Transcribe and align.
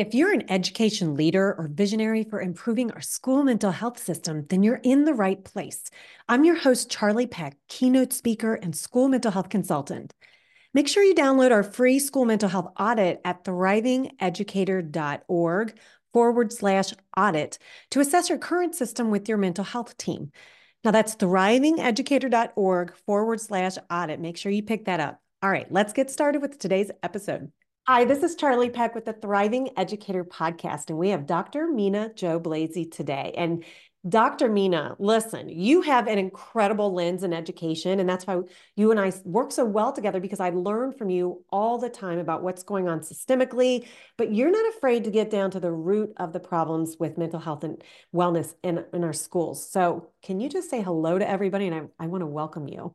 If 0.00 0.14
you're 0.14 0.32
an 0.32 0.50
education 0.50 1.14
leader 1.14 1.54
or 1.58 1.68
visionary 1.70 2.24
for 2.24 2.40
improving 2.40 2.90
our 2.92 3.02
school 3.02 3.44
mental 3.44 3.70
health 3.70 4.02
system, 4.02 4.46
then 4.48 4.62
you're 4.62 4.80
in 4.82 5.04
the 5.04 5.12
right 5.12 5.44
place. 5.44 5.90
I'm 6.26 6.42
your 6.42 6.56
host, 6.56 6.90
Charle 6.90 7.26
Peck, 7.26 7.58
keynote 7.68 8.14
speaker 8.14 8.54
and 8.54 8.74
school 8.74 9.08
mental 9.08 9.30
health 9.30 9.50
consultant. 9.50 10.14
Make 10.72 10.88
sure 10.88 11.02
you 11.02 11.14
download 11.14 11.50
our 11.50 11.62
free 11.62 11.98
school 11.98 12.24
mental 12.24 12.48
health 12.48 12.72
audit 12.80 13.20
at 13.26 13.44
thrivingeducator.org 13.44 15.78
forward 16.14 16.50
slash 16.50 16.94
audit 17.14 17.58
to 17.90 18.00
assess 18.00 18.30
your 18.30 18.38
current 18.38 18.74
system 18.74 19.10
with 19.10 19.28
your 19.28 19.36
mental 19.36 19.64
health 19.64 19.98
team. 19.98 20.32
Now 20.82 20.92
that's 20.92 21.14
thrivingeducator.org 21.16 22.96
forward 23.04 23.40
slash 23.42 23.76
audit. 23.90 24.18
Make 24.18 24.38
sure 24.38 24.50
you 24.50 24.62
pick 24.62 24.86
that 24.86 25.00
up. 25.00 25.20
All 25.42 25.50
right, 25.50 25.70
let's 25.70 25.92
get 25.92 26.10
started 26.10 26.40
with 26.40 26.58
today's 26.58 26.90
episode. 27.02 27.52
Hi, 27.92 28.04
this 28.04 28.22
is 28.22 28.36
Charle 28.36 28.70
Peck 28.70 28.94
with 28.94 29.04
the 29.04 29.14
Thriving 29.14 29.70
Educator 29.76 30.22
Podcast, 30.22 30.90
and 30.90 30.96
we 30.96 31.08
have 31.08 31.26
Dr. 31.26 31.66
Mina 31.66 32.12
Joe 32.14 32.38
Blazy 32.38 32.84
today. 32.84 33.34
And 33.36 33.64
Dr. 34.08 34.48
Mina, 34.48 34.94
listen, 35.00 35.48
you 35.48 35.80
have 35.80 36.06
an 36.06 36.16
incredible 36.16 36.94
lens 36.94 37.24
in 37.24 37.32
education, 37.32 37.98
and 37.98 38.08
that's 38.08 38.28
why 38.28 38.42
you 38.76 38.92
and 38.92 39.00
I 39.00 39.12
work 39.24 39.50
so 39.50 39.64
well 39.64 39.92
together 39.92 40.20
because 40.20 40.38
I 40.38 40.50
learn 40.50 40.92
from 40.92 41.10
you 41.10 41.42
all 41.50 41.78
the 41.78 41.88
time 41.88 42.20
about 42.20 42.44
what's 42.44 42.62
going 42.62 42.88
on 42.88 43.00
systemically, 43.00 43.88
but 44.16 44.32
you're 44.32 44.52
not 44.52 44.72
afraid 44.76 45.02
to 45.02 45.10
get 45.10 45.28
down 45.28 45.50
to 45.50 45.58
the 45.58 45.72
root 45.72 46.12
of 46.18 46.32
the 46.32 46.38
problems 46.38 46.94
with 47.00 47.18
mental 47.18 47.40
health 47.40 47.64
and 47.64 47.82
wellness 48.14 48.54
in, 48.62 48.84
in 48.92 49.02
our 49.02 49.12
schools. 49.12 49.68
So, 49.68 50.10
can 50.22 50.38
you 50.38 50.48
just 50.48 50.70
say 50.70 50.80
hello 50.80 51.18
to 51.18 51.28
everybody? 51.28 51.66
And 51.66 51.74
I, 51.74 52.04
I 52.04 52.06
want 52.06 52.22
to 52.22 52.26
welcome 52.26 52.68
you. 52.68 52.94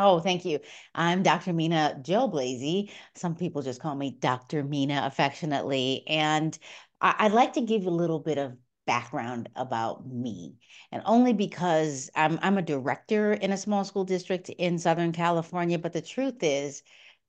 Oh, 0.00 0.20
thank 0.20 0.44
you. 0.44 0.60
I'm 0.94 1.24
Dr. 1.24 1.52
Mina 1.52 1.98
Jo 2.02 2.28
Blazy. 2.28 2.92
Some 3.16 3.34
people 3.34 3.62
just 3.62 3.80
call 3.80 3.96
me 3.96 4.12
Dr. 4.12 4.62
Mina 4.62 5.02
affectionately. 5.04 6.04
And 6.06 6.56
I- 7.00 7.24
would 7.24 7.32
like 7.32 7.54
to 7.54 7.60
give 7.62 7.82
you 7.82 7.88
a 7.88 7.90
little 7.90 8.20
bit 8.20 8.38
of 8.38 8.56
background 8.86 9.48
about 9.56 10.06
me. 10.06 10.54
And 10.92 11.02
only 11.04 11.32
because 11.32 12.10
I'm, 12.14 12.38
I'm 12.42 12.58
a 12.58 12.62
director 12.62 13.32
in 13.32 13.50
a 13.50 13.56
small 13.56 13.84
school 13.84 14.04
district 14.04 14.50
in 14.50 14.78
Southern 14.78 15.10
California. 15.12 15.78
But 15.80 15.94
the 15.94 16.00
truth 16.02 16.42
is, 16.42 16.82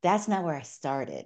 that's 0.03 0.27
not 0.27 0.43
where 0.43 0.55
I 0.55 0.61
started. 0.61 1.25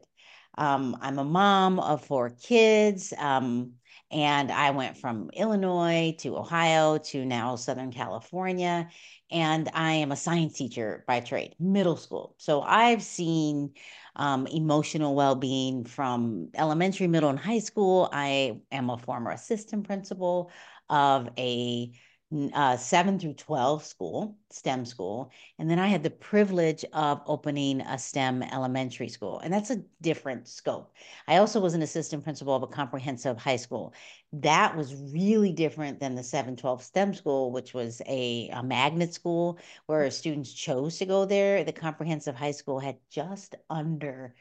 Um, 0.58 0.98
I'm 1.02 1.20
a 1.20 1.26
mom 1.26 1.78
of 1.80 2.06
four 2.06 2.30
kids. 2.30 3.14
Um, 3.18 3.74
and 4.14 4.52
I 4.52 4.70
went 4.72 4.98
from 4.98 5.32
Illinois 5.34 6.16
to 6.20 6.38
Ohio 6.38 7.00
to 7.00 7.26
now 7.26 7.56
Southern 7.56 7.92
California. 7.92 8.88
And 9.32 9.70
I 9.74 9.94
am 9.94 10.12
a 10.12 10.16
science 10.16 10.54
teacher 10.54 11.04
by 11.08 11.20
trade, 11.20 11.56
middle 11.60 11.98
school. 11.98 12.36
So 12.38 12.62
I've 12.62 13.02
seen 13.02 13.74
um, 14.16 14.46
emotional 14.48 15.16
well 15.16 15.36
being 15.36 15.86
from 15.86 16.50
elementary, 16.54 17.08
middle, 17.08 17.30
and 17.30 17.40
high 17.40 17.60
school. 17.60 18.10
I 18.14 18.62
am 18.72 18.92
a 18.92 18.98
former 18.98 19.32
assistant 19.32 19.88
principal 19.88 20.52
of 20.90 21.30
a 21.38 21.92
uh, 22.54 22.78
7 22.78 23.20
through 23.20 23.34
12 23.34 23.84
school, 23.84 24.38
STEM 24.50 24.86
school. 24.86 25.32
And 25.60 25.70
then 25.70 25.78
I 25.78 25.88
had 25.88 26.02
the 26.02 26.10
privilege 26.10 26.84
of 26.94 27.22
opening 27.28 27.82
a 27.82 27.98
STEM 27.98 28.42
elementary 28.44 29.10
school. 29.10 29.40
And 29.40 29.54
that's 29.54 29.70
a 29.70 29.84
different 30.02 30.48
scope. 30.48 30.94
I 31.28 31.38
also 31.38 31.60
was 31.60 31.74
an 31.74 31.82
assistant 31.84 32.24
principal 32.24 32.56
of 32.56 32.64
a 32.64 32.68
comprehensive 32.68 33.38
high 33.38 33.58
school. 33.58 33.94
That 34.32 34.76
was 34.76 34.96
really 35.14 35.52
different 35.52 36.00
than 36.00 36.16
the 36.16 36.24
712 36.24 36.84
STEM 36.84 37.14
school, 37.14 37.52
which 37.52 37.74
was 37.74 38.02
a, 38.08 38.50
a 38.50 38.64
magnet 38.64 39.14
school 39.14 39.60
where 39.86 40.10
students 40.10 40.52
chose 40.54 40.98
to 40.98 41.06
go 41.06 41.26
there. 41.26 41.64
The 41.64 41.72
comprehensive 41.72 42.36
high 42.36 42.52
school 42.52 42.80
had 42.80 42.98
just 43.10 43.56
under 43.70 44.34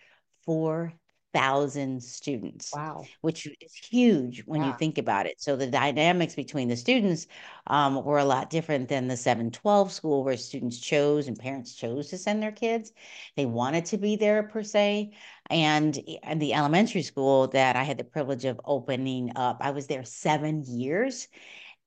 four 0.44 0.94
thousand 1.32 2.02
students. 2.02 2.72
Wow. 2.74 3.04
Which 3.20 3.46
is 3.46 3.74
huge 3.74 4.42
when 4.46 4.60
yeah. 4.60 4.68
you 4.68 4.74
think 4.74 4.98
about 4.98 5.26
it. 5.26 5.40
So 5.40 5.56
the 5.56 5.66
dynamics 5.66 6.34
between 6.34 6.68
the 6.68 6.76
students 6.76 7.26
um, 7.66 8.04
were 8.04 8.18
a 8.18 8.24
lot 8.24 8.50
different 8.50 8.88
than 8.88 9.08
the 9.08 9.16
712 9.16 9.92
school 9.92 10.24
where 10.24 10.36
students 10.36 10.78
chose 10.78 11.28
and 11.28 11.38
parents 11.38 11.74
chose 11.74 12.08
to 12.08 12.18
send 12.18 12.42
their 12.42 12.52
kids. 12.52 12.92
They 13.36 13.46
wanted 13.46 13.86
to 13.86 13.98
be 13.98 14.16
there 14.16 14.42
per 14.42 14.62
se. 14.62 15.12
And, 15.50 15.98
and 16.22 16.40
the 16.40 16.54
elementary 16.54 17.02
school 17.02 17.48
that 17.48 17.76
I 17.76 17.82
had 17.82 17.98
the 17.98 18.04
privilege 18.04 18.44
of 18.44 18.60
opening 18.64 19.32
up, 19.36 19.58
I 19.60 19.70
was 19.70 19.86
there 19.86 20.04
seven 20.04 20.64
years. 20.64 21.28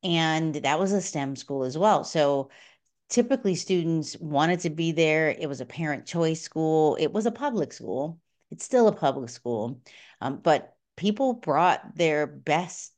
And 0.03 0.55
that 0.55 0.79
was 0.79 0.91
a 0.91 1.01
STEM 1.01 1.35
school 1.35 1.63
as 1.63 1.77
well. 1.77 2.03
So 2.03 2.49
typically 3.09 3.55
students 3.55 4.17
wanted 4.17 4.59
to 4.61 4.69
be 4.69 4.91
there. 4.91 5.29
It 5.29 5.47
was 5.47 5.61
a 5.61 5.65
parent 5.65 6.05
choice 6.05 6.41
school. 6.41 6.95
It 6.99 7.11
was 7.11 7.25
a 7.25 7.31
public 7.31 7.73
school 7.73 8.19
it's 8.55 8.65
still 8.65 8.87
a 8.87 8.95
public 8.95 9.29
school, 9.29 9.81
um, 10.21 10.39
but 10.41 10.75
people 10.95 11.33
brought 11.33 11.95
their 11.95 12.25
best 12.25 12.93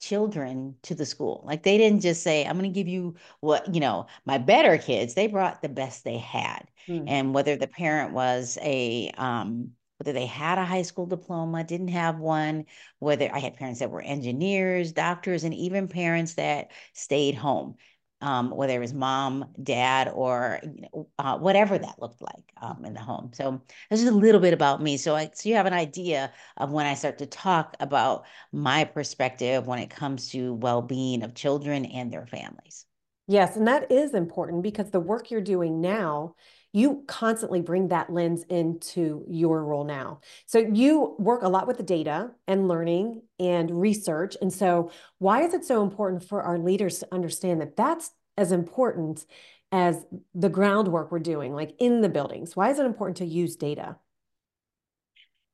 children 0.00 0.76
to 0.82 0.94
the 0.94 1.04
school. 1.04 1.42
Like 1.46 1.62
they 1.62 1.76
didn't 1.76 2.00
just 2.00 2.22
say, 2.22 2.46
I'm 2.46 2.58
going 2.58 2.72
to 2.72 2.74
give 2.74 2.88
you 2.88 3.16
what, 3.40 3.74
you 3.74 3.80
know, 3.80 4.06
my 4.24 4.38
better 4.38 4.78
kids. 4.78 5.12
They 5.12 5.26
brought 5.26 5.60
the 5.60 5.68
best 5.68 6.04
they 6.04 6.16
had. 6.16 6.62
Mm. 6.88 7.04
And 7.06 7.34
whether 7.34 7.56
the 7.56 7.66
parent 7.66 8.14
was 8.14 8.56
a, 8.62 9.10
um, 9.18 9.72
whether 9.98 10.14
they 10.14 10.26
had 10.26 10.56
a 10.56 10.64
high 10.64 10.82
school 10.82 11.04
diploma, 11.04 11.64
didn't 11.64 11.88
have 11.88 12.18
one, 12.18 12.64
whether 12.98 13.28
I 13.30 13.40
had 13.40 13.56
parents 13.56 13.80
that 13.80 13.90
were 13.90 14.00
engineers, 14.00 14.92
doctors, 14.92 15.44
and 15.44 15.52
even 15.52 15.88
parents 15.88 16.34
that 16.34 16.70
stayed 16.94 17.34
home 17.34 17.74
um, 18.20 18.50
whether 18.50 18.74
it 18.74 18.80
was 18.80 18.92
mom, 18.92 19.46
dad, 19.62 20.10
or 20.12 20.60
you 20.62 20.82
know, 20.92 21.08
uh, 21.18 21.38
whatever 21.38 21.78
that 21.78 22.00
looked 22.00 22.20
like 22.20 22.52
um, 22.60 22.84
in 22.84 22.94
the 22.94 23.00
home. 23.00 23.30
So 23.32 23.60
that's 23.88 24.02
just 24.02 24.12
a 24.12 24.16
little 24.16 24.40
bit 24.40 24.54
about 24.54 24.82
me. 24.82 24.96
So, 24.96 25.14
I, 25.14 25.30
so 25.34 25.48
you 25.48 25.54
have 25.54 25.66
an 25.66 25.72
idea 25.72 26.32
of 26.56 26.72
when 26.72 26.86
I 26.86 26.94
start 26.94 27.18
to 27.18 27.26
talk 27.26 27.76
about 27.80 28.26
my 28.52 28.84
perspective 28.84 29.66
when 29.66 29.78
it 29.78 29.90
comes 29.90 30.30
to 30.30 30.54
well-being 30.54 31.22
of 31.22 31.34
children 31.34 31.84
and 31.84 32.12
their 32.12 32.26
families. 32.26 32.84
Yes, 33.26 33.56
and 33.56 33.68
that 33.68 33.92
is 33.92 34.14
important 34.14 34.62
because 34.62 34.90
the 34.90 35.00
work 35.00 35.30
you're 35.30 35.40
doing 35.40 35.80
now 35.80 36.34
you 36.72 37.02
constantly 37.06 37.60
bring 37.60 37.88
that 37.88 38.12
lens 38.12 38.44
into 38.48 39.24
your 39.28 39.64
role 39.64 39.84
now. 39.84 40.20
So 40.46 40.58
you 40.58 41.16
work 41.18 41.42
a 41.42 41.48
lot 41.48 41.66
with 41.66 41.78
the 41.78 41.82
data 41.82 42.30
and 42.46 42.68
learning 42.68 43.22
and 43.38 43.70
research. 43.80 44.36
And 44.40 44.52
so, 44.52 44.90
why 45.18 45.42
is 45.42 45.54
it 45.54 45.64
so 45.64 45.82
important 45.82 46.24
for 46.24 46.42
our 46.42 46.58
leaders 46.58 46.98
to 47.00 47.08
understand 47.12 47.60
that 47.60 47.76
that's 47.76 48.10
as 48.36 48.52
important 48.52 49.24
as 49.72 50.04
the 50.34 50.48
groundwork 50.48 51.10
we're 51.10 51.18
doing, 51.18 51.54
like 51.54 51.74
in 51.78 52.00
the 52.00 52.08
buildings? 52.08 52.54
Why 52.54 52.70
is 52.70 52.78
it 52.78 52.86
important 52.86 53.16
to 53.18 53.26
use 53.26 53.56
data? 53.56 53.96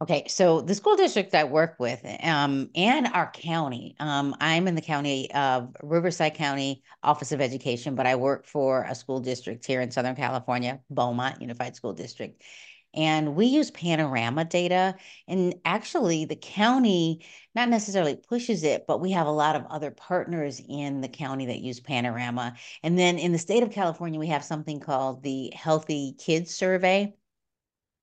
Okay, 0.04 0.25
so 0.28 0.60
the 0.60 0.75
school 0.75 0.97
district 0.97 1.34
I 1.34 1.44
work 1.44 1.76
with 1.78 2.04
um, 2.22 2.69
and 2.75 3.06
our 3.06 3.31
county, 3.31 3.97
um, 3.98 4.37
I'm 4.38 4.69
in 4.69 4.75
the 4.75 4.82
county 4.82 5.32
of 5.32 5.75
Riverside 5.82 6.34
County 6.34 6.82
Office 7.03 7.32
of 7.32 7.41
Education, 7.41 7.94
but 7.94 8.06
I 8.06 8.14
work 8.14 8.47
for 8.47 8.82
a 8.82 8.94
school 8.94 9.19
district 9.20 9.64
here 9.64 9.81
in 9.81 9.91
Southern 9.91 10.14
California, 10.14 10.78
Beaumont 10.91 11.41
Unified 11.41 11.75
School 11.75 11.94
District. 11.94 12.43
And 12.93 13.34
we 13.34 13.47
use 13.47 13.70
panorama 13.70 14.44
data. 14.44 14.94
And 15.26 15.54
actually, 15.64 16.26
the 16.26 16.37
county 16.37 17.25
not 17.54 17.70
necessarily 17.70 18.16
pushes 18.16 18.62
it, 18.62 18.87
but 18.87 19.00
we 19.00 19.12
have 19.12 19.26
a 19.26 19.32
lot 19.32 19.56
of 19.56 19.64
other 19.70 19.91
partners 19.91 20.60
in 20.69 21.00
the 21.00 21.09
county 21.09 21.47
that 21.47 21.60
use 21.60 21.81
panorama. 21.81 22.56
And 22.82 22.98
then 22.98 23.19
in 23.19 23.32
the 23.32 23.38
state 23.38 23.62
of 23.62 23.70
California, 23.70 24.20
we 24.20 24.28
have 24.28 24.44
something 24.44 24.81
called 24.81 25.22
the 25.22 25.50
Healthy 25.56 26.16
Kids 26.19 26.54
Survey. 26.54 27.14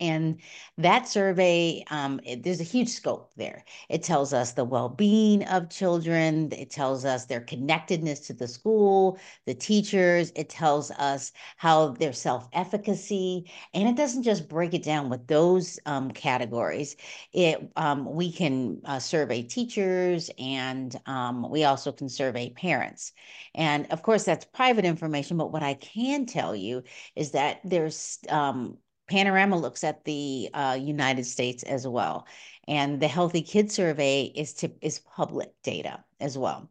And 0.02 0.42
that 0.78 1.08
survey, 1.08 1.86
um, 1.92 2.20
it, 2.26 2.44
there's 2.44 2.60
a 2.60 2.64
huge 2.66 2.90
scope 2.90 3.32
there. 3.38 3.64
It 3.90 4.04
tells 4.04 4.34
us 4.34 4.54
the 4.54 4.66
well 4.66 4.90
being 4.90 5.46
of 5.46 5.70
children, 5.70 6.52
it 6.54 6.72
tells 6.72 7.06
us 7.06 7.26
their 7.26 7.42
connectedness 7.42 8.22
to 8.28 8.34
the 8.34 8.48
school, 8.48 9.20
the 9.46 9.54
teachers, 9.54 10.32
it 10.36 10.50
tells 10.50 10.92
us 10.92 11.32
how 11.58 11.90
their 11.90 12.14
self 12.14 12.50
efficacy, 12.54 13.50
and 13.74 13.88
it 13.88 13.96
doesn't 13.96 14.24
just 14.24 14.50
break 14.50 14.74
it 14.74 14.84
down 14.84 15.10
with 15.10 15.28
those 15.28 15.80
um, 15.86 16.12
categories. 16.12 16.96
It 17.34 17.72
um, 17.76 18.06
We 18.14 18.32
can 18.32 18.82
uh, 18.86 19.00
survey 19.00 19.44
teachers 19.44 20.30
and 20.40 21.00
um, 21.06 21.50
we 21.50 21.64
also 21.64 21.92
can 21.92 22.10
survey 22.10 22.50
parents. 22.50 23.14
And 23.56 23.88
of 23.92 24.04
course, 24.04 24.24
that's 24.24 24.46
private 24.46 24.86
information, 24.86 25.38
but 25.38 25.52
what 25.52 25.64
I 25.64 25.76
can 25.76 26.26
tell 26.26 26.56
you 26.56 26.84
is 27.16 27.32
that 27.32 27.60
there's 27.64 28.20
um, 28.30 28.78
Panorama 29.12 29.58
looks 29.58 29.84
at 29.84 30.06
the 30.06 30.50
uh, 30.54 30.78
United 30.80 31.26
States 31.26 31.64
as 31.64 31.86
well. 31.86 32.26
And 32.70 33.02
the 33.02 33.10
Healthy 33.10 33.42
Kids 33.42 33.76
Survey 33.76 34.32
is, 34.36 34.54
to, 34.54 34.72
is 34.82 35.00
public 35.00 35.52
data 35.64 36.02
as 36.22 36.38
well. 36.38 36.70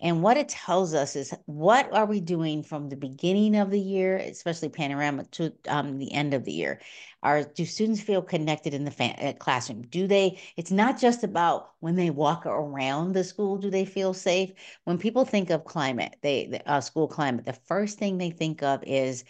And 0.00 0.22
what 0.22 0.36
it 0.36 0.48
tells 0.48 0.94
us 0.94 1.14
is 1.14 1.32
what 1.44 1.92
are 1.92 2.06
we 2.06 2.20
doing 2.20 2.62
from 2.62 2.88
the 2.88 2.96
beginning 2.96 3.54
of 3.56 3.70
the 3.70 3.78
year, 3.78 4.16
especially 4.16 4.70
panorama, 4.70 5.24
to 5.32 5.52
um, 5.68 5.98
the 5.98 6.12
end 6.12 6.32
of 6.34 6.44
the 6.44 6.52
year? 6.52 6.80
Are 7.22 7.44
do 7.44 7.64
students 7.64 8.00
feel 8.00 8.20
connected 8.20 8.74
in 8.74 8.84
the 8.84 8.90
fa- 8.90 9.24
uh, 9.24 9.32
classroom? 9.34 9.82
Do 9.82 10.08
they? 10.08 10.40
It's 10.56 10.72
not 10.72 10.98
just 10.98 11.22
about 11.22 11.70
when 11.78 11.94
they 11.94 12.10
walk 12.10 12.46
around 12.46 13.12
the 13.12 13.22
school. 13.22 13.58
Do 13.58 13.70
they 13.70 13.84
feel 13.84 14.12
safe? 14.12 14.50
When 14.84 14.98
people 14.98 15.24
think 15.24 15.50
of 15.50 15.64
climate, 15.64 16.16
they 16.22 16.60
uh, 16.66 16.80
school 16.80 17.06
climate, 17.06 17.44
the 17.44 17.52
first 17.52 17.98
thing 17.98 18.18
they 18.18 18.30
think 18.30 18.64
of 18.64 18.82
is 18.84 19.24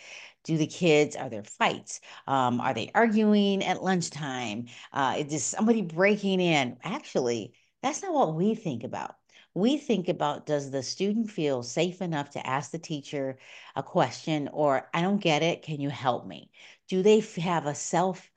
Do 0.45 0.57
the 0.57 0.67
kids, 0.67 1.17
are 1.17 1.29
there 1.29 1.45
fights? 1.45 2.01
Um, 2.27 2.61
are 2.61 2.75
they 2.75 2.91
arguing 2.95 3.63
at 3.65 3.83
lunchtime? 3.83 4.67
Uh, 4.93 5.17
is 5.19 5.45
somebody 5.45 5.83
breaking 5.83 6.41
in? 6.41 6.79
Actually, 6.83 7.55
that's 7.83 8.03
not 8.03 8.13
what 8.15 8.35
we 8.35 8.55
think 8.55 8.85
about. 8.85 9.17
We 9.55 9.77
think 9.77 10.09
about 10.09 10.47
does 10.47 10.71
the 10.71 10.83
student 10.83 11.31
feel 11.31 11.63
safe 11.63 12.01
enough 12.01 12.31
to 12.31 12.47
ask 12.47 12.71
the 12.71 12.79
teacher 12.79 13.39
a 13.77 13.83
question 13.83 14.49
or 14.53 14.89
I 14.95 15.03
don't 15.03 15.21
get 15.21 15.43
it, 15.43 15.63
can 15.63 15.81
you 15.81 15.91
help 15.91 16.27
me? 16.27 16.51
Do 16.89 17.03
they 17.03 17.21
have 17.21 17.67
a 17.67 17.75
self 17.75 18.31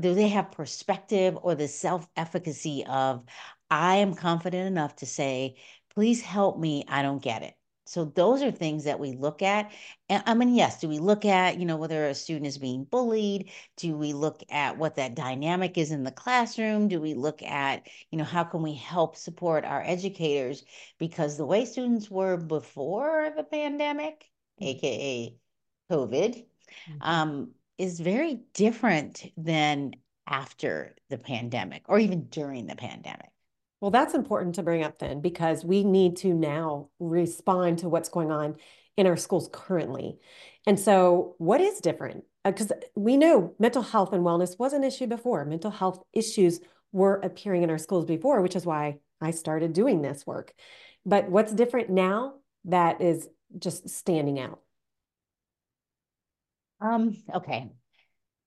do 0.00 0.14
they 0.14 0.28
have 0.28 0.52
perspective 0.52 1.36
or 1.42 1.54
the 1.54 1.68
self 1.68 2.06
efficacy 2.16 2.84
of 2.86 3.24
I 3.70 3.96
am 3.96 4.14
confident 4.14 4.66
enough 4.66 4.96
to 4.96 5.06
say, 5.06 5.56
please 5.94 6.20
help 6.20 6.58
me, 6.58 6.84
I 6.88 7.02
don't 7.02 7.22
get 7.22 7.42
it. 7.42 7.54
So 7.84 8.04
those 8.04 8.42
are 8.42 8.50
things 8.50 8.84
that 8.84 9.00
we 9.00 9.12
look 9.12 9.42
at. 9.42 9.72
And 10.08 10.22
I 10.26 10.34
mean, 10.34 10.54
yes, 10.54 10.80
do 10.80 10.88
we 10.88 10.98
look 10.98 11.24
at, 11.24 11.58
you 11.58 11.66
know, 11.66 11.76
whether 11.76 12.06
a 12.06 12.14
student 12.14 12.46
is 12.46 12.58
being 12.58 12.84
bullied? 12.84 13.50
Do 13.76 13.96
we 13.96 14.12
look 14.12 14.42
at 14.50 14.78
what 14.78 14.94
that 14.96 15.14
dynamic 15.14 15.76
is 15.76 15.90
in 15.90 16.04
the 16.04 16.12
classroom? 16.12 16.88
Do 16.88 17.00
we 17.00 17.14
look 17.14 17.42
at, 17.42 17.88
you 18.10 18.18
know, 18.18 18.24
how 18.24 18.44
can 18.44 18.62
we 18.62 18.74
help 18.74 19.16
support 19.16 19.64
our 19.64 19.82
educators? 19.82 20.64
Because 20.98 21.36
the 21.36 21.46
way 21.46 21.64
students 21.64 22.10
were 22.10 22.36
before 22.36 23.32
the 23.36 23.44
pandemic, 23.44 24.30
mm-hmm. 24.60 24.68
aka 24.68 25.36
COVID, 25.90 26.36
mm-hmm. 26.36 26.96
um, 27.00 27.50
is 27.78 27.98
very 27.98 28.42
different 28.54 29.24
than 29.36 29.92
after 30.26 30.94
the 31.10 31.18
pandemic 31.18 31.82
or 31.88 31.98
even 31.98 32.26
during 32.28 32.66
the 32.66 32.76
pandemic. 32.76 33.31
Well, 33.82 33.90
that's 33.90 34.14
important 34.14 34.54
to 34.54 34.62
bring 34.62 34.84
up 34.84 35.00
then 35.00 35.20
because 35.20 35.64
we 35.64 35.82
need 35.82 36.16
to 36.18 36.32
now 36.32 36.90
respond 37.00 37.80
to 37.80 37.88
what's 37.88 38.08
going 38.08 38.30
on 38.30 38.54
in 38.96 39.08
our 39.08 39.16
schools 39.16 39.50
currently. 39.52 40.20
And 40.68 40.78
so, 40.78 41.34
what 41.38 41.60
is 41.60 41.80
different? 41.80 42.22
Because 42.44 42.70
uh, 42.70 42.76
we 42.94 43.16
know 43.16 43.56
mental 43.58 43.82
health 43.82 44.12
and 44.12 44.24
wellness 44.24 44.56
was 44.56 44.72
an 44.72 44.84
issue 44.84 45.08
before. 45.08 45.44
Mental 45.44 45.72
health 45.72 46.00
issues 46.12 46.60
were 46.92 47.16
appearing 47.24 47.64
in 47.64 47.70
our 47.70 47.78
schools 47.78 48.04
before, 48.04 48.40
which 48.40 48.54
is 48.54 48.64
why 48.64 49.00
I 49.20 49.32
started 49.32 49.72
doing 49.72 50.00
this 50.00 50.24
work. 50.24 50.54
But 51.04 51.28
what's 51.28 51.52
different 51.52 51.90
now 51.90 52.34
that 52.66 53.00
is 53.00 53.28
just 53.58 53.88
standing 53.88 54.38
out? 54.38 54.60
Um, 56.80 57.16
okay. 57.34 57.72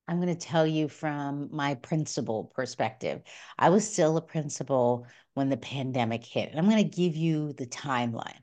I'm 0.08 0.22
going 0.22 0.36
to 0.36 0.48
tell 0.48 0.68
you 0.68 0.88
from 0.88 1.50
my 1.52 1.76
principal 1.76 2.52
perspective. 2.56 3.22
I 3.58 3.70
was 3.70 3.92
still 3.92 4.18
a 4.18 4.22
principal 4.22 5.08
when 5.34 5.50
the 5.50 5.58
pandemic 5.58 6.24
hit. 6.24 6.50
And 6.50 6.60
I'm 6.60 6.70
going 6.70 6.90
to 6.90 6.96
give 6.96 7.16
you 7.16 7.54
the 7.54 7.66
timeline. 7.66 8.40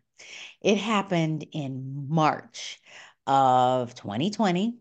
It 0.60 0.76
happened 0.76 1.46
in 1.52 2.06
March 2.08 2.80
of 3.26 3.94
2020, 3.94 4.78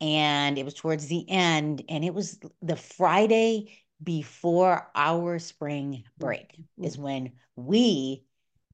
and 0.00 0.58
it 0.58 0.64
was 0.64 0.74
towards 0.74 1.06
the 1.06 1.28
end, 1.28 1.84
and 1.88 2.04
it 2.04 2.14
was 2.14 2.38
the 2.60 2.76
Friday 2.76 3.78
before 4.02 4.88
our 4.94 5.38
spring 5.38 6.04
break, 6.18 6.52
mm-hmm. 6.52 6.84
is 6.84 6.98
when 6.98 7.32
we 7.56 8.24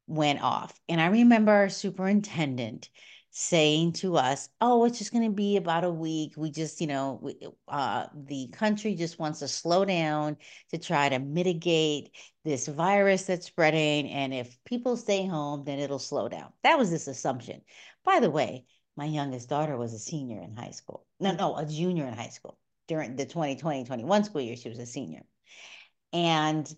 went 0.07 0.43
off. 0.43 0.79
And 0.89 1.01
I 1.01 1.07
remember 1.09 1.53
our 1.53 1.69
superintendent 1.69 2.89
saying 3.39 3.93
to 3.93 4.17
us, 4.17 4.49
"Oh, 4.61 4.85
it's 4.85 4.99
just 4.99 5.13
going 5.13 5.25
to 5.25 5.35
be 5.35 5.57
about 5.57 5.85
a 5.85 5.91
week. 5.91 6.35
We 6.37 6.51
just, 6.51 6.81
you 6.81 6.89
know, 6.89 7.21
we, 7.23 7.37
uh, 7.69 8.07
the 8.13 8.49
country 8.49 8.97
just 8.97 9.21
wants 9.21 9.39
to 9.39 9.49
slow 9.49 9.85
down 9.85 10.37
to 10.71 10.79
try 10.79 11.09
to 11.09 11.21
mitigate 11.21 12.11
this 12.45 12.67
virus 12.67 13.25
that's 13.25 13.47
spreading, 13.47 14.11
and 14.11 14.35
if 14.35 14.59
people 14.65 14.97
stay 14.97 15.25
home, 15.25 15.63
then 15.65 15.79
it'll 15.79 16.01
slow 16.01 16.29
down." 16.29 16.53
That 16.65 16.79
was 16.79 16.91
this 16.91 17.07
assumption. 17.07 17.63
By 18.05 18.19
the 18.19 18.31
way, 18.31 18.67
my 18.97 19.05
youngest 19.05 19.49
daughter 19.49 19.77
was 19.77 19.95
a 19.95 19.99
senior 20.01 20.43
in 20.43 20.57
high 20.57 20.73
school. 20.73 21.07
No, 21.21 21.31
no, 21.33 21.57
a 21.57 21.65
junior 21.65 22.07
in 22.07 22.15
high 22.15 22.31
school 22.31 22.59
during 22.89 23.15
the 23.15 23.27
2020-21 23.27 24.25
school 24.25 24.41
year. 24.41 24.57
She 24.57 24.69
was 24.69 24.81
a 24.81 24.87
senior, 24.87 25.23
and 26.13 26.69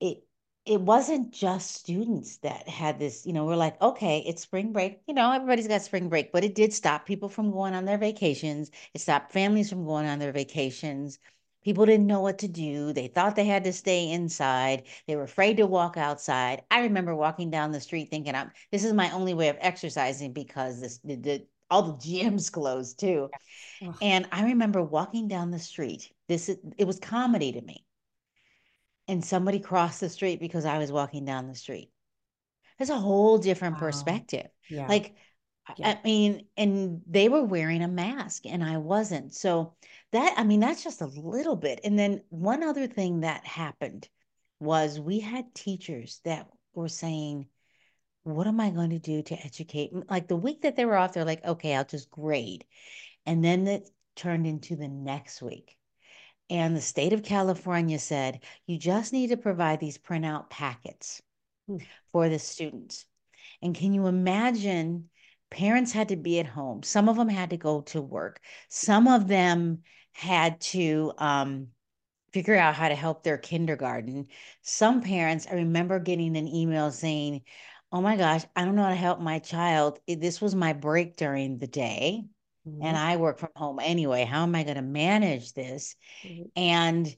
it 0.00 0.24
it 0.66 0.80
wasn't 0.80 1.30
just 1.30 1.72
students 1.74 2.38
that 2.38 2.66
had 2.68 2.98
this, 2.98 3.26
you 3.26 3.32
know, 3.34 3.44
we're 3.44 3.56
like, 3.56 3.80
okay, 3.82 4.24
it's 4.26 4.42
spring 4.42 4.72
break. 4.72 5.00
You 5.06 5.14
know, 5.14 5.30
everybody's 5.30 5.68
got 5.68 5.82
spring 5.82 6.08
break, 6.08 6.32
but 6.32 6.44
it 6.44 6.54
did 6.54 6.72
stop 6.72 7.04
people 7.04 7.28
from 7.28 7.50
going 7.50 7.74
on 7.74 7.84
their 7.84 7.98
vacations. 7.98 8.70
It 8.94 9.02
stopped 9.02 9.32
families 9.32 9.68
from 9.68 9.84
going 9.84 10.06
on 10.06 10.18
their 10.18 10.32
vacations. 10.32 11.18
People 11.62 11.84
didn't 11.84 12.06
know 12.06 12.20
what 12.20 12.38
to 12.38 12.48
do. 12.48 12.92
They 12.94 13.08
thought 13.08 13.36
they 13.36 13.44
had 13.44 13.64
to 13.64 13.72
stay 13.72 14.10
inside. 14.10 14.84
They 15.06 15.16
were 15.16 15.22
afraid 15.22 15.58
to 15.58 15.66
walk 15.66 15.96
outside. 15.98 16.62
I 16.70 16.80
remember 16.80 17.14
walking 17.14 17.50
down 17.50 17.72
the 17.72 17.80
street 17.80 18.08
thinking, 18.10 18.34
I'm, 18.34 18.50
this 18.70 18.84
is 18.84 18.92
my 18.94 19.10
only 19.10 19.34
way 19.34 19.48
of 19.48 19.56
exercising 19.60 20.32
because 20.32 20.80
this 20.80 20.98
the, 21.04 21.16
the 21.16 21.46
all 21.70 21.82
the 21.82 21.92
gyms 21.98 22.50
closed 22.50 23.00
too. 23.00 23.30
And 24.00 24.28
I 24.32 24.44
remember 24.44 24.82
walking 24.82 25.28
down 25.28 25.50
the 25.50 25.58
street. 25.58 26.12
This 26.28 26.48
it 26.48 26.86
was 26.86 27.00
comedy 27.00 27.52
to 27.52 27.60
me 27.60 27.83
and 29.08 29.24
somebody 29.24 29.60
crossed 29.60 30.00
the 30.00 30.08
street 30.08 30.40
because 30.40 30.64
I 30.64 30.78
was 30.78 30.92
walking 30.92 31.24
down 31.24 31.48
the 31.48 31.54
street. 31.54 31.90
That's 32.78 32.90
a 32.90 32.98
whole 32.98 33.38
different 33.38 33.74
wow. 33.74 33.80
perspective. 33.80 34.46
Yeah. 34.68 34.86
Like, 34.86 35.14
yeah. 35.76 35.90
I 35.90 36.00
mean, 36.04 36.46
and 36.56 37.02
they 37.06 37.28
were 37.28 37.44
wearing 37.44 37.82
a 37.82 37.88
mask 37.88 38.44
and 38.46 38.62
I 38.62 38.78
wasn't. 38.78 39.34
So 39.34 39.74
that, 40.12 40.34
I 40.36 40.44
mean, 40.44 40.60
that's 40.60 40.84
just 40.84 41.00
a 41.00 41.06
little 41.06 41.56
bit. 41.56 41.80
And 41.84 41.98
then 41.98 42.22
one 42.28 42.62
other 42.62 42.86
thing 42.86 43.20
that 43.20 43.46
happened 43.46 44.08
was 44.60 45.00
we 45.00 45.20
had 45.20 45.54
teachers 45.54 46.20
that 46.24 46.48
were 46.74 46.88
saying, 46.88 47.46
what 48.24 48.46
am 48.46 48.60
I 48.60 48.70
going 48.70 48.90
to 48.90 48.98
do 48.98 49.22
to 49.22 49.44
educate? 49.44 49.92
Like 50.10 50.28
the 50.28 50.36
week 50.36 50.62
that 50.62 50.76
they 50.76 50.84
were 50.84 50.96
off, 50.96 51.12
they're 51.12 51.24
like, 51.24 51.44
okay, 51.44 51.74
I'll 51.74 51.84
just 51.84 52.10
grade. 52.10 52.64
And 53.26 53.44
then 53.44 53.66
it 53.66 53.88
turned 54.16 54.46
into 54.46 54.76
the 54.76 54.88
next 54.88 55.42
week. 55.42 55.76
And 56.50 56.76
the 56.76 56.80
state 56.80 57.12
of 57.12 57.22
California 57.22 57.98
said, 57.98 58.40
you 58.66 58.78
just 58.78 59.12
need 59.12 59.28
to 59.28 59.36
provide 59.36 59.80
these 59.80 59.98
printout 59.98 60.50
packets 60.50 61.22
hmm. 61.66 61.78
for 62.12 62.28
the 62.28 62.38
students. 62.38 63.06
And 63.62 63.74
can 63.74 63.94
you 63.94 64.06
imagine? 64.06 65.10
Parents 65.50 65.92
had 65.92 66.08
to 66.08 66.16
be 66.16 66.40
at 66.40 66.46
home. 66.46 66.82
Some 66.82 67.08
of 67.08 67.16
them 67.16 67.28
had 67.28 67.50
to 67.50 67.56
go 67.56 67.82
to 67.82 68.00
work. 68.00 68.40
Some 68.68 69.06
of 69.06 69.28
them 69.28 69.82
had 70.12 70.60
to 70.60 71.12
um, 71.18 71.68
figure 72.32 72.56
out 72.56 72.74
how 72.74 72.88
to 72.88 72.94
help 72.94 73.22
their 73.22 73.38
kindergarten. 73.38 74.26
Some 74.62 75.00
parents, 75.00 75.46
I 75.48 75.54
remember 75.54 76.00
getting 76.00 76.36
an 76.36 76.48
email 76.48 76.90
saying, 76.90 77.42
Oh 77.92 78.00
my 78.00 78.16
gosh, 78.16 78.42
I 78.56 78.64
don't 78.64 78.74
know 78.74 78.82
how 78.82 78.88
to 78.88 78.96
help 78.96 79.20
my 79.20 79.38
child. 79.38 80.00
This 80.08 80.40
was 80.40 80.56
my 80.56 80.72
break 80.72 81.16
during 81.16 81.58
the 81.58 81.68
day 81.68 82.24
mm-hmm. 82.66 82.82
and 82.82 82.96
I 82.96 83.16
work 83.16 83.38
from 83.38 83.50
home 83.56 83.78
anyway. 83.80 84.24
How 84.24 84.42
am 84.42 84.54
I 84.54 84.64
going 84.64 84.76
to 84.76 84.82
manage 84.82 85.52
this? 85.52 85.96
Mm-hmm. 86.24 86.42
And 86.56 87.16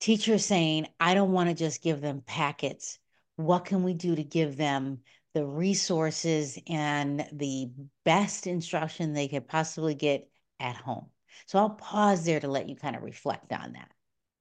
teachers 0.00 0.44
saying, 0.44 0.88
I 0.98 1.14
don't 1.14 1.32
want 1.32 1.48
to 1.48 1.54
just 1.54 1.82
give 1.82 2.00
them 2.00 2.22
packets. 2.26 2.98
What 3.36 3.64
can 3.64 3.82
we 3.82 3.94
do 3.94 4.14
to 4.14 4.24
give 4.24 4.56
them 4.56 4.98
the 5.34 5.46
resources 5.46 6.58
and 6.68 7.26
the 7.32 7.70
best 8.04 8.46
instruction 8.46 9.12
they 9.12 9.28
could 9.28 9.48
possibly 9.48 9.94
get 9.94 10.28
at 10.60 10.76
home? 10.76 11.06
So 11.46 11.58
I'll 11.58 11.70
pause 11.70 12.24
there 12.24 12.40
to 12.40 12.48
let 12.48 12.68
you 12.68 12.76
kind 12.76 12.96
of 12.96 13.02
reflect 13.02 13.52
on 13.52 13.72
that. 13.72 13.90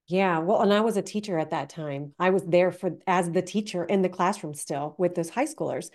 Yeah, 0.07 0.39
well, 0.39 0.61
and 0.61 0.73
I 0.73 0.81
was 0.81 0.97
a 0.97 1.01
teacher 1.01 1.37
at 1.37 1.51
that 1.51 1.69
time. 1.69 2.13
I 2.19 2.31
was 2.31 2.43
there 2.43 2.71
for 2.71 2.97
as 3.07 3.31
the 3.31 3.41
teacher 3.41 3.85
in 3.85 4.01
the 4.01 4.09
classroom 4.09 4.53
still 4.53 4.93
with 4.97 5.15
those 5.15 5.29
high 5.29 5.45
schoolers. 5.45 5.89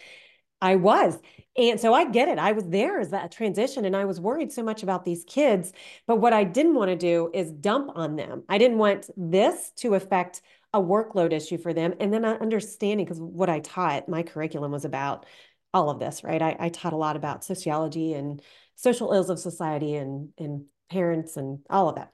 I 0.61 0.77
was. 0.77 1.19
And 1.57 1.81
so 1.81 1.95
I 1.95 2.11
get 2.11 2.29
it. 2.29 2.39
I 2.39 2.53
was 2.53 2.69
there 2.69 3.01
as 3.01 3.11
that 3.11 3.33
transition 3.33 3.85
and 3.85 3.97
I 3.97 4.05
was 4.05 4.21
worried 4.21 4.53
so 4.53 4.63
much 4.63 4.83
about 4.83 5.05
these 5.05 5.25
kids. 5.25 5.73
But 6.07 6.17
what 6.17 6.33
I 6.33 6.45
didn't 6.45 6.75
want 6.75 6.91
to 6.91 6.97
do 6.97 7.31
is 7.33 7.51
dump 7.53 7.93
on 7.95 8.17
them. 8.17 8.45
I 8.49 8.59
didn't 8.59 8.79
want 8.79 9.09
this 9.17 9.73
to 9.77 9.95
affect 9.95 10.43
a 10.73 10.81
workload 10.81 11.33
issue 11.33 11.57
for 11.57 11.73
them. 11.73 11.95
And 12.01 12.13
then 12.13 12.25
understanding, 12.25 13.07
because 13.07 13.21
what 13.21 13.49
I 13.49 13.61
taught, 13.61 14.09
my 14.09 14.23
curriculum 14.23 14.73
was 14.73 14.85
about 14.85 15.25
all 15.73 15.91
of 15.91 15.99
this, 15.99 16.23
right? 16.25 16.43
I, 16.43 16.57
I 16.59 16.69
taught 16.69 16.93
a 16.93 16.99
lot 16.99 17.17
about 17.17 17.45
sociology 17.45 18.13
and 18.13 18.43
social 18.75 19.13
ills 19.13 19.31
of 19.31 19.39
society 19.39 19.95
and, 19.95 20.31
and 20.39 20.65
parents 20.91 21.37
and 21.37 21.61
all 21.71 21.89
of 21.89 21.97
that. 21.97 22.13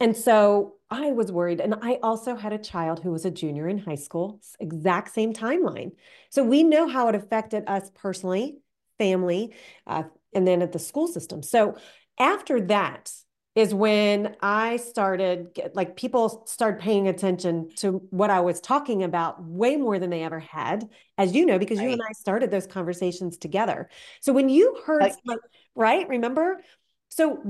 And 0.00 0.16
so 0.16 0.74
I 0.92 1.12
was 1.12 1.32
worried. 1.32 1.60
And 1.60 1.74
I 1.80 1.98
also 2.02 2.36
had 2.36 2.52
a 2.52 2.58
child 2.58 3.00
who 3.02 3.10
was 3.10 3.24
a 3.24 3.30
junior 3.30 3.66
in 3.66 3.78
high 3.78 3.94
school, 3.94 4.40
exact 4.60 5.14
same 5.14 5.32
timeline. 5.32 5.92
So 6.28 6.44
we 6.44 6.62
know 6.62 6.86
how 6.86 7.08
it 7.08 7.14
affected 7.14 7.64
us 7.66 7.90
personally, 7.94 8.58
family, 8.98 9.54
uh, 9.86 10.04
and 10.34 10.46
then 10.46 10.60
at 10.60 10.72
the 10.72 10.78
school 10.78 11.08
system. 11.08 11.42
So 11.42 11.76
after 12.18 12.60
that 12.66 13.10
is 13.54 13.74
when 13.74 14.36
I 14.40 14.76
started, 14.76 15.58
like 15.74 15.96
people 15.96 16.44
started 16.46 16.80
paying 16.80 17.08
attention 17.08 17.70
to 17.76 18.02
what 18.10 18.30
I 18.30 18.40
was 18.40 18.60
talking 18.60 19.02
about 19.02 19.42
way 19.42 19.76
more 19.76 19.98
than 19.98 20.10
they 20.10 20.22
ever 20.22 20.40
had, 20.40 20.88
as 21.16 21.34
you 21.34 21.46
know, 21.46 21.58
because 21.58 21.78
right. 21.78 21.86
you 21.86 21.92
and 21.92 22.02
I 22.02 22.12
started 22.12 22.50
those 22.50 22.66
conversations 22.66 23.38
together. 23.38 23.88
So 24.20 24.32
when 24.32 24.48
you 24.48 24.80
heard, 24.86 25.02
like, 25.24 25.38
right, 25.74 26.08
remember? 26.08 26.60
So 27.08 27.42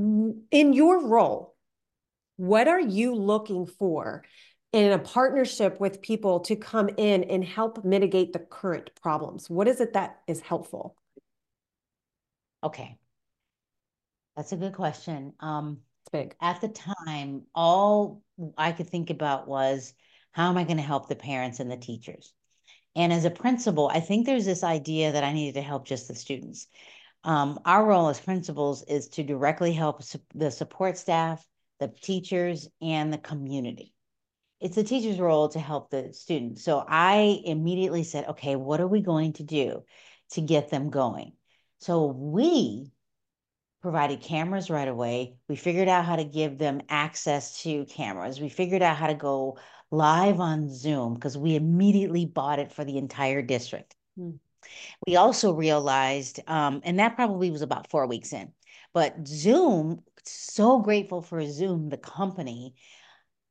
in 0.51 0.73
your 0.73 1.07
role, 1.07 1.52
what 2.37 2.69
are 2.69 2.81
you 2.81 3.15
looking 3.15 3.67
for 3.67 4.25
in 4.73 4.93
a 4.93 4.99
partnership 4.99 5.79
with 5.81 6.03
people 6.03 6.41
to 6.41 6.57
come 6.57 6.89
in 6.97 7.25
and 7.25 7.45
help 7.45 7.85
mitigate 7.85 8.33
the 8.33 8.39
current 8.39 8.91
problems? 9.01 9.51
What 9.51 9.69
is 9.69 9.81
it 9.81 9.93
that 9.93 10.21
is 10.27 10.41
helpful? 10.41 10.97
Okay. 12.65 12.99
That's 14.37 14.53
a 14.53 14.57
good 14.57 14.75
question. 14.75 15.35
Um, 15.41 15.81
It's 16.03 16.11
big. 16.11 16.35
at 16.41 16.61
the 16.61 16.69
time, 16.69 17.43
all 17.55 18.23
I 18.57 18.73
could 18.73 18.89
think 18.89 19.11
about 19.11 19.47
was 19.47 19.93
how 20.33 20.49
am 20.49 20.57
I 20.57 20.65
going 20.65 20.79
to 20.79 20.83
help 20.83 21.09
the 21.09 21.17
parents 21.17 21.61
and 21.61 21.71
the 21.71 21.77
teachers? 21.77 22.33
And 22.97 23.13
as 23.13 23.25
a 23.25 23.31
principal, 23.31 23.89
I 23.89 24.01
think 24.01 24.27
there's 24.27 24.45
this 24.45 24.65
idea 24.65 25.13
that 25.13 25.25
I 25.25 25.33
needed 25.33 25.55
to 25.55 25.63
help 25.63 25.87
just 25.87 26.09
the 26.09 26.15
students. 26.15 26.67
Um, 27.25 27.61
our 27.65 27.85
role 27.85 28.09
as 28.09 28.21
principals 28.21 28.83
is 28.85 29.09
to 29.11 29.23
directly 29.23 29.73
help 29.73 30.03
the 30.35 30.51
support 30.51 30.97
staff, 30.97 31.47
the 31.83 32.01
teachers, 32.01 32.69
and 32.81 33.13
the 33.13 33.19
community. 33.19 33.93
It's 34.61 34.77
the 34.77 34.85
teacher's 34.85 35.19
role 35.19 35.49
to 35.49 35.59
help 35.59 35.91
the 35.91 36.13
students. 36.13 36.63
So 36.63 36.85
I 36.87 37.41
immediately 37.45 38.05
said, 38.05 38.29
okay, 38.29 38.55
what 38.55 38.81
are 38.81 38.87
we 38.87 39.01
going 39.01 39.33
to 39.35 39.43
do 39.43 39.83
to 40.33 40.41
get 40.41 40.71
them 40.71 40.91
going? 40.91 41.33
So 41.81 42.07
we 42.07 42.93
provided 43.83 44.21
cameras 44.21 44.71
right 44.71 44.87
away. 44.87 45.35
We 45.49 45.57
figured 45.57 45.89
out 45.89 46.05
how 46.05 46.15
to 46.15 46.25
give 46.25 46.59
them 46.59 46.83
access 46.89 47.61
to 47.63 47.85
cameras. 47.87 48.41
We 48.41 48.49
figured 48.49 48.83
out 48.83 48.97
how 48.97 49.09
to 49.09 49.15
go 49.15 49.59
live 49.91 50.39
on 50.39 50.73
Zoom 50.73 51.15
because 51.15 51.37
we 51.37 51.57
immediately 51.57 52.25
bought 52.25 52.61
it 52.61 52.71
for 52.71 52.85
the 52.85 52.99
entire 52.99 53.43
district. 53.43 53.97
Hmm. 54.17 54.37
We 55.09 55.17
also 55.17 55.53
realized, 55.53 56.39
um, 56.47 56.83
and 56.85 57.01
that 57.01 57.17
probably 57.17 57.51
was 57.51 57.63
about 57.63 57.91
four 57.91 58.07
weeks 58.07 58.33
in, 58.33 58.53
but 58.93 59.27
Zoom, 59.27 60.03
so 60.25 60.81
grateful 60.81 61.23
for 61.23 61.45
Zoom, 61.47 61.89
the 61.89 61.97
company 61.97 62.75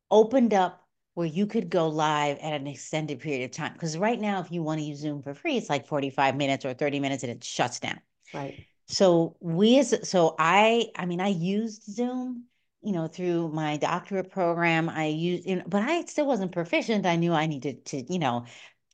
opened 0.09 0.53
up 0.53 0.85
where 1.13 1.27
you 1.27 1.45
could 1.45 1.69
go 1.69 1.87
live 1.87 2.37
at 2.39 2.53
an 2.53 2.67
extended 2.67 3.19
period 3.19 3.45
of 3.45 3.51
time. 3.51 3.73
Because 3.73 3.97
right 3.97 4.19
now, 4.19 4.39
if 4.39 4.51
you 4.51 4.63
want 4.63 4.79
to 4.79 4.85
use 4.85 4.99
Zoom 4.99 5.21
for 5.21 5.33
free, 5.33 5.57
it's 5.57 5.69
like 5.69 5.87
45 5.87 6.35
minutes 6.35 6.65
or 6.65 6.73
30 6.73 6.99
minutes 6.99 7.23
and 7.23 7.31
it 7.31 7.43
shuts 7.43 7.79
down. 7.79 7.99
Right. 8.33 8.65
So 8.87 9.35
we 9.39 9.79
as 9.79 10.09
so 10.09 10.35
I 10.37 10.87
I 10.95 11.05
mean 11.05 11.21
I 11.21 11.29
used 11.29 11.83
Zoom, 11.83 12.45
you 12.81 12.91
know, 12.91 13.07
through 13.07 13.49
my 13.49 13.77
doctorate 13.77 14.31
program. 14.31 14.89
I 14.89 15.07
used, 15.07 15.47
you 15.47 15.57
know, 15.57 15.63
but 15.67 15.81
I 15.83 16.03
still 16.05 16.27
wasn't 16.27 16.51
proficient. 16.51 17.05
I 17.05 17.15
knew 17.15 17.33
I 17.33 17.45
needed 17.45 17.85
to, 17.87 18.01
you 18.11 18.19
know, 18.19 18.45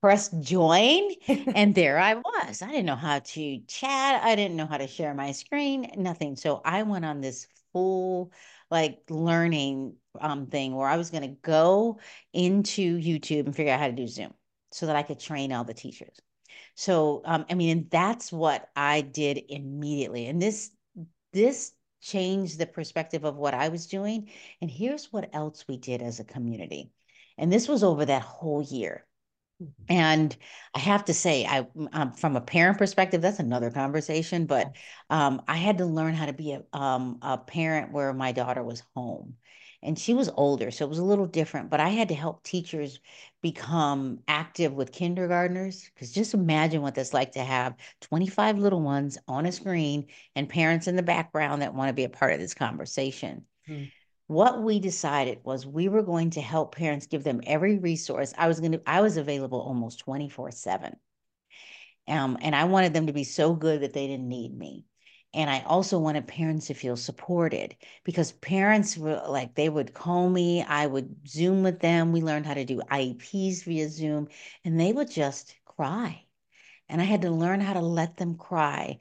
press 0.01 0.30
join 0.42 1.12
and 1.27 1.74
there 1.75 2.00
I 2.00 2.16
was. 2.16 2.62
I 2.62 2.68
didn't 2.68 2.86
know 2.86 2.96
how 2.96 3.20
to 3.20 3.60
chat. 3.68 4.24
I 4.24 4.36
didn't 4.36 4.58
know 4.58 4.68
how 4.68 4.77
to 4.77 4.88
share 4.88 5.13
my 5.13 5.32
screen, 5.32 5.92
nothing. 5.98 6.36
So 6.36 6.62
I 6.63 6.84
went 6.84 7.06
on 7.06 7.22
this 7.22 7.48
full 7.74 8.32
like 8.70 9.00
learning 9.10 9.96
um 10.20 10.48
thing 10.48 10.75
where 10.75 10.88
I 10.88 10.98
was 10.98 11.10
going 11.10 11.24
to 11.24 11.38
go 11.42 12.00
into 12.34 12.98
YouTube 12.98 13.46
and 13.46 13.56
figure 13.56 13.74
out 13.74 13.80
how 13.80 13.88
to 13.88 13.94
do 13.94 14.08
Zoom 14.08 14.34
so 14.72 14.86
that 14.88 14.96
I 14.96 15.04
could 15.04 15.20
train 15.20 15.51
all 15.51 15.63
the 15.63 15.74
teachers. 15.74 16.18
So, 16.75 17.22
um, 17.25 17.46
I 17.50 17.56
mean, 17.56 17.77
and 17.77 17.89
that's 17.89 18.32
what 18.32 18.70
I 18.75 19.01
did 19.01 19.42
immediately. 19.50 20.27
And 20.27 20.42
this, 20.42 20.72
this 21.34 21.72
changed 22.01 22.60
the 22.60 22.68
perspective 22.68 23.24
of 23.24 23.36
what 23.36 23.54
I 23.54 23.70
was 23.70 23.88
doing. 23.88 24.30
And 24.62 24.70
here's 24.70 25.12
what 25.12 25.30
else 25.34 25.66
we 25.68 25.77
did 25.77 26.01
as 26.01 26.20
a 26.20 26.24
community. 26.24 26.92
And 27.38 27.51
this 27.51 27.68
was 27.68 27.84
over 27.84 28.06
that 28.06 28.22
whole 28.22 28.62
year. 28.62 29.06
Mm-hmm. 29.61 29.71
And 29.89 30.37
I 30.75 30.79
have 30.79 31.05
to 31.05 31.13
say, 31.13 31.45
I 31.45 31.67
um, 31.91 32.11
from 32.13 32.35
a 32.35 32.41
parent 32.41 32.77
perspective, 32.77 33.21
that's 33.21 33.39
another 33.39 33.71
conversation. 33.71 34.45
But 34.45 34.75
um, 35.09 35.41
I 35.47 35.57
had 35.57 35.79
to 35.79 35.85
learn 35.85 36.13
how 36.13 36.27
to 36.27 36.33
be 36.33 36.53
a, 36.53 36.63
um, 36.77 37.17
a 37.21 37.37
parent 37.37 37.91
where 37.91 38.13
my 38.13 38.31
daughter 38.31 38.63
was 38.63 38.83
home, 38.95 39.35
and 39.81 39.97
she 39.97 40.13
was 40.13 40.29
older, 40.35 40.69
so 40.69 40.85
it 40.85 40.89
was 40.89 40.99
a 40.99 41.03
little 41.03 41.25
different. 41.25 41.71
But 41.71 41.79
I 41.79 41.89
had 41.89 42.09
to 42.09 42.15
help 42.15 42.43
teachers 42.43 42.99
become 43.41 44.19
active 44.27 44.73
with 44.73 44.91
kindergartners 44.91 45.89
because 45.93 46.11
just 46.11 46.35
imagine 46.35 46.83
what 46.83 46.93
that's 46.93 47.13
like 47.13 47.31
to 47.31 47.43
have 47.43 47.75
25 48.01 48.59
little 48.59 48.81
ones 48.81 49.17
on 49.27 49.47
a 49.47 49.51
screen 49.51 50.07
and 50.35 50.47
parents 50.47 50.87
in 50.87 50.95
the 50.95 51.03
background 51.03 51.63
that 51.63 51.73
want 51.73 51.89
to 51.89 51.93
be 51.93 52.03
a 52.03 52.09
part 52.09 52.33
of 52.33 52.39
this 52.39 52.53
conversation. 52.53 53.45
Hmm 53.67 53.85
what 54.27 54.62
we 54.62 54.79
decided 54.79 55.39
was 55.43 55.65
we 55.65 55.88
were 55.88 56.03
going 56.03 56.29
to 56.31 56.41
help 56.41 56.75
parents 56.75 57.07
give 57.07 57.24
them 57.24 57.41
every 57.46 57.77
resource. 57.77 58.34
I 58.38 58.48
was 58.48 58.60
going 58.60 58.74
to 58.74 58.81
i 58.86 59.01
was 59.01 59.17
available 59.17 59.62
almost 59.62 60.00
24 60.00 60.51
7 60.51 60.96
um, 62.07 62.38
and 62.41 62.55
i 62.55 62.65
wanted 62.65 62.93
them 62.93 63.07
to 63.07 63.13
be 63.13 63.24
so 63.24 63.53
good 63.53 63.81
that 63.81 63.93
they 63.93 64.07
didn't 64.07 64.27
need 64.27 64.55
me. 64.57 64.86
And 65.34 65.50
i 65.50 65.62
also 65.62 65.98
wanted 66.00 66.27
parents 66.27 66.67
to 66.67 66.74
feel 66.74 66.98
supported 66.98 67.75
because 68.03 68.34
parents 68.34 68.98
were 68.98 69.22
like 69.27 69.55
they 69.55 69.69
would 69.69 69.93
call 69.93 70.29
me 70.29 70.62
i 70.63 70.86
would 70.86 71.27
zoom 71.27 71.63
with 71.63 71.79
them. 71.79 72.12
We 72.12 72.22
learned 72.22 72.46
how 72.46 72.53
to 72.55 72.65
do 72.65 72.81
ieps 72.91 73.63
via 73.63 73.89
zoom 73.89 74.27
and 74.65 74.79
they 74.79 74.91
would 74.91 75.10
just 75.10 75.55
cry. 75.65 76.24
And 76.89 77.01
i 77.01 77.05
had 77.05 77.22
to 77.24 77.31
learn 77.31 77.62
how 77.62 77.74
to 77.74 77.81
let 77.81 78.17
them 78.17 78.36
cry 78.36 78.98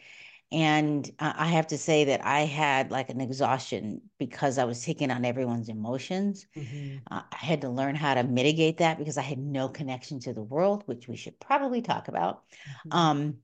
and 0.52 1.10
I 1.18 1.46
have 1.46 1.66
to 1.68 1.78
say 1.78 2.04
that 2.04 2.24
I 2.24 2.40
had 2.40 2.92
like 2.92 3.10
an 3.10 3.20
exhaustion 3.20 4.00
because 4.18 4.58
I 4.58 4.64
was 4.64 4.84
taking 4.84 5.10
on 5.10 5.24
everyone's 5.24 5.68
emotions. 5.68 6.46
Mm-hmm. 6.56 6.98
Uh, 7.10 7.22
I 7.32 7.36
had 7.36 7.62
to 7.62 7.68
learn 7.68 7.96
how 7.96 8.14
to 8.14 8.22
mitigate 8.22 8.78
that 8.78 8.96
because 8.96 9.18
I 9.18 9.22
had 9.22 9.38
no 9.38 9.68
connection 9.68 10.20
to 10.20 10.32
the 10.32 10.42
world, 10.42 10.84
which 10.86 11.08
we 11.08 11.16
should 11.16 11.40
probably 11.40 11.82
talk 11.82 12.06
about. 12.06 12.44
Mm-hmm. 12.86 12.96
Um, 12.96 13.36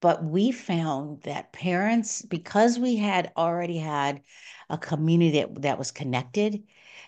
but 0.00 0.24
we 0.24 0.50
found 0.50 1.22
that 1.22 1.52
parents, 1.52 2.22
because 2.22 2.78
we 2.78 2.96
had 2.96 3.32
already 3.36 3.78
had 3.78 4.22
a 4.70 4.78
community 4.78 5.40
that, 5.40 5.62
that 5.62 5.78
was 5.78 5.90
connected, 5.90 6.62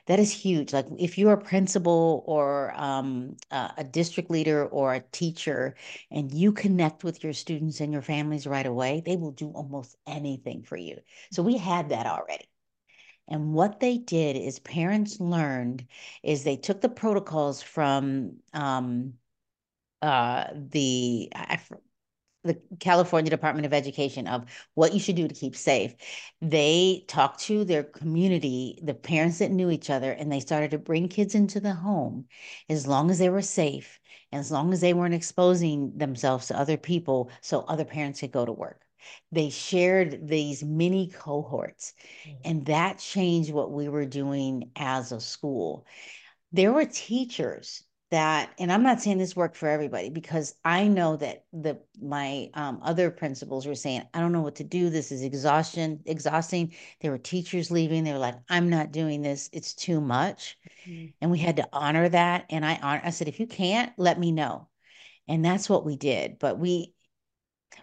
that 0.07 0.19
is 0.19 0.33
huge. 0.33 0.73
Like 0.73 0.87
if 0.99 1.19
you're 1.19 1.33
a 1.33 1.41
principal 1.41 2.25
or 2.27 2.73
um, 2.75 3.37
uh, 3.51 3.71
a 3.77 3.85
district 3.85 4.31
leader 4.31 4.67
or 4.67 4.95
a 4.95 5.01
teacher 5.13 5.77
and 6.11 6.33
you 6.33 6.53
connect 6.53 7.05
with 7.05 7.23
your 7.23 7.33
students 7.33 7.81
and 7.81 7.93
your 7.93 8.03
families 8.03 8.47
right 8.47 8.67
away, 8.67 9.03
they 9.05 9.17
will 9.17 9.33
do 9.33 9.51
almost 9.51 9.97
anything 10.07 10.63
for 10.63 10.77
you. 10.77 10.99
So 11.33 11.43
we 11.43 11.57
had 11.57 11.91
that 11.91 12.07
already. 12.07 12.49
And 13.29 13.55
what 13.55 13.79
they 13.81 13.99
did 13.99 14.37
is 14.37 14.59
parents 14.59 15.21
learned 15.21 15.87
is 16.23 16.43
they 16.43 16.57
took 16.57 16.81
the 16.81 16.89
protocols 16.89 17.63
from 17.63 18.39
um, 18.53 19.15
uh, 20.03 20.47
the 20.55 21.31
I, 21.35 21.61
the 22.45 22.61
California 22.79 23.31
Department 23.31 23.67
of 23.67 23.75
Education 23.75 24.27
of 24.27 24.45
what 24.75 24.95
you 24.95 25.01
should 25.01 25.17
do 25.17 25.29
to 25.29 25.35
keep 25.35 25.55
safe. 25.55 25.95
They 26.41 27.05
talked 27.07 27.41
to 27.43 27.65
their 27.65 27.85
community, 27.85 28.79
the 28.83 28.95
parents 28.95 29.39
that 29.39 29.51
knew 29.51 29.71
each 29.71 29.91
other, 29.91 30.13
and 30.13 30.33
they 30.33 30.41
started 30.41 30.71
to 30.71 30.79
bring 30.79 31.09
kids 31.09 31.35
into 31.35 31.61
the 31.61 31.75
home 31.75 32.27
as 32.69 32.87
long 32.87 33.11
as 33.11 33.19
they 33.19 33.29
were 33.29 33.43
safe 33.43 34.01
and 34.33 34.41
as 34.41 34.51
long 34.51 34.73
as 34.73 34.81
they 34.81 34.95
weren't 34.95 35.15
exposing 35.15 35.97
themselves 35.97 36.47
to 36.47 36.59
other 36.59 36.77
people 36.77 37.31
so 37.41 37.61
other 37.61 37.85
parents 37.85 38.21
could 38.21 38.33
go 38.33 38.45
to 38.45 38.53
work. 38.53 38.83
They 39.33 39.51
shared 39.51 40.29
these 40.29 40.63
mini 40.63 41.09
cohorts, 41.09 41.95
mm-hmm. 42.25 42.37
and 42.45 42.67
that 42.67 42.99
changed 42.99 43.51
what 43.51 43.71
we 43.71 43.89
were 43.89 44.07
doing 44.07 44.71
as 44.77 45.13
a 45.13 45.21
school. 45.21 45.87
There 46.53 46.73
were 46.73 46.85
teachers 46.85 47.83
that 48.11 48.53
and 48.59 48.73
i'm 48.73 48.83
not 48.83 49.01
saying 49.01 49.19
this 49.19 49.37
worked 49.37 49.57
for 49.57 49.69
everybody 49.69 50.11
because 50.11 50.55
i 50.65 50.89
know 50.89 51.17
that 51.17 51.45
the 51.53 51.79
my 52.01 52.51
um, 52.55 52.81
other 52.83 53.11
principals 53.11 53.67
were 53.67 53.75
saying 53.75 54.03
i 54.15 54.21
don't 54.21 54.33
know 54.33 54.41
what 54.41 54.57
to 54.57 54.65
do. 54.65 54.91
This 54.91 55.13
is 55.13 55.23
exhaustion 55.23 56.01
exhausting. 56.07 56.75
There 57.01 57.11
were 57.11 57.19
teachers 57.19 57.71
leaving. 57.71 58.05
They 58.05 58.13
were 58.13 58.19
like 58.19 58.37
i'm 58.49 58.69
not 58.69 58.93
doing 58.93 59.23
this. 59.23 59.49
It's 59.53 59.75
too 59.75 60.01
much. 60.01 60.57
Mm-hmm. 60.87 61.07
and 61.21 61.31
we 61.31 61.39
had 61.39 61.57
to 61.57 61.69
honor 61.73 62.09
that 62.09 62.47
and 62.51 62.65
i 62.65 62.79
honor, 62.83 63.03
i 63.05 63.11
said 63.11 63.29
if 63.29 63.41
you 63.41 63.47
can't 63.47 63.93
let 63.97 64.19
me 64.19 64.33
know. 64.33 64.69
And 65.29 65.45
that's 65.45 65.69
what 65.69 65.85
we 65.85 65.97
did 65.97 66.39
but 66.41 66.59
we 66.59 66.93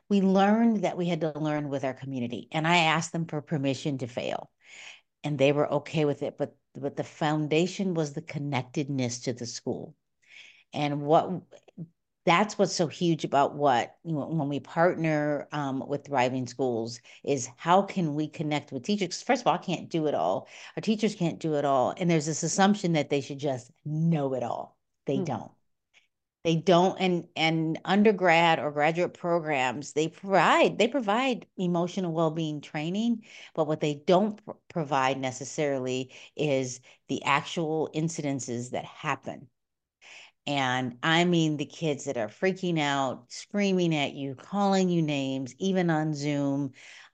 we 0.09 0.21
learned 0.21 0.83
that 0.83 0.97
we 0.97 1.07
had 1.07 1.21
to 1.21 1.37
learn 1.39 1.69
with 1.69 1.83
our 1.83 1.93
community 1.93 2.47
and 2.51 2.67
i 2.67 2.77
asked 2.77 3.11
them 3.13 3.25
for 3.25 3.41
permission 3.41 3.97
to 3.99 4.07
fail 4.07 4.49
and 5.23 5.37
they 5.37 5.51
were 5.51 5.71
okay 5.75 6.05
with 6.05 6.23
it 6.23 6.37
but 6.37 6.55
but 6.75 6.95
the 6.95 7.03
foundation 7.03 7.93
was 7.93 8.13
the 8.13 8.21
connectedness 8.21 9.21
to 9.21 9.33
the 9.33 9.45
school 9.45 9.95
and 10.73 11.01
what 11.01 11.41
that's 12.27 12.57
what's 12.57 12.75
so 12.75 12.87
huge 12.87 13.23
about 13.23 13.55
what 13.55 13.95
you 14.03 14.11
know, 14.11 14.27
when 14.27 14.49
we 14.49 14.59
partner 14.59 15.47
um, 15.53 15.81
with 15.87 16.05
thriving 16.05 16.45
schools 16.45 16.99
is 17.23 17.47
how 17.55 17.81
can 17.81 18.15
we 18.15 18.27
connect 18.27 18.73
with 18.73 18.83
teachers? 18.83 19.23
First 19.23 19.43
of 19.43 19.47
all 19.47 19.53
i 19.53 19.57
can't 19.57 19.89
do 19.89 20.07
it 20.07 20.13
all. 20.13 20.49
Our 20.75 20.81
teachers 20.81 21.15
can't 21.15 21.39
do 21.39 21.55
it 21.55 21.63
all. 21.63 21.93
And 21.95 22.11
there's 22.11 22.25
this 22.25 22.43
assumption 22.43 22.91
that 22.93 23.09
they 23.09 23.21
should 23.21 23.39
just 23.39 23.71
know 23.85 24.33
it 24.33 24.43
all. 24.43 24.77
They 25.05 25.17
hmm. 25.17 25.23
don't. 25.23 25.51
They 26.43 26.57
don't. 26.57 26.99
And 26.99 27.27
and 27.37 27.79
undergrad 27.85 28.59
or 28.59 28.71
graduate 28.71 29.13
programs 29.13 29.93
they 29.93 30.09
provide 30.09 30.77
they 30.77 30.89
provide 30.89 31.45
emotional 31.55 32.11
well-being 32.11 32.59
training 32.59 33.23
but 33.53 33.67
what 33.67 33.79
they 33.79 34.03
don't 34.05 34.43
pr- 34.43 34.51
provide 34.67 35.17
necessarily 35.17 36.11
is 36.35 36.81
the 37.07 37.23
actual 37.23 37.89
incidences 37.95 38.71
that 38.71 38.83
happen 38.83 39.47
and 40.47 40.97
I 41.03 41.25
mean 41.25 41.57
the 41.57 41.65
kids 41.65 42.05
that 42.05 42.17
are 42.17 42.29
freaking 42.29 42.79
out, 42.79 43.25
screaming 43.31 43.93
at 43.95 44.13
you, 44.13 44.35
calling 44.35 44.89
you 44.89 45.01
names, 45.01 45.53
even 45.59 45.89
on 45.89 46.13
Zoom, 46.15 46.71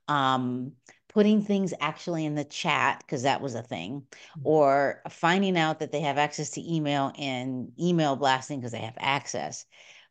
um, 0.08 0.74
putting 1.10 1.44
things 1.44 1.74
actually 1.80 2.25
in 2.25 2.36
the 2.36 2.44
chat, 2.46 3.00
because 3.00 3.24
that 3.24 3.42
was 3.42 3.56
a 3.56 3.62
thing, 3.63 4.02
mm-hmm. 4.02 4.42
or 4.44 5.02
finding 5.10 5.58
out 5.58 5.80
that 5.80 5.92
they 5.92 6.02
have 6.02 6.18
access 6.18 6.52
to 6.52 6.74
email 6.75 7.12
and 7.18 7.72
email 7.80 8.16
blasting 8.16 8.60
because 8.60 8.72
they 8.72 8.80
have 8.80 8.98
access. 9.00 9.66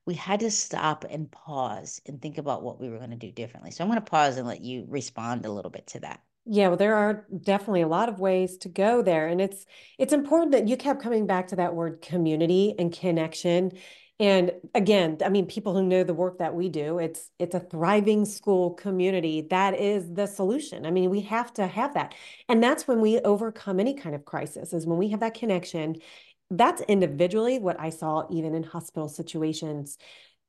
we 0.07 0.15
had 0.15 0.41
to 0.41 0.51
stop 0.51 1.05
and 1.09 1.31
pause 1.31 2.01
and 2.07 2.21
think 2.21 2.39
about 2.39 2.63
what 2.63 2.81
we 2.81 2.89
were 2.89 2.99
going 2.99 3.11
to 3.11 3.17
do 3.17 3.31
differently. 3.31 3.71
So 3.71 3.85
I'm 3.85 3.91
going 3.91 4.01
to 4.01 4.11
pause 4.11 4.37
and 4.37 4.47
let 4.47 4.61
you 4.61 4.85
respond 4.89 5.47
a 5.47 5.53
little 5.53 5.71
bit 5.71 5.87
to 5.89 6.01
that. 6.01 6.21
Yeah, 6.45 6.69
well, 6.69 6.77
there 6.77 6.97
are 6.97 7.27
definitely 7.43 7.83
a 7.83 7.89
lot 7.89 8.09
of 8.09 8.19
ways 8.19 8.57
to 8.59 8.69
go 8.69 9.01
there. 9.03 9.29
And 9.29 9.41
it's 9.41 9.65
it's 9.99 10.13
important 10.13 10.53
that 10.53 10.67
you 10.69 10.77
kept 10.77 11.01
coming 11.03 11.27
back 11.27 11.49
to 11.49 11.57
that 11.57 11.75
word 11.75 12.03
community 12.03 12.75
and 12.79 12.93
connection. 12.93 13.73
And 14.19 14.53
again, 14.75 15.19
I 15.25 15.29
mean, 15.29 15.47
people 15.47 15.73
who 15.75 15.85
know 15.85 16.03
the 16.05 16.15
work 16.15 16.39
that 16.39 16.55
we 16.55 16.69
do, 16.69 16.99
it's 16.99 17.31
it's 17.39 17.55
a 17.55 17.61
thriving 17.61 18.25
school 18.25 18.71
community. 18.75 19.43
That 19.51 19.79
is 19.79 20.13
the 20.13 20.27
solution. 20.27 20.85
I 20.85 20.91
mean, 20.91 21.11
we 21.11 21.21
have 21.23 21.53
to 21.55 21.67
have 21.69 21.95
that. 21.95 22.15
And 22.49 22.63
that's 22.63 22.89
when 22.89 23.01
we 23.01 23.21
overcome 23.21 23.79
any 23.79 23.95
kind 23.95 24.15
of 24.15 24.25
crisis, 24.25 24.73
is 24.73 24.85
when 24.87 24.99
we 24.99 25.09
have 25.11 25.21
that 25.21 25.35
connection. 25.35 25.97
That's 26.51 26.83
individually 26.83 27.59
what 27.61 27.81
I 27.81 27.91
saw 27.91 28.27
even 28.31 28.55
in 28.55 28.63
hospital 28.65 29.09
situations 29.09 29.97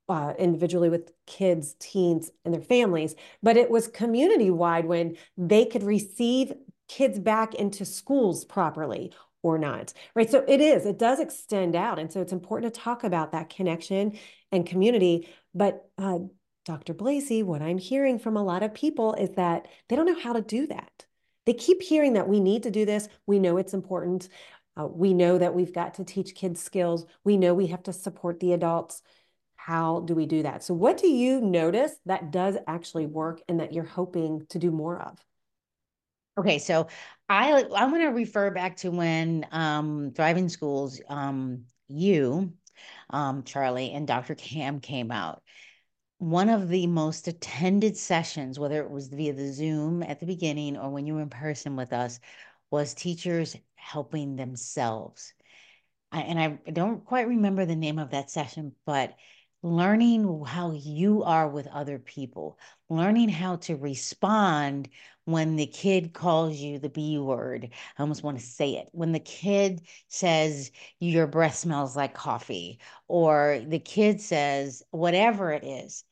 uh, 0.09 0.33
individually 0.37 0.89
with 0.89 1.11
kids, 1.25 1.75
teens, 1.79 2.31
and 2.43 2.53
their 2.53 2.61
families, 2.61 3.15
but 3.41 3.57
it 3.57 3.69
was 3.69 3.87
community 3.87 4.49
wide 4.51 4.85
when 4.85 5.15
they 5.37 5.65
could 5.65 5.83
receive 5.83 6.53
kids 6.87 7.19
back 7.19 7.55
into 7.55 7.85
schools 7.85 8.45
properly 8.45 9.13
or 9.41 9.57
not, 9.57 9.93
right? 10.15 10.29
So 10.29 10.43
it 10.47 10.61
is, 10.61 10.85
it 10.85 10.97
does 10.97 11.19
extend 11.19 11.75
out. 11.75 11.99
And 11.99 12.11
so 12.11 12.21
it's 12.21 12.31
important 12.31 12.73
to 12.73 12.79
talk 12.79 13.03
about 13.03 13.31
that 13.33 13.49
connection 13.49 14.17
and 14.51 14.65
community. 14.65 15.29
But 15.53 15.89
uh, 15.97 16.19
Dr. 16.65 16.93
Blazy, 16.93 17.43
what 17.43 17.61
I'm 17.61 17.77
hearing 17.77 18.19
from 18.19 18.37
a 18.37 18.43
lot 18.43 18.63
of 18.63 18.73
people 18.73 19.13
is 19.15 19.31
that 19.31 19.67
they 19.89 19.95
don't 19.95 20.05
know 20.05 20.19
how 20.19 20.33
to 20.33 20.41
do 20.41 20.67
that. 20.67 21.05
They 21.45 21.53
keep 21.53 21.81
hearing 21.81 22.13
that 22.13 22.29
we 22.29 22.39
need 22.39 22.63
to 22.63 22.71
do 22.71 22.85
this. 22.85 23.09
We 23.27 23.39
know 23.39 23.57
it's 23.57 23.73
important. 23.73 24.29
Uh, 24.79 24.87
we 24.87 25.13
know 25.13 25.37
that 25.37 25.53
we've 25.53 25.73
got 25.73 25.95
to 25.95 26.05
teach 26.05 26.35
kids 26.35 26.61
skills. 26.61 27.05
We 27.25 27.35
know 27.35 27.53
we 27.53 27.67
have 27.67 27.83
to 27.83 27.93
support 27.93 28.39
the 28.39 28.53
adults 28.53 29.01
how 29.65 30.01
do 30.01 30.13
we 30.13 30.25
do 30.25 30.43
that? 30.43 30.61
So, 30.61 30.73
what 30.73 30.97
do 30.97 31.07
you 31.07 31.39
notice 31.39 31.93
that 32.05 32.31
does 32.31 32.57
actually 32.67 33.05
work 33.05 33.41
and 33.47 33.61
that 33.61 33.71
you're 33.71 33.85
hoping 33.85 34.45
to 34.49 34.59
do 34.59 34.71
more 34.71 34.99
of? 34.99 35.17
Okay, 36.37 36.59
so 36.59 36.87
I 37.29 37.63
I'm 37.73 37.89
going 37.89 38.01
to 38.01 38.07
refer 38.07 38.51
back 38.51 38.75
to 38.77 38.91
when 38.91 39.47
um, 39.51 40.11
Thriving 40.15 40.49
Schools, 40.49 40.99
um, 41.07 41.63
you, 41.87 42.51
um, 43.09 43.43
Charle, 43.43 43.77
and 43.77 44.05
Dr. 44.05 44.35
Cam 44.35 44.81
came 44.81 45.11
out. 45.11 45.41
One 46.17 46.49
of 46.49 46.67
the 46.67 46.87
most 46.87 47.29
attended 47.29 47.95
sessions, 47.95 48.59
whether 48.59 48.81
it 48.81 48.91
was 48.91 49.07
via 49.07 49.31
the 49.31 49.53
Zoom 49.53 50.03
at 50.03 50.19
the 50.19 50.25
beginning 50.25 50.75
or 50.75 50.89
when 50.89 51.05
you 51.05 51.15
were 51.15 51.21
in 51.21 51.29
person 51.29 51.77
with 51.77 51.93
us, 51.93 52.19
was 52.69 52.93
teachers 52.93 53.55
helping 53.75 54.35
themselves. 54.35 55.33
I, 56.11 56.21
and 56.21 56.39
I 56.39 56.71
don't 56.71 57.05
quite 57.05 57.27
remember 57.29 57.65
the 57.65 57.77
name 57.77 57.97
of 57.97 58.11
that 58.11 58.29
session, 58.29 58.73
but 58.85 59.15
learning 59.63 60.43
how 60.45 60.71
you 60.71 61.23
are 61.23 61.47
with 61.47 61.67
other 61.67 61.97
people, 61.97 62.59
learning 62.89 63.29
how 63.29 63.55
to 63.55 63.75
respond 63.75 64.89
when 65.25 65.55
the 65.55 65.65
kid 65.65 66.13
calls 66.13 66.57
you 66.57 66.79
the 66.79 66.89
B 66.89 67.17
word. 67.17 67.69
I 67.97 68.01
almost 68.01 68.23
want 68.23 68.37
to 68.39 68.45
say 68.45 68.73
it. 68.73 68.89
When 68.91 69.13
the 69.13 69.19
kid 69.19 69.81
says 70.09 70.69
your 70.99 71.27
breath 71.27 71.55
smells 71.55 71.95
like 71.95 72.13
coffee, 72.13 72.79
or 73.07 73.61
the 73.65 73.79
kid 73.79 74.19
says 74.19 74.83
whatever 74.91 75.51
it 75.51 75.63
is, 75.63 76.03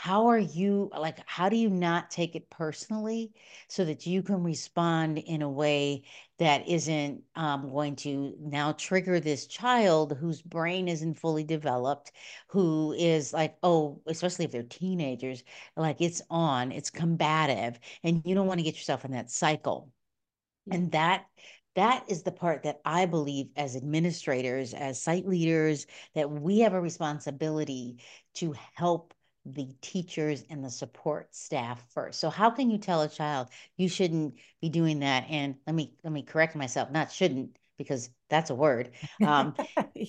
how 0.00 0.28
are 0.28 0.38
you 0.38 0.90
like 0.96 1.18
how 1.26 1.48
do 1.48 1.56
you 1.56 1.68
not 1.68 2.08
take 2.10 2.36
it 2.36 2.48
personally 2.50 3.32
so 3.68 3.84
that 3.84 4.06
you 4.06 4.22
can 4.22 4.42
respond 4.44 5.18
in 5.18 5.42
a 5.42 5.50
way 5.50 6.02
that 6.38 6.68
isn't 6.68 7.20
um, 7.34 7.68
going 7.70 7.96
to 7.96 8.32
now 8.40 8.70
trigger 8.72 9.18
this 9.18 9.46
child 9.46 10.16
whose 10.16 10.40
brain 10.40 10.86
isn't 10.86 11.14
fully 11.14 11.42
developed 11.42 12.12
who 12.46 12.92
is 12.92 13.32
like 13.32 13.56
oh 13.64 14.00
especially 14.06 14.44
if 14.44 14.52
they're 14.52 14.62
teenagers 14.62 15.42
like 15.76 16.00
it's 16.00 16.22
on 16.30 16.70
it's 16.70 16.90
combative 16.90 17.78
and 18.04 18.22
you 18.24 18.34
don't 18.34 18.46
want 18.46 18.58
to 18.60 18.64
get 18.64 18.76
yourself 18.76 19.04
in 19.04 19.12
that 19.12 19.30
cycle. 19.30 19.90
And 20.70 20.92
that 20.92 21.24
that 21.74 22.04
is 22.08 22.22
the 22.22 22.32
part 22.32 22.64
that 22.64 22.80
I 22.84 23.06
believe 23.06 23.50
as 23.56 23.76
administrators, 23.76 24.74
as 24.74 25.00
site 25.00 25.26
leaders, 25.26 25.86
that 26.14 26.30
we 26.30 26.60
have 26.60 26.74
a 26.74 26.80
responsibility 26.80 27.98
to 28.34 28.54
help 28.74 29.14
the 29.44 29.68
teachers 29.80 30.44
and 30.50 30.62
the 30.64 30.70
support 30.70 31.34
staff 31.34 31.82
first. 31.90 32.20
So 32.20 32.30
how 32.30 32.50
can 32.50 32.70
you 32.70 32.78
tell 32.78 33.02
a 33.02 33.08
child 33.08 33.48
you 33.76 33.88
shouldn't 33.88 34.34
be 34.60 34.68
doing 34.68 35.00
that? 35.00 35.24
And 35.28 35.56
let 35.66 35.74
me 35.74 35.94
let 36.04 36.12
me 36.12 36.22
correct 36.22 36.54
myself, 36.56 36.90
not 36.90 37.12
shouldn't 37.12 37.56
because 37.78 38.10
that's 38.28 38.50
a 38.50 38.54
word. 38.54 38.90
Um. 39.24 39.54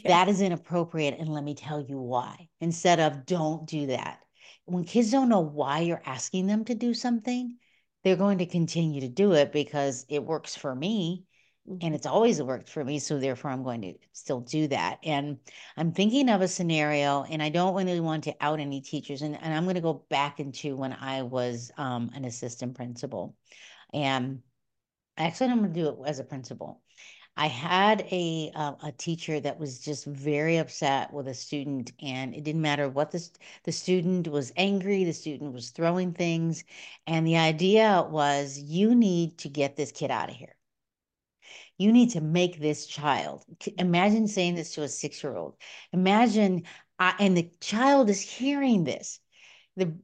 That 0.06 0.30
is 0.30 0.42
inappropriate, 0.42 1.20
and 1.20 1.30
let 1.30 1.44
me 1.44 1.56
tell 1.56 1.82
you 1.82 1.98
why. 2.00 2.50
Instead 2.62 3.00
of 3.00 3.26
don't 3.26 3.66
do 3.66 3.88
that. 3.88 4.20
When 4.66 4.84
kids 4.84 5.12
don't 5.12 5.30
know 5.30 5.40
why 5.40 5.80
you're 5.80 6.02
asking 6.06 6.48
them 6.48 6.64
to 6.66 6.76
do 6.76 6.94
something, 6.94 7.58
they're 8.04 8.16
going 8.16 8.38
to 8.38 8.46
continue 8.46 9.02
to 9.02 9.08
do 9.08 9.34
it 9.34 9.52
because 9.52 10.06
it 10.10 10.24
works 10.24 10.56
for 10.56 10.74
me 10.74 11.26
and 11.70 11.80
mm-hmm. 11.80 11.94
it's 11.94 12.08
always 12.08 12.42
worked 12.42 12.68
for 12.68 12.84
me 12.84 12.98
so 12.98 13.20
therefore 13.20 13.52
i'm 13.52 13.64
going 13.64 13.82
to 13.82 13.94
still 14.12 14.42
do 14.42 14.68
that 14.68 14.98
and 15.04 15.38
i'm 15.78 15.92
thinking 15.92 16.30
of 16.30 16.42
a 16.42 16.48
scenario 16.48 17.24
and 17.30 17.44
i 17.44 17.50
don't 17.50 17.76
really 17.76 18.00
want 18.00 18.24
to 18.24 18.36
out 18.42 18.60
any 18.60 18.82
teachers 18.82 19.22
and, 19.22 19.38
and 19.42 19.54
i'm 19.54 19.64
going 19.64 19.76
to 19.76 19.82
go 19.82 20.06
back 20.10 20.40
into 20.40 20.76
when 20.76 20.94
i 20.94 21.22
was 21.22 21.72
um, 21.78 22.10
an 22.16 22.26
assistant 22.26 22.76
principal 22.76 23.36
and 23.94 24.42
actually 25.18 25.50
i'm 25.50 25.60
going 25.60 25.74
to 25.74 25.80
do 25.80 25.90
it 25.90 25.96
as 26.06 26.20
a 26.20 26.24
principal 26.24 26.82
I 27.38 27.48
had 27.48 28.02
a 28.12 28.52
uh, 28.54 28.74
a 28.84 28.92
teacher 28.92 29.40
that 29.40 29.58
was 29.58 29.80
just 29.80 30.06
very 30.06 30.58
upset 30.58 31.14
with 31.14 31.26
a 31.30 31.34
student, 31.34 31.94
and 32.02 32.36
it 32.36 32.44
didn't 32.44 32.62
matter 32.62 32.90
what 32.90 33.12
the 33.12 33.26
the 33.64 33.72
student 33.72 34.28
was 34.28 34.52
angry. 34.58 35.06
The 35.06 35.14
student 35.14 35.54
was 35.54 35.70
throwing 35.70 36.12
things, 36.12 36.66
and 37.08 37.26
the 37.26 37.38
idea 37.38 38.06
was, 38.10 38.58
you 38.58 38.94
need 38.94 39.38
to 39.38 39.48
get 39.48 39.78
this 39.78 39.94
kid 39.94 40.12
out 40.12 40.30
of 40.30 40.36
here 40.36 40.59
you 41.80 41.92
need 41.94 42.12
to 42.12 42.22
make 42.22 42.60
this 42.60 42.86
child. 42.86 43.44
Imagine 43.78 44.28
saying 44.28 44.56
this 44.56 44.74
to 44.74 44.84
a 44.84 44.88
six 44.88 45.24
year 45.24 45.36
old. 45.36 45.56
Imagine, 45.94 46.64
uh, 47.00 47.14
and 47.20 47.36
the 47.36 47.50
child 47.62 48.10
is 48.10 48.22
hearing 48.22 48.84
this. 48.84 49.20
The 49.78 49.96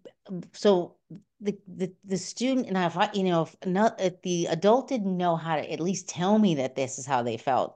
so 0.53 0.95
the 1.41 1.57
the 1.67 1.93
the 2.05 2.17
student 2.17 2.67
and 2.67 2.77
if 2.77 2.97
I, 2.97 3.09
you 3.13 3.23
know 3.23 3.43
if 3.43 3.55
not 3.65 3.99
if 3.99 4.21
the 4.21 4.47
adult 4.47 4.87
didn't 4.87 5.17
know 5.17 5.35
how 5.35 5.57
to 5.57 5.71
at 5.71 5.81
least 5.81 6.07
tell 6.07 6.39
me 6.39 6.55
that 6.55 6.75
this 6.75 6.97
is 6.97 7.05
how 7.05 7.23
they 7.23 7.35
felt, 7.35 7.75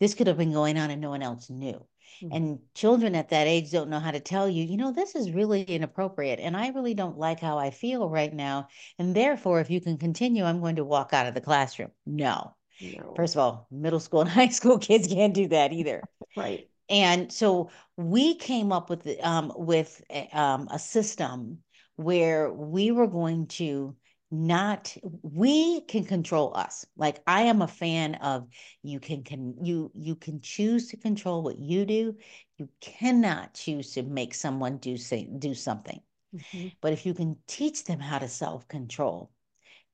this 0.00 0.14
could 0.14 0.26
have 0.26 0.36
been 0.36 0.52
going 0.52 0.76
on 0.76 0.90
and 0.90 1.00
no 1.00 1.10
one 1.10 1.22
else 1.22 1.48
knew. 1.48 1.86
Mm-hmm. 2.22 2.34
And 2.34 2.58
children 2.74 3.14
at 3.14 3.28
that 3.28 3.46
age 3.46 3.70
don't 3.70 3.90
know 3.90 4.00
how 4.00 4.10
to 4.10 4.20
tell 4.20 4.48
you, 4.48 4.64
you 4.64 4.76
know, 4.76 4.90
this 4.90 5.14
is 5.14 5.30
really 5.30 5.62
inappropriate. 5.62 6.40
And 6.40 6.56
I 6.56 6.70
really 6.70 6.94
don't 6.94 7.18
like 7.18 7.38
how 7.38 7.58
I 7.58 7.70
feel 7.70 8.08
right 8.08 8.32
now. 8.32 8.68
And 8.98 9.14
therefore, 9.14 9.60
if 9.60 9.70
you 9.70 9.80
can 9.80 9.98
continue, 9.98 10.44
I'm 10.44 10.60
going 10.60 10.76
to 10.76 10.84
walk 10.84 11.12
out 11.12 11.26
of 11.26 11.34
the 11.34 11.40
classroom. 11.40 11.92
No, 12.06 12.55
no. 12.80 13.14
First 13.16 13.34
of 13.34 13.40
all, 13.40 13.66
middle 13.70 14.00
school 14.00 14.20
and 14.20 14.30
high 14.40 14.48
school 14.48 14.78
kids 14.78 15.08
can't 15.08 15.34
do 15.34 15.48
that 15.48 15.72
either. 15.72 16.02
right. 16.36 16.68
And 16.88 17.32
so 17.32 17.70
we 17.96 18.36
came 18.36 18.70
up 18.70 18.90
with 18.90 19.08
um, 19.22 19.52
with 19.56 20.02
a, 20.10 20.28
um, 20.32 20.68
a 20.70 20.78
system 20.78 21.58
where 21.96 22.52
we 22.52 22.90
were 22.90 23.08
going 23.08 23.46
to 23.46 23.96
not 24.30 24.96
we 25.22 25.80
can 25.82 26.04
control 26.04 26.52
us 26.56 26.84
like 26.96 27.20
i 27.28 27.42
am 27.42 27.62
a 27.62 27.68
fan 27.68 28.16
of 28.16 28.48
you 28.82 28.98
can 28.98 29.22
can 29.22 29.54
you 29.62 29.90
you 29.94 30.16
can 30.16 30.40
choose 30.40 30.88
to 30.88 30.96
control 30.96 31.42
what 31.42 31.58
you 31.60 31.84
do 31.84 32.12
you 32.58 32.68
cannot 32.80 33.54
choose 33.54 33.92
to 33.92 34.02
make 34.02 34.34
someone 34.34 34.78
do 34.78 34.96
say 34.96 35.28
do 35.38 35.54
something 35.54 36.00
mm-hmm. 36.34 36.68
but 36.80 36.92
if 36.92 37.06
you 37.06 37.14
can 37.14 37.36
teach 37.46 37.84
them 37.84 38.00
how 38.00 38.18
to 38.18 38.26
self 38.26 38.66
control 38.66 39.30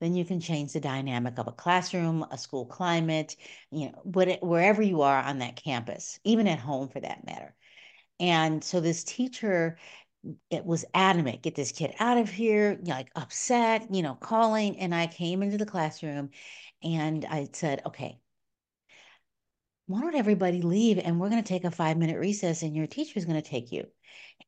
then 0.02 0.14
you 0.14 0.24
can 0.24 0.40
change 0.40 0.72
the 0.72 0.80
dynamic 0.80 1.38
of 1.38 1.46
a 1.46 1.52
classroom, 1.52 2.26
a 2.32 2.36
school 2.36 2.66
climate, 2.66 3.36
you 3.70 3.86
know, 3.86 4.00
what, 4.02 4.42
wherever 4.42 4.82
you 4.82 5.02
are 5.02 5.22
on 5.22 5.38
that 5.38 5.54
campus, 5.56 6.18
even 6.24 6.48
at 6.48 6.58
home 6.58 6.88
for 6.88 6.98
that 6.98 7.24
matter. 7.24 7.54
And 8.18 8.64
so 8.64 8.80
this 8.80 9.04
teacher, 9.04 9.78
it 10.50 10.64
was 10.64 10.84
adamant, 10.92 11.42
get 11.42 11.54
this 11.54 11.70
kid 11.70 11.94
out 12.00 12.18
of 12.18 12.28
here, 12.28 12.80
like 12.82 13.10
upset, 13.14 13.94
you 13.94 14.02
know, 14.02 14.14
calling. 14.14 14.78
And 14.80 14.92
I 14.92 15.06
came 15.06 15.40
into 15.42 15.56
the 15.58 15.66
classroom 15.66 16.30
and 16.82 17.24
I 17.24 17.48
said, 17.52 17.82
okay, 17.86 18.18
why 19.86 20.00
don't 20.00 20.16
everybody 20.16 20.62
leave 20.62 20.98
and 20.98 21.20
we're 21.20 21.28
going 21.28 21.42
to 21.42 21.48
take 21.48 21.64
a 21.64 21.70
five 21.70 21.96
minute 21.96 22.18
recess 22.18 22.62
and 22.62 22.74
your 22.74 22.86
teacher 22.86 23.18
is 23.18 23.24
going 23.24 23.40
to 23.40 23.48
take 23.48 23.70
you 23.70 23.86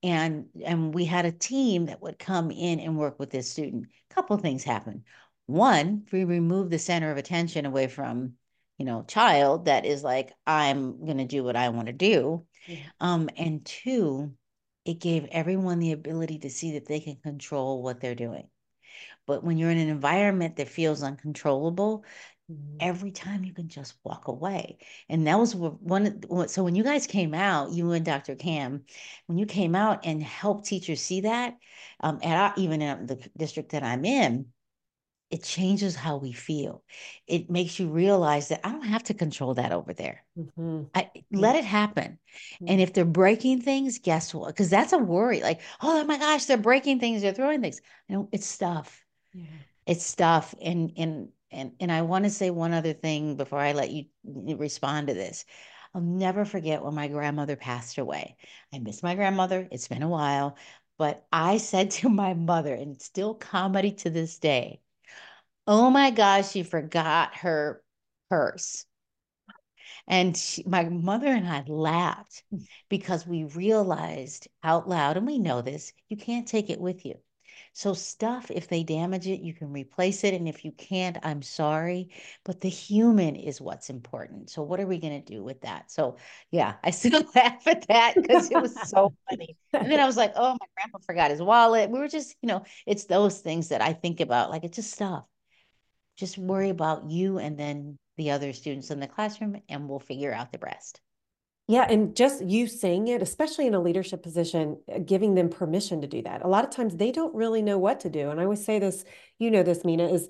and 0.02 0.46
and 0.64 0.94
we 0.94 1.04
had 1.04 1.24
a 1.24 1.32
team 1.32 1.86
that 1.86 2.00
would 2.00 2.18
come 2.18 2.50
in 2.50 2.80
and 2.80 2.96
work 2.96 3.18
with 3.18 3.30
this 3.30 3.50
student 3.50 3.86
a 4.10 4.14
couple 4.14 4.36
things 4.36 4.64
happened 4.64 5.02
one, 5.46 6.04
if 6.06 6.12
we 6.12 6.24
remove 6.24 6.70
the 6.70 6.78
center 6.78 7.10
of 7.10 7.16
attention 7.16 7.66
away 7.66 7.86
from, 7.86 8.34
you 8.78 8.84
know, 8.84 9.04
child 9.06 9.66
that 9.66 9.84
is 9.84 10.02
like, 10.02 10.32
I'm 10.46 11.04
going 11.04 11.18
to 11.18 11.24
do 11.24 11.44
what 11.44 11.56
I 11.56 11.68
want 11.68 11.86
to 11.86 11.92
do. 11.92 12.46
Yeah. 12.66 12.78
Um, 13.00 13.28
and 13.36 13.64
two, 13.64 14.32
it 14.84 15.00
gave 15.00 15.26
everyone 15.30 15.78
the 15.78 15.92
ability 15.92 16.40
to 16.40 16.50
see 16.50 16.72
that 16.72 16.86
they 16.86 17.00
can 17.00 17.16
control 17.16 17.82
what 17.82 18.00
they're 18.00 18.14
doing. 18.14 18.48
But 19.26 19.44
when 19.44 19.58
you're 19.58 19.70
in 19.70 19.78
an 19.78 19.88
environment 19.88 20.56
that 20.56 20.68
feels 20.68 21.02
uncontrollable, 21.02 22.04
mm-hmm. 22.50 22.76
every 22.80 23.10
time 23.10 23.44
you 23.44 23.52
can 23.52 23.68
just 23.68 23.94
walk 24.04 24.28
away. 24.28 24.78
And 25.08 25.26
that 25.26 25.38
was 25.38 25.54
one. 25.54 26.20
So 26.48 26.62
when 26.62 26.74
you 26.74 26.84
guys 26.84 27.06
came 27.06 27.34
out, 27.34 27.72
you 27.72 27.92
and 27.92 28.04
Dr. 28.04 28.34
Cam, 28.34 28.84
when 29.26 29.38
you 29.38 29.46
came 29.46 29.74
out 29.74 30.04
and 30.04 30.22
helped 30.22 30.66
teachers 30.66 31.00
see 31.00 31.22
that, 31.22 31.56
um, 32.00 32.18
at 32.22 32.36
our, 32.36 32.54
even 32.56 32.82
in 32.82 33.06
the 33.06 33.26
district 33.36 33.72
that 33.72 33.82
I'm 33.82 34.04
in, 34.04 34.46
it 35.34 35.42
changes 35.42 35.96
how 35.96 36.16
we 36.16 36.30
feel. 36.30 36.84
It 37.26 37.50
makes 37.50 37.80
you 37.80 37.88
realize 37.88 38.50
that 38.50 38.60
I 38.62 38.70
don't 38.70 38.82
have 38.82 39.02
to 39.04 39.14
control 39.14 39.54
that 39.54 39.72
over 39.72 39.92
there. 39.92 40.22
Mm-hmm. 40.38 40.84
I 40.94 41.10
let 41.32 41.56
it 41.56 41.64
happen. 41.64 42.20
Mm-hmm. 42.54 42.66
And 42.68 42.80
if 42.80 42.92
they're 42.92 43.04
breaking 43.04 43.62
things, 43.62 43.98
guess 43.98 44.32
what? 44.32 44.46
Because 44.46 44.70
that's 44.70 44.92
a 44.92 44.98
worry. 44.98 45.40
Like, 45.40 45.60
oh 45.82 46.04
my 46.04 46.18
gosh, 46.18 46.44
they're 46.44 46.56
breaking 46.56 47.00
things, 47.00 47.20
they're 47.20 47.34
throwing 47.34 47.62
things. 47.62 47.80
You 48.08 48.14
know, 48.14 48.28
it's 48.30 48.46
stuff. 48.46 49.04
Yeah. 49.32 49.46
It's 49.86 50.06
stuff. 50.06 50.54
And 50.62 50.92
and 50.96 51.30
and 51.50 51.72
and 51.80 51.90
I 51.90 52.02
want 52.02 52.26
to 52.26 52.30
say 52.30 52.50
one 52.50 52.72
other 52.72 52.92
thing 52.92 53.34
before 53.34 53.58
I 53.58 53.72
let 53.72 53.90
you 53.90 54.04
respond 54.22 55.08
to 55.08 55.14
this. 55.14 55.46
I'll 55.96 56.00
never 56.00 56.44
forget 56.44 56.84
when 56.84 56.94
my 56.94 57.08
grandmother 57.08 57.56
passed 57.56 57.98
away. 57.98 58.36
I 58.72 58.78
miss 58.78 59.02
my 59.02 59.16
grandmother. 59.16 59.66
It's 59.72 59.88
been 59.88 60.04
a 60.04 60.08
while, 60.08 60.56
but 60.96 61.26
I 61.32 61.56
said 61.56 61.90
to 61.98 62.08
my 62.08 62.34
mother, 62.34 62.72
and 62.72 63.02
still 63.02 63.34
comedy 63.34 63.90
to 63.94 64.10
this 64.10 64.38
day 64.38 64.80
oh 65.66 65.90
my 65.90 66.10
gosh, 66.10 66.50
she 66.50 66.62
forgot 66.62 67.36
her 67.36 67.82
purse. 68.30 68.86
And 70.06 70.36
she, 70.36 70.62
my 70.66 70.84
mother 70.88 71.28
and 71.28 71.48
I 71.48 71.62
laughed 71.66 72.42
because 72.88 73.26
we 73.26 73.44
realized 73.44 74.48
out 74.62 74.88
loud, 74.88 75.16
and 75.16 75.26
we 75.26 75.38
know 75.38 75.62
this, 75.62 75.92
you 76.08 76.16
can't 76.16 76.46
take 76.48 76.70
it 76.70 76.80
with 76.80 77.04
you. 77.06 77.14
So, 77.72 77.94
stuff, 77.94 78.50
if 78.50 78.68
they 78.68 78.82
damage 78.84 79.26
it, 79.26 79.40
you 79.40 79.52
can 79.54 79.72
replace 79.72 80.24
it. 80.24 80.34
And 80.34 80.48
if 80.48 80.64
you 80.64 80.72
can't, 80.72 81.18
I'm 81.22 81.42
sorry. 81.42 82.10
But 82.44 82.60
the 82.60 82.68
human 82.68 83.36
is 83.36 83.60
what's 83.60 83.90
important. 83.90 84.50
So, 84.50 84.62
what 84.62 84.80
are 84.80 84.86
we 84.86 84.98
going 84.98 85.20
to 85.22 85.32
do 85.32 85.42
with 85.42 85.60
that? 85.62 85.90
So, 85.90 86.16
yeah, 86.50 86.74
I 86.84 86.90
still 86.90 87.24
laugh 87.34 87.66
at 87.66 87.86
that 87.88 88.14
because 88.14 88.50
it 88.50 88.60
was 88.60 88.74
so 88.88 89.14
funny. 89.28 89.56
And 89.72 89.90
then 89.90 90.00
I 90.00 90.06
was 90.06 90.16
like, 90.16 90.32
oh, 90.36 90.52
my 90.52 90.66
grandpa 90.76 90.98
forgot 91.06 91.30
his 91.30 91.42
wallet. 91.42 91.90
We 91.90 91.98
were 91.98 92.08
just, 92.08 92.36
you 92.42 92.48
know, 92.48 92.64
it's 92.86 93.04
those 93.04 93.40
things 93.40 93.68
that 93.68 93.82
I 93.82 93.92
think 93.92 94.20
about. 94.20 94.50
Like, 94.50 94.64
it's 94.64 94.76
just 94.76 94.92
stuff 94.92 95.24
just 96.16 96.38
worry 96.38 96.70
about 96.70 97.10
you 97.10 97.38
and 97.38 97.58
then 97.58 97.98
the 98.16 98.30
other 98.30 98.52
students 98.52 98.90
in 98.90 99.00
the 99.00 99.06
classroom 99.06 99.60
and 99.68 99.88
we'll 99.88 99.98
figure 99.98 100.32
out 100.32 100.52
the 100.52 100.58
rest. 100.58 101.00
Yeah, 101.66 101.86
and 101.88 102.14
just 102.14 102.44
you 102.44 102.66
saying 102.66 103.08
it, 103.08 103.22
especially 103.22 103.66
in 103.66 103.74
a 103.74 103.80
leadership 103.80 104.22
position, 104.22 104.78
uh, 104.92 104.98
giving 104.98 105.34
them 105.34 105.48
permission 105.48 106.02
to 106.02 106.06
do 106.06 106.20
that. 106.22 106.44
A 106.44 106.48
lot 106.48 106.64
of 106.64 106.70
times 106.70 106.94
they 106.94 107.10
don't 107.10 107.34
really 107.34 107.62
know 107.62 107.78
what 107.78 108.00
to 108.00 108.10
do. 108.10 108.30
And 108.30 108.38
I 108.38 108.44
always 108.44 108.64
say 108.64 108.78
this, 108.78 109.04
you 109.38 109.50
know 109.50 109.62
this, 109.62 109.82
Mina, 109.82 110.08
is 110.08 110.28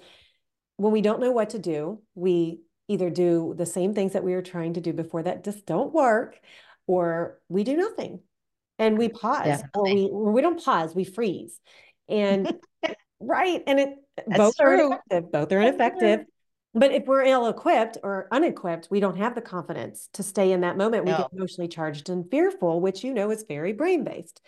when 0.77 0.93
we 0.93 1.01
don't 1.01 1.21
know 1.21 1.33
what 1.33 1.51
to 1.51 1.59
do, 1.59 2.01
we 2.15 2.61
either 2.87 3.11
do 3.11 3.55
the 3.57 3.67
same 3.67 3.95
things 3.95 4.13
that 4.13 4.23
we 4.23 4.33
were 4.33 4.43
trying 4.43 4.75
to 4.75 4.81
do 4.81 4.93
before 4.93 5.25
that 5.25 5.43
just 5.43 5.67
don't 5.67 5.93
work, 5.93 6.39
or 6.87 7.41
we 7.49 7.65
do 7.65 7.77
nothing 7.77 8.21
and 8.79 8.99
we 8.99 9.09
pause, 9.09 9.63
Definitely. 9.63 9.73
or 9.75 9.95
we 9.95 10.09
or 10.11 10.33
we 10.33 10.43
don't 10.43 10.65
pause, 10.65 10.95
we 10.95 11.05
freeze. 11.05 11.59
And 12.09 12.53
right. 13.21 13.63
And 13.67 13.81
it 13.81 13.89
that's 14.17 14.39
both 14.39 14.57
true. 14.57 14.67
are 14.67 14.75
ineffective. 14.75 15.33
Both 15.33 15.53
are 15.53 15.61
ineffective. 15.61 16.27
But 16.77 16.91
if 16.93 17.07
we're 17.07 17.23
ill 17.23 17.47
equipped 17.47 17.99
or 18.03 18.27
unequipped, 18.33 18.89
we 18.91 18.99
don't 18.99 19.17
have 19.17 19.37
the 19.37 19.41
confidence 19.41 20.09
to 20.15 20.25
stay 20.25 20.51
in 20.51 20.63
that 20.63 20.77
moment. 20.77 21.05
We 21.05 21.13
get 21.13 21.29
emotionally 21.33 21.69
charged 21.69 22.09
and 22.09 22.29
fearful, 22.29 22.81
which 22.81 23.05
you 23.05 23.15
know 23.15 23.31
is 23.31 23.45
very 23.47 23.73
brain 23.73 24.03
based. 24.03 24.41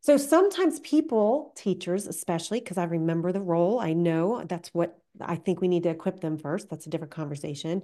So 0.00 0.16
sometimes 0.16 0.80
people, 0.80 1.52
teachers 1.54 2.06
especially, 2.06 2.60
because 2.60 2.78
I 2.78 2.84
remember 2.84 3.30
the 3.32 3.42
role, 3.42 3.78
I 3.78 3.92
know 3.92 4.42
that's 4.48 4.68
what 4.70 4.98
I 5.20 5.36
think 5.36 5.60
we 5.60 5.68
need 5.68 5.82
to 5.82 5.90
equip 5.90 6.20
them 6.20 6.38
first. 6.38 6.70
That's 6.70 6.86
a 6.86 6.90
different 6.90 7.12
conversation. 7.12 7.82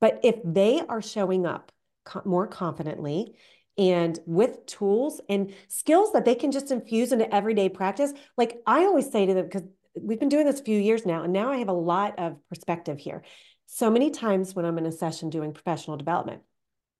But 0.00 0.20
if 0.22 0.36
they 0.44 0.80
are 0.88 1.02
showing 1.02 1.44
up 1.44 1.72
co- 2.04 2.22
more 2.24 2.46
confidently 2.46 3.34
and 3.76 4.18
with 4.26 4.64
tools 4.66 5.20
and 5.28 5.52
skills 5.68 6.12
that 6.12 6.24
they 6.24 6.34
can 6.34 6.52
just 6.52 6.70
infuse 6.70 7.12
into 7.12 7.34
everyday 7.34 7.68
practice, 7.68 8.12
like 8.38 8.62
I 8.66 8.84
always 8.84 9.10
say 9.10 9.26
to 9.26 9.34
them, 9.34 9.44
because 9.44 9.64
we've 10.00 10.20
been 10.20 10.28
doing 10.28 10.46
this 10.46 10.60
a 10.60 10.64
few 10.64 10.78
years 10.78 11.06
now, 11.06 11.22
and 11.22 11.32
now 11.32 11.52
I 11.52 11.58
have 11.58 11.68
a 11.68 11.72
lot 11.72 12.18
of 12.18 12.36
perspective 12.48 12.98
here. 12.98 13.22
So 13.66 13.90
many 13.90 14.10
times 14.10 14.54
when 14.54 14.64
I'm 14.64 14.78
in 14.78 14.86
a 14.86 14.92
session 14.92 15.30
doing 15.30 15.52
professional 15.52 15.96
development, 15.96 16.42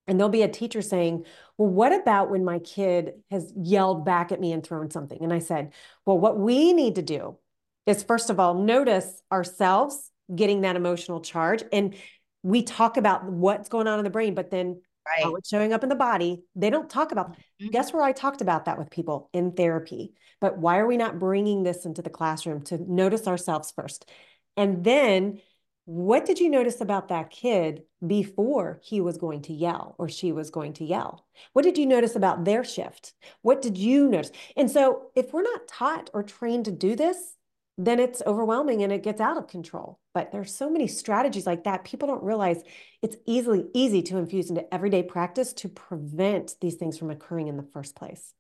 and 0.07 0.19
there'll 0.19 0.31
be 0.31 0.43
a 0.43 0.49
teacher 0.49 0.83
saying, 0.83 1.25
Well, 1.59 1.69
what 1.69 1.93
about 1.93 2.31
when 2.31 2.45
my 2.45 2.59
kid 2.61 3.15
has 3.31 3.53
yelled 3.57 4.05
back 4.05 4.33
at 4.33 4.41
me 4.41 4.53
and 4.53 4.65
thrown 4.65 4.91
something? 4.91 5.19
And 5.23 5.33
I 5.33 5.41
said, 5.41 5.73
Well, 6.05 6.19
what 6.19 6.39
we 6.39 6.73
need 6.73 6.95
to 6.97 7.03
do 7.03 7.39
is, 7.87 8.03
first 8.03 8.31
of 8.31 8.39
all, 8.39 8.55
notice 8.55 9.23
ourselves 9.33 10.11
getting 10.35 10.63
that 10.63 10.77
emotional 10.77 11.21
charge. 11.21 11.63
And 11.73 11.95
we 12.43 12.63
talk 12.63 12.97
about 12.97 13.25
what's 13.25 13.69
going 13.69 13.87
on 13.87 13.99
in 13.99 14.05
the 14.05 14.11
brain, 14.11 14.35
but 14.35 14.51
then 14.51 14.81
right. 15.07 15.25
how 15.25 15.35
it's 15.37 15.49
showing 15.49 15.73
up 15.73 15.83
in 15.83 15.89
the 15.89 15.95
body. 15.95 16.45
They 16.55 16.71
don't 16.71 16.91
talk 16.91 17.13
about. 17.13 17.33
Mm-hmm. 17.33 17.69
Guess 17.69 17.93
where 17.93 18.03
I 18.03 18.13
talked 18.13 18.41
about 18.41 18.65
that 18.67 18.79
with 18.79 18.91
people 18.91 19.31
in 19.33 19.53
therapy. 19.53 20.15
But 20.41 20.59
why 20.59 20.79
are 20.79 20.87
we 20.87 20.97
not 20.97 21.19
bringing 21.19 21.63
this 21.63 21.87
into 21.87 22.03
the 22.03 22.11
classroom 22.11 22.63
to 22.65 22.79
notice 22.79 23.27
ourselves 23.27 23.73
first? 23.75 24.09
And 24.57 24.85
then 24.85 25.41
what 25.87 26.27
did 26.27 26.41
you 26.41 26.51
notice 26.51 26.81
about 26.81 27.09
that 27.09 27.31
kid 27.31 27.85
before 28.05 28.81
he 28.83 29.01
was 29.01 29.19
going 29.19 29.43
to 29.43 29.53
yell 29.53 29.95
or 29.99 30.09
she 30.09 30.33
was 30.33 30.51
going 30.51 30.73
to 30.75 30.85
yell? 30.85 31.25
What 31.53 31.63
did 31.63 31.79
you 31.79 31.87
notice 31.87 32.17
about 32.17 32.45
their 32.45 32.65
shift? 32.65 33.15
What 33.43 33.63
did 33.63 33.79
you 33.79 34.09
notice? 34.09 34.33
And 34.57 34.69
so, 34.69 35.13
if 35.15 35.33
we're 35.33 35.43
not 35.43 35.69
taught 35.69 36.11
or 36.13 36.25
trained 36.25 36.65
to 36.65 36.73
do 36.73 36.97
this, 36.97 37.36
then 37.79 38.01
it's 38.01 38.23
overwhelming 38.27 38.83
and 38.83 38.91
it 38.93 39.03
gets 39.03 39.21
out 39.21 39.37
of 39.37 39.49
control. 39.49 40.01
But 40.15 40.33
there's 40.33 40.55
so 40.55 40.71
many 40.71 40.87
strategies 40.87 41.47
like 41.47 41.65
that. 41.65 41.85
People 41.85 42.09
don't 42.09 42.23
realize 42.23 42.63
it's 43.03 43.17
easily 43.27 43.67
easy 43.75 44.01
to 44.05 44.17
infuse 44.17 44.49
into 44.49 44.73
everyday 44.73 45.03
practice 45.03 45.53
to 45.55 45.69
prevent 45.69 46.55
these 46.61 46.77
things 46.77 46.97
from 46.99 47.11
occurring 47.11 47.49
in 47.49 47.59
the 47.59 47.69
first 47.75 47.95
place. 47.95 48.33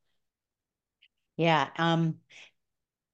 Yeah. 1.36 1.68
Um, 1.76 2.16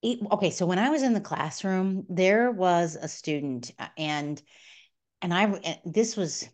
it, 0.01 0.21
okay. 0.31 0.51
So 0.51 0.67
when 0.67 0.79
I 0.79 0.91
was 0.91 1.03
in 1.03 1.13
the 1.13 1.21
classroom, 1.21 2.07
there 2.09 2.53
was 2.53 2.97
a 2.97 3.09
student 3.09 3.73
uh, 3.79 3.89
and, 3.99 4.41
and 5.21 5.35
I, 5.35 5.81
this 5.85 6.17
was 6.17 6.49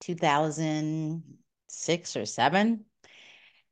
2006 0.00 2.16
or 2.16 2.26
seven. 2.26 2.84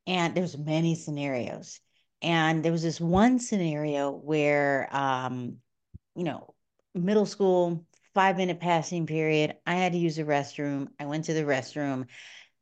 And 0.08 0.36
there's 0.36 0.56
many 0.56 0.94
scenarios. 0.94 1.80
And 2.22 2.64
there 2.64 2.72
was 2.72 2.82
this 2.82 3.00
one 3.00 3.38
scenario 3.38 4.10
where, 4.10 4.88
um, 4.94 5.58
you 6.14 6.24
know, 6.24 6.54
middle 6.94 7.26
school, 7.26 7.84
five 8.14 8.36
minute 8.36 8.60
passing 8.60 9.06
period. 9.06 9.56
I 9.66 9.74
had 9.74 9.92
to 9.92 9.98
use 9.98 10.16
the 10.16 10.24
restroom. 10.24 10.88
I 10.98 11.06
went 11.06 11.26
to 11.26 11.34
the 11.34 11.44
restroom. 11.44 12.06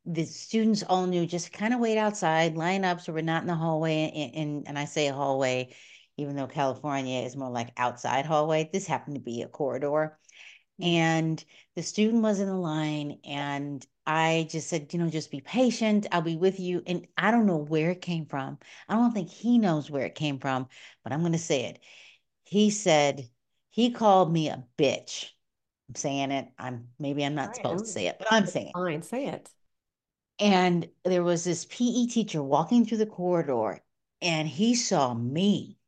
The 0.07 0.25
students 0.25 0.83
all 0.83 1.07
knew 1.07 1.27
just 1.27 1.53
kind 1.53 1.73
of 1.73 1.81
wait 1.81 1.97
outside, 1.97 2.57
line 2.57 2.85
up 2.85 3.01
so 3.01 3.13
we're 3.13 3.23
not 3.23 3.43
in 3.43 3.49
the 3.49 3.55
hallway. 3.55 4.11
And, 4.15 4.35
and, 4.35 4.69
and 4.69 4.79
I 4.79 4.85
say 4.85 5.07
hallway, 5.09 5.75
even 6.17 6.37
though 6.37 6.47
California 6.47 7.23
is 7.23 7.37
more 7.37 7.51
like 7.51 7.71
outside 7.77 8.27
hallway. 8.27 8.69
This 8.73 8.87
happened 8.87 9.15
to 9.17 9.23
be 9.23 9.43
a 9.43 9.49
corridor. 9.49 10.19
Mm. 10.81 10.87
And 10.87 11.45
the 11.77 11.83
student 11.83 12.23
was 12.23 12.41
in 12.41 12.49
the 12.49 12.55
line, 12.55 13.19
and 13.25 13.87
I 14.07 14.49
just 14.51 14.69
said, 14.69 14.93
you 14.93 14.99
know, 14.99 15.09
just 15.09 15.31
be 15.31 15.41
patient. 15.41 16.07
I'll 16.13 16.21
be 16.21 16.37
with 16.37 16.61
you. 16.61 16.83
And 16.87 17.07
I 17.17 17.31
don't 17.31 17.47
know 17.47 17.57
where 17.57 17.91
it 17.91 18.03
came 18.03 18.27
from. 18.27 18.59
I 18.89 18.97
don't 18.97 19.13
think 19.13 19.31
he 19.31 19.59
knows 19.59 19.91
where 19.91 20.05
it 20.05 20.15
came 20.15 20.39
from, 20.39 20.69
but 21.03 21.13
I'm 21.13 21.21
going 21.21 21.33
to 21.33 21.39
say 21.39 21.65
it. 21.65 21.81
He 22.45 22.71
said, 22.71 23.29
he 23.71 23.91
called 23.91 24.33
me 24.33 24.49
a 24.49 24.65
bitch. 24.79 25.31
I'm 25.89 25.95
saying 25.95 26.31
it. 26.31 26.49
I'm 26.59 26.89
maybe 26.99 27.25
I'm 27.25 27.35
not 27.35 27.49
right, 27.49 27.57
supposed 27.57 27.87
to 27.87 27.91
say 27.91 28.07
it, 28.09 28.17
but 28.19 28.29
I'm 28.31 28.47
saying 28.47 28.73
fine, 28.73 28.95
it. 28.95 28.97
Fine, 28.97 29.03
say 29.03 29.27
it. 29.27 29.51
And 30.39 30.89
there 31.05 31.23
was 31.23 31.45
this 31.45 31.65
PE 31.67 32.07
teacher 32.07 32.43
walking 32.43 32.85
through 32.85 32.99
the 32.99 33.07
corridor, 33.07 33.81
and 34.21 34.49
he 34.49 34.75
saw 34.75 35.15
me 35.15 35.79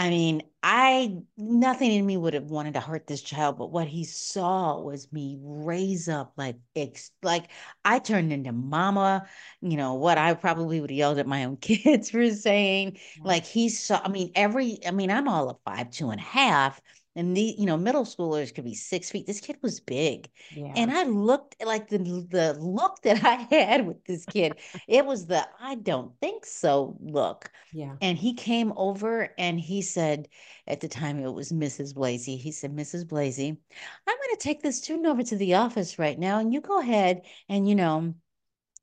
I 0.00 0.08
mean, 0.08 0.42
I 0.62 1.18
nothing 1.36 1.92
in 1.92 2.06
me 2.06 2.16
would 2.16 2.32
have 2.32 2.44
wanted 2.44 2.72
to 2.72 2.80
hurt 2.80 3.06
this 3.06 3.20
child, 3.20 3.58
but 3.58 3.70
what 3.70 3.86
he 3.86 4.04
saw 4.04 4.80
was 4.80 5.12
me 5.12 5.36
raise 5.42 6.08
up 6.08 6.32
like 6.38 6.56
ex, 6.74 7.10
like 7.22 7.50
I 7.84 7.98
turned 7.98 8.32
into 8.32 8.50
mama, 8.50 9.28
you 9.60 9.76
know, 9.76 9.92
what 9.94 10.16
I 10.16 10.32
probably 10.32 10.80
would 10.80 10.88
have 10.88 10.96
yelled 10.96 11.18
at 11.18 11.26
my 11.26 11.44
own 11.44 11.56
kids 11.60 12.08
for 12.08 12.30
saying. 12.30 12.98
Like 13.22 13.44
he 13.44 13.68
saw, 13.68 14.00
I 14.02 14.08
mean, 14.08 14.32
every 14.34 14.78
I 14.86 14.90
mean, 14.90 15.10
I'm 15.10 15.28
all 15.28 15.50
of 15.50 15.58
five, 15.66 15.90
two 15.90 16.08
and 16.08 16.18
a 16.20 16.24
half. 16.24 16.80
And 17.20 17.36
the, 17.36 17.54
you 17.58 17.66
know, 17.66 17.76
middle 17.76 18.06
schoolers 18.06 18.54
could 18.54 18.64
be 18.64 18.74
six 18.74 19.10
feet. 19.10 19.26
This 19.26 19.40
kid 19.40 19.58
was 19.60 19.78
big. 19.78 20.30
Yeah. 20.56 20.72
And 20.74 20.90
I 20.90 21.02
looked 21.04 21.62
like 21.62 21.88
the 21.88 21.98
the 21.98 22.56
look 22.58 23.00
that 23.02 23.22
I 23.22 23.46
had 23.54 23.86
with 23.86 24.02
this 24.06 24.24
kid. 24.24 24.54
it 24.88 25.04
was 25.04 25.26
the 25.26 25.46
I 25.60 25.74
don't 25.74 26.18
think 26.18 26.46
so 26.46 26.96
look. 26.98 27.50
Yeah. 27.74 27.96
And 28.00 28.16
he 28.16 28.32
came 28.32 28.72
over 28.74 29.34
and 29.36 29.60
he 29.60 29.82
said, 29.82 30.28
at 30.66 30.80
the 30.80 30.88
time 30.88 31.20
it 31.20 31.34
was 31.34 31.52
Mrs. 31.52 31.94
Blazy. 31.94 32.36
He 32.36 32.52
said, 32.52 32.74
Mrs. 32.74 33.06
Blazy, 33.06 33.48
I'm 33.48 34.16
going 34.16 34.36
to 34.36 34.40
take 34.40 34.62
this 34.62 34.78
student 34.78 35.06
over 35.06 35.22
to 35.22 35.36
the 35.36 35.54
office 35.56 35.98
right 35.98 36.18
now. 36.18 36.38
And 36.38 36.54
you 36.54 36.62
go 36.62 36.80
ahead 36.80 37.22
and, 37.50 37.68
you 37.68 37.74
know, 37.74 38.14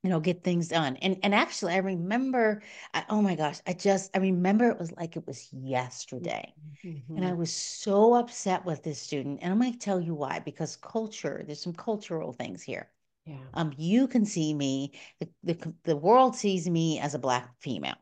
you 0.04 0.10
know, 0.10 0.20
get 0.20 0.44
things 0.44 0.68
done. 0.68 0.96
And 0.98 1.18
and 1.24 1.34
actually, 1.34 1.74
I 1.74 1.78
remember, 1.78 2.62
I, 2.94 3.04
oh 3.10 3.22
my 3.22 3.36
gosh, 3.36 3.60
I 3.66 3.74
just 3.74 4.16
I 4.16 4.20
remember 4.20 4.70
it 4.70 4.80
was 4.80 4.92
like 4.94 5.18
it 5.18 5.26
was 5.26 5.50
yesterday, 5.52 6.54
mm-hmm. 6.86 7.16
and 7.16 7.26
I 7.26 7.30
mm-hmm. 7.30 7.40
was 7.40 7.54
so 7.54 8.14
upset 8.14 8.66
with 8.66 8.84
this 8.84 9.02
student. 9.02 9.40
And 9.42 9.52
I'm 9.52 9.60
going 9.60 9.74
to 9.74 9.80
tell 9.80 10.00
you 10.00 10.14
why. 10.14 10.40
Because 10.40 10.76
culture, 10.78 11.44
there's 11.46 11.62
some 11.62 11.74
cultural 11.74 12.32
things 12.32 12.62
here. 12.62 12.90
Yeah. 13.26 13.36
Um, 13.54 13.74
you 13.78 14.08
can 14.08 14.26
see 14.26 14.54
me. 14.54 14.94
The, 15.20 15.30
the 15.44 15.74
the 15.84 15.98
world 15.98 16.36
sees 16.36 16.70
me 16.70 17.00
as 17.00 17.16
a 17.16 17.20
black 17.20 17.50
female. 17.60 17.98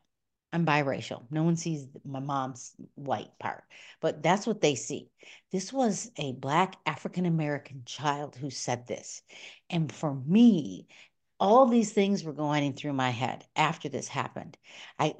I'm 0.53 0.65
biracial. 0.65 1.23
No 1.31 1.43
one 1.43 1.57
sees 1.57 1.85
my 2.05 2.19
mom's 2.19 2.75
white 2.95 3.37
part, 3.39 3.65
but 3.99 4.23
that's 4.23 4.47
what 4.47 4.61
they 4.61 4.75
see. 4.75 5.09
This 5.51 5.73
was 5.73 6.09
a 6.15 6.31
Black 6.31 6.77
African 6.85 7.25
American 7.25 7.83
child 7.85 8.37
who 8.37 8.49
said 8.49 8.87
this. 8.87 9.21
And 9.69 9.91
for 9.91 10.15
me, 10.15 10.87
all 11.39 11.65
these 11.65 11.91
things 11.93 12.23
were 12.23 12.33
going 12.33 12.73
through 12.73 12.93
my 12.93 13.09
head 13.09 13.45
after 13.55 13.89
this 13.89 14.07
happened. 14.07 14.57
I 14.99 15.15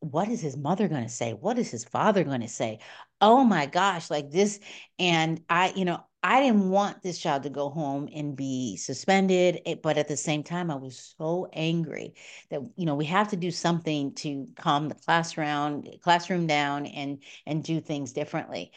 what 0.00 0.28
is 0.28 0.40
his 0.40 0.56
mother 0.56 0.88
going 0.88 1.02
to 1.02 1.10
say? 1.10 1.32
What 1.32 1.58
is 1.58 1.70
his 1.70 1.84
father 1.84 2.24
going 2.24 2.40
to 2.40 2.48
say? 2.48 2.78
Oh 3.20 3.44
my 3.44 3.66
gosh, 3.66 4.10
like 4.10 4.30
this 4.30 4.58
and 4.98 5.42
I, 5.48 5.72
you 5.76 5.84
know, 5.84 6.02
I 6.22 6.40
didn't 6.40 6.70
want 6.70 7.02
this 7.02 7.18
child 7.18 7.42
to 7.44 7.50
go 7.50 7.68
home 7.70 8.08
and 8.14 8.36
be 8.36 8.76
suspended, 8.76 9.60
eh, 9.66 9.76
but 9.82 9.98
at 9.98 10.08
the 10.08 10.16
same 10.16 10.42
time 10.42 10.70
I 10.70 10.74
was 10.76 11.14
so 11.18 11.48
angry 11.52 12.14
that 12.50 12.62
you 12.76 12.86
know, 12.86 12.94
we 12.94 13.06
have 13.06 13.28
to 13.28 13.36
do 13.36 13.50
something 13.50 14.14
to 14.16 14.48
calm 14.56 14.88
the 14.88 14.94
classroom 14.94 15.84
classroom 16.02 16.46
down 16.46 16.86
and 16.86 17.22
and 17.46 17.62
do 17.62 17.80
things 17.80 18.12
differently. 18.12 18.72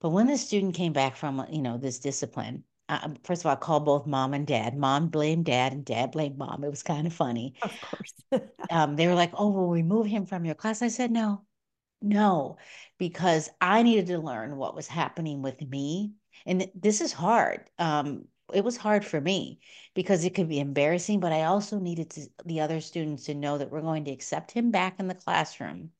But 0.00 0.10
when 0.10 0.26
the 0.26 0.38
student 0.38 0.74
came 0.74 0.92
back 0.92 1.16
from, 1.16 1.44
you 1.50 1.62
know, 1.62 1.78
this 1.78 1.98
discipline, 1.98 2.64
uh, 2.88 3.08
first 3.24 3.42
of 3.42 3.46
all, 3.46 3.52
I 3.52 3.56
called 3.56 3.84
both 3.84 4.06
mom 4.06 4.34
and 4.34 4.46
dad. 4.46 4.76
Mom 4.76 5.08
blamed 5.08 5.46
dad, 5.46 5.72
and 5.72 5.84
dad 5.84 6.12
blamed 6.12 6.38
mom. 6.38 6.62
It 6.62 6.70
was 6.70 6.82
kind 6.82 7.06
of 7.06 7.12
funny. 7.12 7.54
Of 7.62 7.80
course. 7.80 8.14
um, 8.70 8.96
they 8.96 9.06
were 9.08 9.14
like, 9.14 9.32
"Oh, 9.34 9.50
will 9.50 9.68
we 9.68 9.82
move 9.82 10.06
him 10.06 10.26
from 10.26 10.44
your 10.44 10.54
class." 10.54 10.82
I 10.82 10.88
said, 10.88 11.10
"No, 11.10 11.44
no," 12.00 12.58
because 12.98 13.50
I 13.60 13.82
needed 13.82 14.06
to 14.08 14.18
learn 14.18 14.56
what 14.56 14.76
was 14.76 14.86
happening 14.86 15.42
with 15.42 15.60
me, 15.60 16.14
and 16.44 16.60
th- 16.60 16.72
this 16.74 17.00
is 17.00 17.12
hard. 17.12 17.68
Um, 17.78 18.28
it 18.54 18.62
was 18.64 18.76
hard 18.76 19.04
for 19.04 19.20
me 19.20 19.58
because 19.94 20.24
it 20.24 20.34
could 20.34 20.48
be 20.48 20.60
embarrassing, 20.60 21.18
but 21.18 21.32
I 21.32 21.44
also 21.44 21.80
needed 21.80 22.10
to, 22.10 22.28
the 22.44 22.60
other 22.60 22.80
students 22.80 23.24
to 23.24 23.34
know 23.34 23.58
that 23.58 23.70
we're 23.70 23.80
going 23.80 24.04
to 24.04 24.12
accept 24.12 24.52
him 24.52 24.70
back 24.70 25.00
in 25.00 25.08
the 25.08 25.14
classroom, 25.14 25.90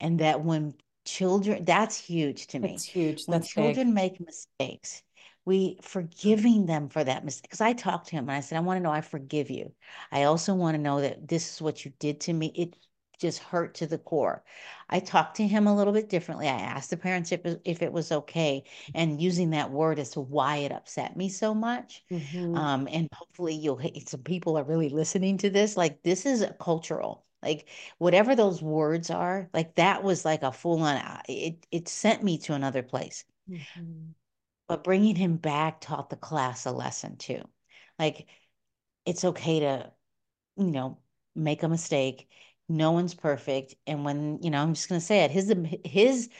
and 0.00 0.20
that 0.20 0.42
when 0.42 0.74
children, 1.04 1.66
that's 1.66 1.98
huge 1.98 2.46
to 2.48 2.58
me. 2.58 2.74
It's 2.74 2.84
huge. 2.84 3.26
When 3.26 3.40
that's 3.40 3.52
children 3.52 3.88
big. 3.88 3.94
make 3.94 4.20
mistakes 4.20 5.02
we 5.44 5.78
forgiving 5.82 6.66
them 6.66 6.88
for 6.88 7.04
that 7.04 7.24
mistake. 7.24 7.42
Because 7.42 7.60
I 7.60 7.72
talked 7.72 8.08
to 8.08 8.16
him 8.16 8.28
and 8.28 8.36
I 8.36 8.40
said, 8.40 8.56
I 8.56 8.60
want 8.60 8.78
to 8.78 8.82
know 8.82 8.90
I 8.90 9.00
forgive 9.00 9.50
you. 9.50 9.72
I 10.10 10.24
also 10.24 10.54
want 10.54 10.76
to 10.76 10.82
know 10.82 11.00
that 11.00 11.28
this 11.28 11.54
is 11.54 11.62
what 11.62 11.84
you 11.84 11.92
did 11.98 12.20
to 12.22 12.32
me. 12.32 12.52
It 12.54 12.76
just 13.18 13.42
hurt 13.42 13.74
to 13.74 13.86
the 13.86 13.98
core. 13.98 14.42
I 14.90 15.00
talked 15.00 15.36
to 15.36 15.46
him 15.46 15.66
a 15.66 15.74
little 15.74 15.92
bit 15.92 16.08
differently. 16.08 16.48
I 16.48 16.58
asked 16.58 16.90
the 16.90 16.96
parents 16.96 17.30
if, 17.32 17.40
if 17.64 17.82
it 17.82 17.92
was 17.92 18.10
okay 18.10 18.64
and 18.94 19.20
using 19.20 19.50
that 19.50 19.70
word 19.70 19.98
as 19.98 20.10
to 20.10 20.20
why 20.20 20.56
it 20.58 20.72
upset 20.72 21.16
me 21.16 21.28
so 21.28 21.54
much. 21.54 22.04
Mm-hmm. 22.10 22.56
Um, 22.56 22.88
and 22.90 23.08
hopefully 23.12 23.54
you'll 23.54 23.80
some 24.06 24.22
people 24.22 24.58
are 24.58 24.64
really 24.64 24.88
listening 24.88 25.38
to 25.38 25.50
this. 25.50 25.76
Like 25.76 26.02
this 26.02 26.26
is 26.26 26.44
cultural. 26.60 27.24
Like 27.42 27.68
whatever 27.98 28.34
those 28.34 28.62
words 28.62 29.10
are, 29.10 29.50
like 29.52 29.74
that 29.74 30.02
was 30.02 30.24
like 30.24 30.42
a 30.42 30.52
full 30.52 30.82
on. 30.82 30.96
Uh, 30.96 31.20
it 31.28 31.66
it 31.70 31.88
sent 31.88 32.22
me 32.22 32.38
to 32.38 32.54
another 32.54 32.82
place. 32.82 33.24
Mm-hmm 33.50 34.12
but 34.68 34.84
bringing 34.84 35.16
him 35.16 35.36
back 35.36 35.80
taught 35.80 36.10
the 36.10 36.16
class 36.16 36.66
a 36.66 36.72
lesson 36.72 37.16
too. 37.16 37.42
Like 37.98 38.26
it's 39.06 39.24
okay 39.24 39.60
to, 39.60 39.92
you 40.56 40.70
know, 40.70 40.98
make 41.34 41.62
a 41.62 41.68
mistake. 41.68 42.28
No 42.68 42.92
one's 42.92 43.14
perfect. 43.14 43.74
And 43.86 44.04
when, 44.04 44.38
you 44.42 44.50
know, 44.50 44.62
I'm 44.62 44.74
just 44.74 44.88
going 44.88 45.00
to 45.00 45.06
say 45.06 45.24
it, 45.24 45.30
his, 45.30 45.54
his, 45.84 46.30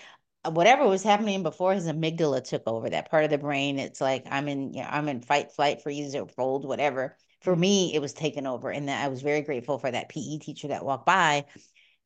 whatever 0.44 0.86
was 0.88 1.02
happening 1.02 1.42
before 1.42 1.74
his 1.74 1.86
amygdala 1.86 2.42
took 2.44 2.62
over 2.66 2.88
that 2.90 3.10
part 3.10 3.24
of 3.24 3.30
the 3.30 3.38
brain. 3.38 3.78
It's 3.78 4.00
like, 4.00 4.24
I'm 4.30 4.48
in, 4.48 4.72
you 4.72 4.82
know, 4.82 4.88
I'm 4.90 5.08
in 5.08 5.20
fight, 5.20 5.52
flight, 5.52 5.82
freeze 5.82 6.14
or 6.14 6.26
fold, 6.26 6.64
whatever. 6.64 7.16
For 7.42 7.54
me, 7.54 7.94
it 7.94 8.00
was 8.00 8.14
taken 8.14 8.46
over. 8.46 8.70
And 8.70 8.88
that 8.88 9.04
I 9.04 9.08
was 9.08 9.20
very 9.20 9.42
grateful 9.42 9.78
for 9.78 9.90
that 9.90 10.08
PE 10.08 10.38
teacher 10.38 10.68
that 10.68 10.84
walked 10.84 11.06
by 11.06 11.44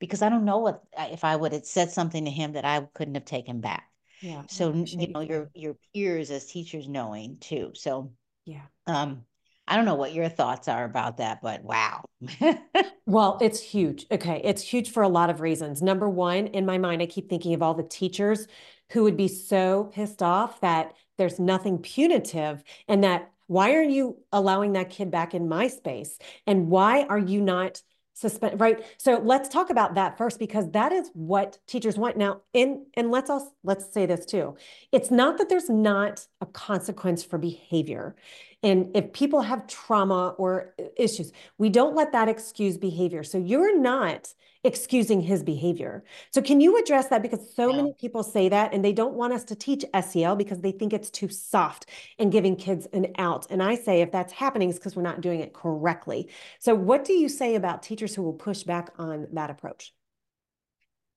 because 0.00 0.22
I 0.22 0.28
don't 0.28 0.44
know 0.44 0.58
what, 0.58 0.82
if 0.98 1.24
I 1.24 1.36
would 1.36 1.52
have 1.52 1.64
said 1.64 1.90
something 1.90 2.24
to 2.24 2.30
him 2.30 2.52
that 2.52 2.64
I 2.64 2.80
couldn't 2.94 3.14
have 3.14 3.24
taken 3.24 3.60
back. 3.60 3.88
Yeah. 4.22 4.42
So 4.48 4.72
you 4.72 5.08
know 5.08 5.20
your 5.20 5.50
your 5.54 5.76
peers 5.94 6.30
as 6.30 6.46
teachers 6.46 6.88
knowing 6.88 7.38
too. 7.40 7.72
So 7.74 8.12
yeah. 8.44 8.62
Um, 8.86 9.24
I 9.66 9.76
don't 9.76 9.84
know 9.84 9.96
what 9.96 10.14
your 10.14 10.30
thoughts 10.30 10.66
are 10.66 10.84
about 10.84 11.18
that, 11.18 11.42
but 11.42 11.62
wow. 11.62 12.02
well, 13.06 13.38
it's 13.42 13.60
huge. 13.60 14.06
Okay, 14.10 14.40
it's 14.42 14.62
huge 14.62 14.90
for 14.90 15.02
a 15.02 15.08
lot 15.08 15.28
of 15.28 15.42
reasons. 15.42 15.82
Number 15.82 16.08
one, 16.08 16.46
in 16.48 16.64
my 16.64 16.78
mind, 16.78 17.02
I 17.02 17.06
keep 17.06 17.28
thinking 17.28 17.52
of 17.52 17.62
all 17.62 17.74
the 17.74 17.82
teachers 17.82 18.46
who 18.92 19.02
would 19.02 19.16
be 19.16 19.28
so 19.28 19.90
pissed 19.92 20.22
off 20.22 20.62
that 20.62 20.94
there's 21.18 21.38
nothing 21.38 21.78
punitive 21.78 22.64
and 22.88 23.04
that 23.04 23.30
why 23.46 23.74
are 23.74 23.82
you 23.82 24.16
allowing 24.32 24.72
that 24.72 24.90
kid 24.90 25.10
back 25.10 25.34
in 25.34 25.48
my 25.48 25.68
space 25.68 26.18
and 26.46 26.68
why 26.68 27.02
are 27.04 27.18
you 27.18 27.42
not 27.42 27.82
suspend 28.18 28.60
right? 28.60 28.84
So 28.96 29.20
let's 29.22 29.48
talk 29.48 29.70
about 29.70 29.94
that 29.94 30.18
first 30.18 30.38
because 30.38 30.70
that 30.72 30.92
is 30.92 31.10
what 31.14 31.58
teachers 31.68 31.96
want. 31.96 32.16
Now 32.16 32.40
in 32.52 32.86
and 32.94 33.10
let's 33.10 33.30
also 33.30 33.50
let's 33.62 33.92
say 33.92 34.06
this 34.06 34.26
too. 34.26 34.56
It's 34.90 35.10
not 35.10 35.38
that 35.38 35.48
there's 35.48 35.70
not 35.70 36.26
a 36.40 36.46
consequence 36.46 37.22
for 37.22 37.38
behavior 37.38 38.16
and 38.62 38.96
if 38.96 39.12
people 39.12 39.40
have 39.40 39.66
trauma 39.66 40.34
or 40.38 40.74
issues 40.96 41.32
we 41.58 41.68
don't 41.68 41.94
let 41.94 42.12
that 42.12 42.28
excuse 42.28 42.76
behavior 42.76 43.22
so 43.22 43.38
you're 43.38 43.78
not 43.78 44.32
excusing 44.64 45.20
his 45.20 45.42
behavior. 45.42 46.04
So 46.32 46.42
can 46.42 46.60
you 46.60 46.78
address 46.78 47.08
that? 47.08 47.22
Because 47.22 47.54
so 47.54 47.70
yeah. 47.70 47.76
many 47.76 47.92
people 47.98 48.22
say 48.22 48.48
that 48.48 48.74
and 48.74 48.84
they 48.84 48.92
don't 48.92 49.14
want 49.14 49.32
us 49.32 49.44
to 49.44 49.54
teach 49.54 49.84
SEL 50.00 50.36
because 50.36 50.60
they 50.60 50.72
think 50.72 50.92
it's 50.92 51.10
too 51.10 51.28
soft 51.28 51.86
and 52.18 52.32
giving 52.32 52.56
kids 52.56 52.86
an 52.92 53.12
out. 53.18 53.46
And 53.50 53.62
I 53.62 53.76
say 53.76 54.02
if 54.02 54.10
that's 54.10 54.32
happening, 54.32 54.68
it's 54.68 54.78
because 54.78 54.96
we're 54.96 55.02
not 55.02 55.20
doing 55.20 55.40
it 55.40 55.52
correctly. 55.52 56.28
So 56.58 56.74
what 56.74 57.04
do 57.04 57.12
you 57.12 57.28
say 57.28 57.54
about 57.54 57.82
teachers 57.82 58.14
who 58.14 58.22
will 58.22 58.32
push 58.32 58.64
back 58.64 58.90
on 58.98 59.28
that 59.32 59.50
approach? 59.50 59.92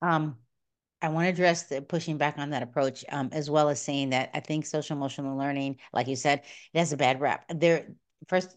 Um, 0.02 0.38
I 1.02 1.10
want 1.10 1.26
to 1.26 1.30
address 1.30 1.64
the 1.64 1.82
pushing 1.82 2.18
back 2.18 2.38
on 2.38 2.52
that 2.52 2.64
approach, 2.64 3.04
um, 3.10 3.30
as 3.32 3.50
well 3.50 3.70
as 3.70 3.82
saying 3.82 4.12
that 4.12 4.30
I 4.34 4.40
think 4.40 4.66
social 4.66 4.96
emotional 4.96 5.38
learning, 5.38 5.78
like 5.94 6.08
you 6.08 6.16
said, 6.16 6.44
it 6.74 6.80
has 6.80 6.94
a 6.94 6.98
bad 6.98 7.20
rap. 7.20 7.46
There, 7.54 7.88
first, 8.28 8.56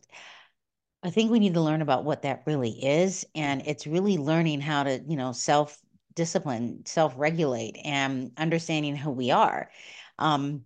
I 1.02 1.10
think 1.10 1.30
we 1.30 1.38
need 1.38 1.54
to 1.54 1.60
learn 1.60 1.82
about 1.82 2.04
what 2.04 2.22
that 2.22 2.42
really 2.46 2.70
is. 2.70 3.24
And 3.34 3.62
it's 3.66 3.86
really 3.86 4.18
learning 4.18 4.60
how 4.60 4.84
to, 4.84 5.02
you 5.06 5.16
know, 5.16 5.32
self 5.32 5.78
discipline, 6.14 6.84
self 6.86 7.14
regulate, 7.16 7.76
and 7.84 8.32
understanding 8.36 8.96
who 8.96 9.10
we 9.10 9.30
are. 9.30 9.70
Um, 10.18 10.62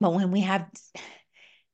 but 0.00 0.12
when 0.12 0.30
we 0.30 0.40
have 0.40 0.68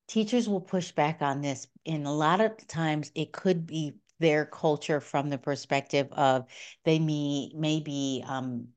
teachers 0.09 0.48
will 0.48 0.61
push 0.61 0.92
back 0.92 1.22
on 1.22 1.40
this, 1.40 1.66
and 1.87 2.07
a 2.07 2.11
lot 2.11 2.40
of 2.40 2.66
times 2.66 3.11
it 3.14 3.33
could 3.33 3.66
be 3.66 3.94
their 4.18 4.44
culture 4.44 5.00
from 5.00 5.31
the 5.31 5.38
perspective 5.38 6.09
of 6.12 6.46
they 6.85 6.98
may 6.98 7.50
maybe 7.55 8.22
um, 8.26 8.68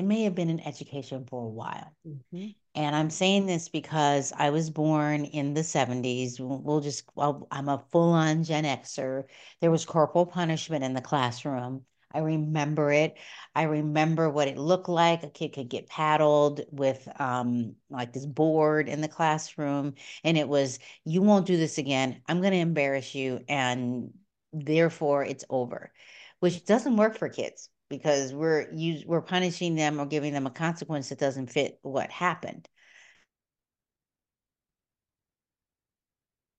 they 0.00 0.06
may 0.06 0.22
have 0.22 0.34
been 0.34 0.48
in 0.48 0.66
education 0.66 1.26
for 1.26 1.44
a 1.44 1.48
while. 1.48 1.92
Mm-hmm. 2.06 2.46
And 2.74 2.96
I'm 2.96 3.10
saying 3.10 3.44
this 3.44 3.68
because 3.68 4.32
I 4.34 4.48
was 4.48 4.70
born 4.70 5.26
in 5.26 5.52
the 5.52 5.60
70s. 5.60 6.36
We'll 6.40 6.80
just, 6.80 7.04
well, 7.14 7.46
I'm 7.50 7.68
a 7.68 7.84
full 7.92 8.12
on 8.12 8.42
Gen 8.42 8.64
Xer. 8.64 9.24
There 9.60 9.70
was 9.70 9.84
corporal 9.84 10.24
punishment 10.24 10.84
in 10.84 10.94
the 10.94 11.02
classroom. 11.02 11.82
I 12.14 12.20
remember 12.20 12.90
it. 12.90 13.18
I 13.54 13.64
remember 13.64 14.30
what 14.30 14.48
it 14.48 14.56
looked 14.56 14.88
like. 14.88 15.22
A 15.22 15.28
kid 15.28 15.52
could 15.52 15.68
get 15.68 15.90
paddled 15.90 16.62
with 16.70 17.06
um, 17.20 17.74
like 17.90 18.14
this 18.14 18.26
board 18.26 18.88
in 18.88 19.02
the 19.02 19.08
classroom. 19.08 19.94
And 20.24 20.38
it 20.38 20.48
was, 20.48 20.78
you 21.04 21.20
won't 21.20 21.46
do 21.46 21.58
this 21.58 21.76
again. 21.76 22.22
I'm 22.26 22.40
going 22.40 22.54
to 22.54 22.58
embarrass 22.58 23.14
you. 23.14 23.44
And 23.50 24.14
therefore, 24.54 25.24
it's 25.26 25.44
over, 25.50 25.92
which 26.38 26.64
doesn't 26.64 26.96
work 26.96 27.18
for 27.18 27.28
kids 27.28 27.68
because 27.90 28.32
we're 28.32 28.70
use, 28.72 29.04
we're 29.04 29.20
punishing 29.20 29.74
them 29.74 30.00
or 30.00 30.06
giving 30.06 30.32
them 30.32 30.46
a 30.46 30.50
consequence 30.50 31.10
that 31.10 31.18
doesn't 31.18 31.48
fit 31.48 31.78
what 31.82 32.10
happened. 32.10 32.66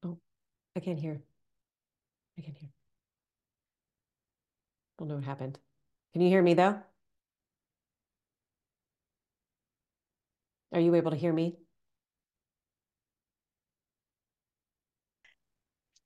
Oh, 0.04 0.20
I 0.76 0.82
can't 0.82 1.00
hear. 1.00 1.22
I 2.38 2.42
can't 2.42 2.58
hear. 2.58 2.70
I 2.70 2.74
Don't 5.00 5.08
know 5.08 5.16
what 5.16 5.24
happened. 5.24 5.58
Can 6.14 6.22
you 6.22 6.30
hear 6.30 6.44
me 6.44 6.54
though? 6.54 6.80
Are 10.74 10.80
you 10.80 10.96
able 10.96 11.12
to 11.12 11.18
hear 11.18 11.34
me? 11.34 11.58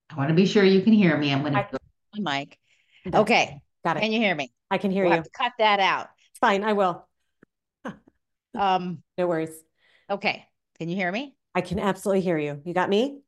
I 0.10 0.16
want 0.16 0.30
to 0.30 0.36
be 0.36 0.46
sure 0.46 0.64
you 0.64 0.82
can 0.82 0.94
hear 0.94 1.18
me. 1.18 1.34
I'm 1.34 1.42
going 1.42 1.54
to 1.54 1.68
go 1.72 1.78
my 2.18 2.40
mic. 2.40 2.60
Okay. 3.14 3.62
Got 3.86 3.98
it. 3.98 4.00
Can 4.02 4.12
you 4.12 4.20
hear 4.20 4.36
me? 4.36 4.52
I 4.72 4.78
can 4.80 4.92
hear 4.92 5.06
we'll 5.06 5.18
you. 5.18 5.24
Cut 5.32 5.54
that 5.60 5.80
out. 5.80 6.10
Fine, 6.42 6.64
I 6.64 6.74
will. 6.74 7.08
um, 8.58 9.04
no 9.18 9.28
worries. 9.28 9.52
Okay. 10.10 10.46
Can 10.80 10.90
you 10.90 10.96
hear 10.96 11.12
me? 11.12 11.36
I 11.54 11.62
can 11.62 11.80
absolutely 11.80 12.22
hear 12.22 12.38
you. 12.38 12.62
You 12.66 12.74
got 12.74 12.90
me? 12.90 13.22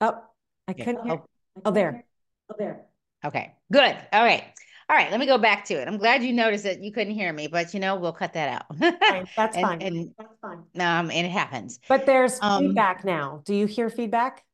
Oh, 0.00 0.22
I 0.66 0.72
couldn't 0.72 1.06
hear. 1.06 1.22
Oh, 1.64 1.70
there. 1.70 2.04
Oh, 2.50 2.54
there. 2.58 2.82
Okay, 3.24 3.54
good. 3.72 3.96
All 4.12 4.24
right. 4.24 4.42
All 4.88 4.96
right, 4.96 5.08
let 5.12 5.20
me 5.20 5.26
go 5.26 5.38
back 5.38 5.64
to 5.66 5.74
it. 5.74 5.86
I'm 5.86 5.98
glad 5.98 6.24
you 6.24 6.32
noticed 6.32 6.64
that 6.64 6.82
you 6.82 6.90
couldn't 6.90 7.14
hear 7.14 7.32
me, 7.32 7.46
but 7.46 7.72
you 7.72 7.78
know, 7.78 7.94
we'll 7.94 8.12
cut 8.12 8.32
that 8.32 8.48
out. 8.48 8.76
Fine, 8.76 9.28
That's 9.36 9.56
And- 9.56 9.64
fine. 9.66 9.82
And, 9.82 10.10
That's 10.18 10.34
fine. 10.42 10.58
um, 10.80 11.10
and 11.12 11.26
it 11.26 11.30
happens. 11.30 11.78
But 11.88 12.06
there's 12.06 12.40
Um, 12.42 12.66
feedback 12.68 13.04
now. 13.04 13.42
Do 13.44 13.54
you 13.54 13.66
hear 13.66 13.88
feedback? 13.88 14.44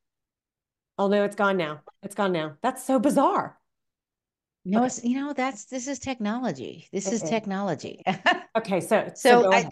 Oh, 0.99 1.09
no, 1.09 1.25
it's 1.25 1.37
gone 1.37 1.57
now. 1.57 1.81
It's 2.03 2.15
gone 2.15 2.33
now. 2.33 2.57
That's 2.61 2.85
so 2.85 2.99
bizarre. 2.99 3.56
No, 4.67 4.79
Okay. 4.79 4.87
it's, 4.87 5.05
you 5.05 5.21
know, 5.21 5.33
that's, 5.33 5.67
this 5.67 5.87
is 5.87 5.99
technology. 5.99 6.89
This 6.93 7.07
It 7.07 7.15
is 7.15 7.23
technology. 7.23 8.03
Okay, 8.57 8.81
so, 8.81 9.13
so 9.15 9.43
So 9.43 9.53
I, 9.53 9.69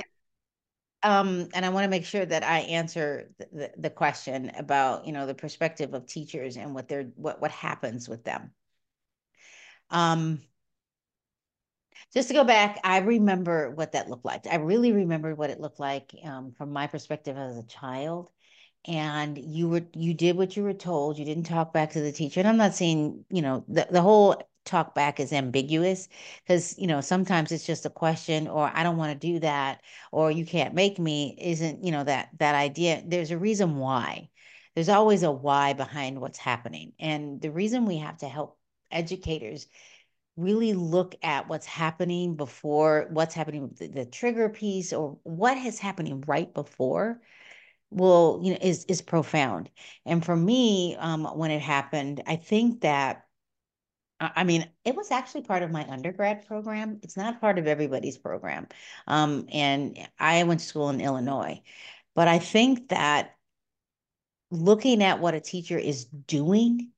um, 1.03 1.49
and 1.55 1.65
I 1.65 1.71
want 1.71 1.85
to 1.85 1.91
make 1.91 2.05
sure 2.05 2.25
that 2.25 2.45
I 2.45 2.61
answer 2.61 3.31
the, 3.39 3.49
the, 3.53 3.73
the 3.79 3.91
question 3.91 4.53
about, 4.59 5.07
you 5.07 5.13
know, 5.13 5.27
the 5.27 5.35
perspective 5.35 5.95
of 5.95 6.07
teachers 6.07 6.57
and 6.57 6.75
what 6.75 6.87
they're, 6.89 7.11
what, 7.17 7.41
what 7.41 7.51
happens 7.51 8.09
with 8.09 8.25
them. 8.25 8.53
Um, 9.91 10.43
just 12.15 12.29
to 12.29 12.35
go 12.35 12.45
back, 12.45 12.79
I 12.85 12.99
remember 12.99 13.71
what 13.71 13.93
that 13.93 14.09
looked 14.09 14.25
like. 14.25 14.47
I 14.47 14.57
really 14.57 14.93
remember 14.93 15.35
what 15.35 15.51
it 15.51 15.61
looked 15.61 15.81
like, 15.81 16.15
um, 16.25 16.53
from 16.53 16.73
my 16.73 16.87
perspective 16.87 17.37
as 17.37 17.57
a 17.57 17.67
child. 17.67 18.31
And 18.87 19.39
you 19.39 19.69
were, 19.69 19.83
you 19.95 20.15
did 20.15 20.37
what 20.37 20.57
you 20.57 20.63
were 20.63 20.75
told. 20.75 21.19
You 21.19 21.25
didn't 21.25 21.45
talk 21.45 21.73
back 21.73 21.93
to 21.93 22.01
the 22.01 22.13
teacher. 22.13 22.41
And 22.41 22.49
I'm 22.49 22.59
not 22.59 22.75
saying, 22.75 23.25
you 23.31 23.43
know, 23.43 23.65
the, 23.67 23.89
the 23.91 24.03
whole 24.03 24.43
talk 24.65 24.95
back 24.95 25.21
is 25.21 25.33
ambiguous 25.33 26.09
because, 26.45 26.79
you 26.79 26.87
know, 26.87 27.01
sometimes 27.01 27.53
it's 27.53 27.67
just 27.67 27.87
a 27.87 27.91
question 27.91 28.49
or 28.49 28.71
I 28.73 28.83
don't 28.83 28.97
want 28.97 29.13
to 29.19 29.27
do 29.27 29.41
that 29.41 29.83
or 30.13 30.31
you 30.31 30.47
can't 30.47 30.75
make 30.75 30.99
me 30.99 31.37
isn't, 31.41 31.85
you 31.85 31.93
know, 31.93 32.05
that, 32.05 32.31
that 32.39 32.55
idea. 32.55 33.03
There's 33.07 33.31
a 33.31 33.39
reason 33.39 33.77
why. 33.77 34.31
There's 34.75 34.89
always 34.89 35.23
a 35.23 35.31
why 35.31 35.73
behind 35.75 36.21
what's 36.21 36.39
happening. 36.39 36.93
And 36.99 37.41
the 37.41 37.51
reason 37.51 37.87
we 37.87 37.99
have 37.99 38.19
to 38.19 38.29
help 38.29 38.59
educators 38.91 39.67
really 40.37 40.73
look 40.73 41.15
at 41.23 41.49
what's 41.49 41.67
happening 41.67 42.35
before 42.37 43.07
what's 43.11 43.35
happening 43.35 43.71
the, 43.79 43.87
the 43.89 44.05
trigger 44.05 44.49
piece 44.49 44.93
or 44.93 45.19
what 45.23 45.57
is 45.59 45.79
happening 45.79 46.23
right 46.27 46.53
before 46.55 47.21
will 47.91 48.41
you 48.43 48.53
know 48.53 48.59
is 48.61 48.85
is 48.87 49.01
profound 49.03 49.71
and 50.05 50.25
for 50.25 50.35
me 50.35 50.97
um 50.99 51.25
when 51.25 51.51
it 51.53 51.61
happened 51.61 52.23
i 52.27 52.35
think 52.37 52.81
that 52.81 53.24
I 54.21 54.45
mean, 54.45 54.71
it 54.85 54.95
was 54.95 55.11
actually 55.11 55.43
part 55.43 55.63
of 55.63 55.71
my 55.71 55.87
undergrad 55.89 56.47
program. 56.47 57.01
It's 57.03 57.17
not 57.17 57.41
part 57.41 57.59
of 57.59 57.67
everybody's 57.67 58.17
program. 58.17 58.69
Um, 59.07 59.47
and 59.53 59.99
I 60.19 60.45
went 60.45 60.61
to 60.61 60.67
school 60.67 60.89
in 60.91 61.01
Illinois. 61.01 61.63
But 62.15 62.29
I 62.29 62.39
think 62.39 62.89
that 62.89 63.35
looking 64.51 65.03
at 65.03 65.21
what 65.21 65.35
a 65.35 65.41
teacher 65.41 65.79
is 65.79 66.05
doing 66.05 66.91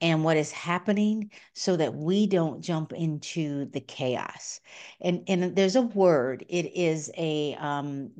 and 0.00 0.24
what 0.24 0.36
is 0.36 0.50
happening 0.50 1.30
so 1.54 1.76
that 1.76 1.94
we 1.94 2.26
don't 2.26 2.62
jump 2.62 2.92
into 2.92 3.66
the 3.66 3.80
chaos. 3.80 4.60
And 5.00 5.24
and 5.28 5.54
there's 5.56 5.76
a 5.76 5.82
word, 5.82 6.44
it 6.48 6.74
is 6.74 7.10
a 7.16 7.54
um 7.56 8.10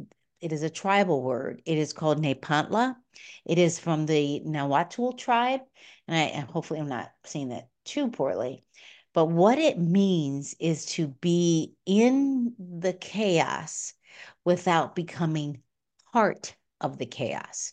it 0.41 0.53
is 0.53 0.63
a 0.63 0.71
tribal 0.71 1.23
word. 1.23 1.63
It 1.67 1.79
is 1.79 1.93
called 1.93 2.23
Nepantla. 2.23 2.97
It 3.45 3.59
is 3.59 3.79
from 3.79 4.07
the 4.07 4.41
Nahuatl 4.41 5.13
tribe. 5.13 5.61
And 6.09 6.17
I 6.17 6.41
hopefully 6.41 6.81
I'm 6.81 6.89
not 6.89 7.13
saying 7.25 7.51
that 7.51 7.70
too 7.91 8.09
poorly. 8.09 8.65
But 9.13 9.27
what 9.27 9.59
it 9.59 9.79
means 9.79 10.55
is 10.61 10.87
to 10.87 11.09
be 11.09 11.75
in 11.85 12.55
the 12.59 12.93
chaos 12.93 13.93
without 14.45 14.95
becoming 14.95 15.63
part 16.13 16.55
of 16.81 16.99
the 16.99 17.07
chaos. 17.07 17.73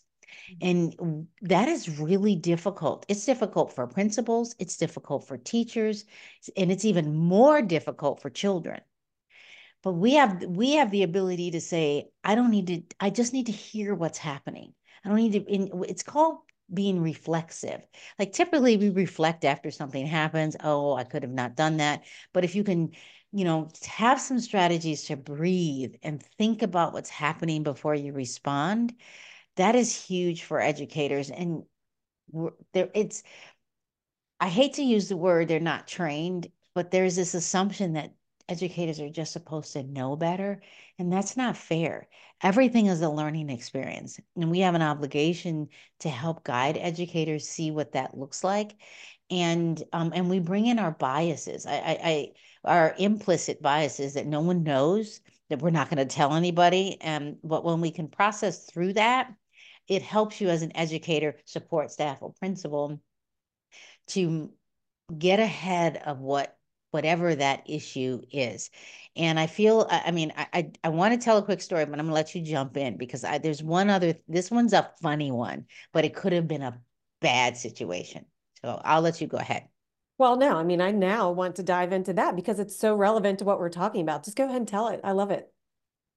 Mm-hmm. 0.50 0.68
And 0.68 1.26
that 1.42 1.68
is 1.68 1.98
really 2.00 2.34
difficult. 2.34 3.06
It's 3.08 3.24
difficult 3.24 3.72
for 3.72 3.86
principals, 3.86 4.56
it's 4.58 4.76
difficult 4.76 5.26
for 5.26 5.38
teachers, 5.38 6.04
and 6.56 6.72
it's 6.72 6.84
even 6.84 7.14
more 7.14 7.62
difficult 7.62 8.20
for 8.20 8.30
children. 8.30 8.80
But 9.84 9.92
we 9.92 10.14
have 10.14 10.42
we 10.44 10.74
have 10.74 10.90
the 10.90 11.04
ability 11.04 11.52
to 11.52 11.60
say, 11.60 12.08
I 12.24 12.34
don't 12.34 12.50
need 12.50 12.66
to, 12.66 12.82
I 12.98 13.10
just 13.10 13.32
need 13.32 13.46
to 13.46 13.52
hear 13.52 13.94
what's 13.94 14.18
happening. 14.18 14.74
I 15.04 15.08
don't 15.08 15.18
need 15.18 15.32
to, 15.34 15.44
in, 15.44 15.84
it's 15.88 16.02
called 16.02 16.38
being 16.72 17.00
reflexive. 17.00 17.80
Like 18.18 18.32
typically 18.32 18.76
we 18.76 18.90
reflect 18.90 19.44
after 19.44 19.70
something 19.70 20.06
happens. 20.06 20.56
Oh, 20.62 20.94
I 20.94 21.04
could 21.04 21.22
have 21.22 21.32
not 21.32 21.56
done 21.56 21.78
that. 21.78 22.04
But 22.32 22.44
if 22.44 22.54
you 22.54 22.64
can, 22.64 22.92
you 23.32 23.44
know, 23.44 23.68
have 23.86 24.20
some 24.20 24.40
strategies 24.40 25.04
to 25.04 25.16
breathe 25.16 25.94
and 26.02 26.22
think 26.22 26.62
about 26.62 26.92
what's 26.92 27.10
happening 27.10 27.62
before 27.62 27.94
you 27.94 28.12
respond, 28.12 28.94
that 29.56 29.74
is 29.74 29.94
huge 29.94 30.42
for 30.44 30.60
educators. 30.60 31.30
And 31.30 31.64
there, 32.72 32.90
it's, 32.94 33.22
I 34.40 34.48
hate 34.48 34.74
to 34.74 34.82
use 34.82 35.08
the 35.08 35.16
word 35.16 35.48
they're 35.48 35.60
not 35.60 35.86
trained, 35.88 36.50
but 36.74 36.90
there's 36.90 37.16
this 37.16 37.34
assumption 37.34 37.94
that 37.94 38.14
educators 38.48 39.00
are 39.00 39.10
just 39.10 39.32
supposed 39.32 39.72
to 39.74 39.82
know 39.82 40.16
better. 40.16 40.60
And 40.98 41.12
that's 41.12 41.36
not 41.36 41.56
fair. 41.56 42.08
Everything 42.42 42.86
is 42.86 43.02
a 43.02 43.08
learning 43.08 43.50
experience. 43.50 44.18
And 44.36 44.50
we 44.50 44.60
have 44.60 44.74
an 44.74 44.82
obligation 44.82 45.68
to 46.00 46.08
help 46.08 46.44
guide 46.44 46.76
educators 46.76 47.48
see 47.48 47.70
what 47.70 47.92
that 47.92 48.16
looks 48.16 48.42
like. 48.42 48.76
And 49.30 49.82
um, 49.92 50.12
and 50.14 50.30
we 50.30 50.38
bring 50.38 50.66
in 50.66 50.78
our 50.78 50.92
biases. 50.92 51.66
I, 51.66 51.74
I, 51.74 51.98
I 52.02 52.32
our 52.64 52.94
implicit 52.98 53.60
biases 53.60 54.14
that 54.14 54.26
no 54.26 54.40
one 54.40 54.62
knows 54.62 55.20
that 55.50 55.60
we're 55.60 55.70
not 55.70 55.90
going 55.90 55.98
to 55.98 56.14
tell 56.14 56.34
anybody. 56.34 56.98
And 57.00 57.36
but 57.44 57.64
when 57.64 57.80
we 57.80 57.90
can 57.90 58.08
process 58.08 58.64
through 58.64 58.94
that, 58.94 59.32
it 59.86 60.02
helps 60.02 60.40
you 60.40 60.48
as 60.48 60.62
an 60.62 60.76
educator, 60.76 61.36
support 61.44 61.90
staff, 61.90 62.18
or 62.20 62.32
principal 62.34 63.00
to 64.08 64.50
get 65.16 65.40
ahead 65.40 66.02
of 66.04 66.20
what 66.20 66.57
whatever 66.98 67.32
that 67.32 67.62
issue 67.70 68.20
is. 68.32 68.70
And 69.14 69.38
I 69.38 69.46
feel, 69.46 69.86
I 69.88 70.10
mean, 70.10 70.32
I 70.36 70.46
I, 70.52 70.70
I 70.82 70.88
want 70.88 71.14
to 71.14 71.24
tell 71.24 71.38
a 71.38 71.44
quick 71.44 71.60
story, 71.60 71.84
but 71.84 71.96
I'm 71.96 72.06
gonna 72.06 72.12
let 72.12 72.34
you 72.34 72.42
jump 72.42 72.76
in 72.76 72.96
because 72.96 73.22
I, 73.22 73.38
there's 73.38 73.62
one 73.62 73.88
other. 73.88 74.14
This 74.26 74.50
one's 74.50 74.72
a 74.72 74.90
funny 75.00 75.30
one, 75.30 75.66
but 75.92 76.04
it 76.04 76.16
could 76.16 76.32
have 76.32 76.48
been 76.48 76.62
a 76.62 76.80
bad 77.20 77.56
situation. 77.56 78.24
So 78.62 78.80
I'll 78.84 79.00
let 79.00 79.20
you 79.20 79.28
go 79.28 79.36
ahead. 79.36 79.68
Well, 80.18 80.36
no, 80.36 80.56
I 80.56 80.64
mean, 80.64 80.80
I 80.80 80.90
now 80.90 81.30
want 81.30 81.54
to 81.56 81.62
dive 81.62 81.92
into 81.92 82.14
that 82.14 82.34
because 82.34 82.58
it's 82.58 82.76
so 82.76 82.96
relevant 82.96 83.38
to 83.38 83.44
what 83.44 83.60
we're 83.60 83.68
talking 83.68 84.00
about. 84.00 84.24
Just 84.24 84.36
go 84.36 84.44
ahead 84.44 84.56
and 84.56 84.66
tell 84.66 84.88
it. 84.88 85.00
I 85.04 85.12
love 85.12 85.30
it. 85.30 85.52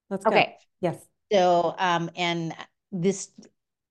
Let's 0.09 0.25
go. 0.25 0.31
Okay. 0.31 0.57
Yes. 0.79 0.97
So, 1.31 1.75
um, 1.77 2.09
and 2.15 2.55
this 2.91 3.29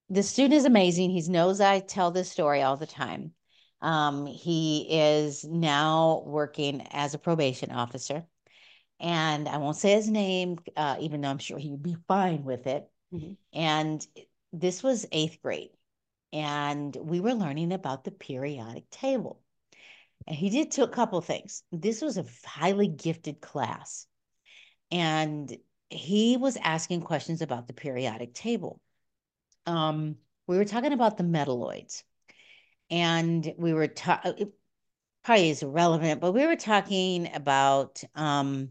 the 0.09 0.25
student 0.25 0.55
is 0.55 0.65
amazing. 0.65 1.11
He 1.11 1.23
knows 1.29 1.61
I 1.61 1.79
tell 1.79 2.11
this 2.11 2.29
story 2.29 2.63
all 2.63 2.77
the 2.77 2.87
time. 2.87 3.33
Um, 3.83 4.27
he 4.27 4.87
is 4.91 5.45
now 5.45 6.23
working 6.27 6.87
as 6.91 7.15
a 7.15 7.19
probation 7.19 7.71
officer, 7.71 8.27
and 8.99 9.49
I 9.49 9.57
won't 9.57 9.77
say 9.77 9.93
his 9.93 10.09
name, 10.11 10.59
uh, 10.77 10.97
even 11.01 11.21
though 11.21 11.29
I'm 11.29 11.39
sure 11.39 11.59
he 11.59 11.71
would 11.71 11.83
be 11.83 11.97
fine 12.07 12.45
with 12.45 12.67
it. 12.67 12.91
Mhm. 13.13 13.37
And 13.53 14.07
this 14.53 14.83
was 14.83 15.07
eighth 15.11 15.41
grade, 15.43 15.71
and 16.33 16.95
we 16.95 17.21
were 17.21 17.35
learning 17.35 17.73
about 17.73 18.05
the 18.05 18.11
periodic 18.11 18.91
table. 18.91 19.41
And 20.27 20.37
he 20.37 20.51
did 20.51 20.79
a 20.79 20.87
couple 20.87 21.21
things. 21.23 21.63
This 21.73 22.03
was 22.03 22.19
a 22.19 22.27
highly 22.45 22.89
gifted 22.89 23.41
class, 23.41 24.07
and 24.91 25.57
he 25.89 26.37
was 26.37 26.57
asking 26.57 27.01
questions 27.03 27.43
about 27.43 27.67
the 27.67 27.73
periodic 27.73 28.35
table. 28.35 28.81
Um, 29.67 30.17
we 30.47 30.57
were 30.57 30.65
talking 30.65 30.93
about 30.93 31.17
the 31.17 31.25
metalloids, 31.25 32.03
and 32.91 33.53
we 33.57 33.73
were 33.73 33.89
talking. 33.89 34.53
Probably 35.23 35.51
is 35.51 35.63
irrelevant, 35.63 36.21
but 36.21 36.33
we 36.33 36.47
were 36.47 36.57
talking 36.57 37.31
about. 37.35 38.03
Um, 38.15 38.71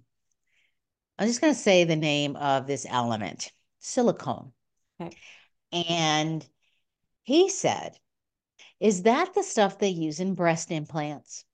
I'm 1.17 1.27
just 1.27 1.41
going 1.41 1.53
to 1.53 1.59
say 1.59 1.83
the 1.83 1.95
name 1.95 2.35
of 2.37 2.65
this 2.65 2.85
element, 2.89 3.51
silicone. 3.79 4.53
Okay. 5.01 5.15
And 5.71 6.47
he 7.23 7.49
said, 7.49 7.97
"Is 8.79 9.03
that 9.03 9.33
the 9.33 9.43
stuff 9.43 9.79
they 9.79 9.89
use 9.89 10.19
in 10.19 10.33
breast 10.33 10.71
implants?" 10.71 11.45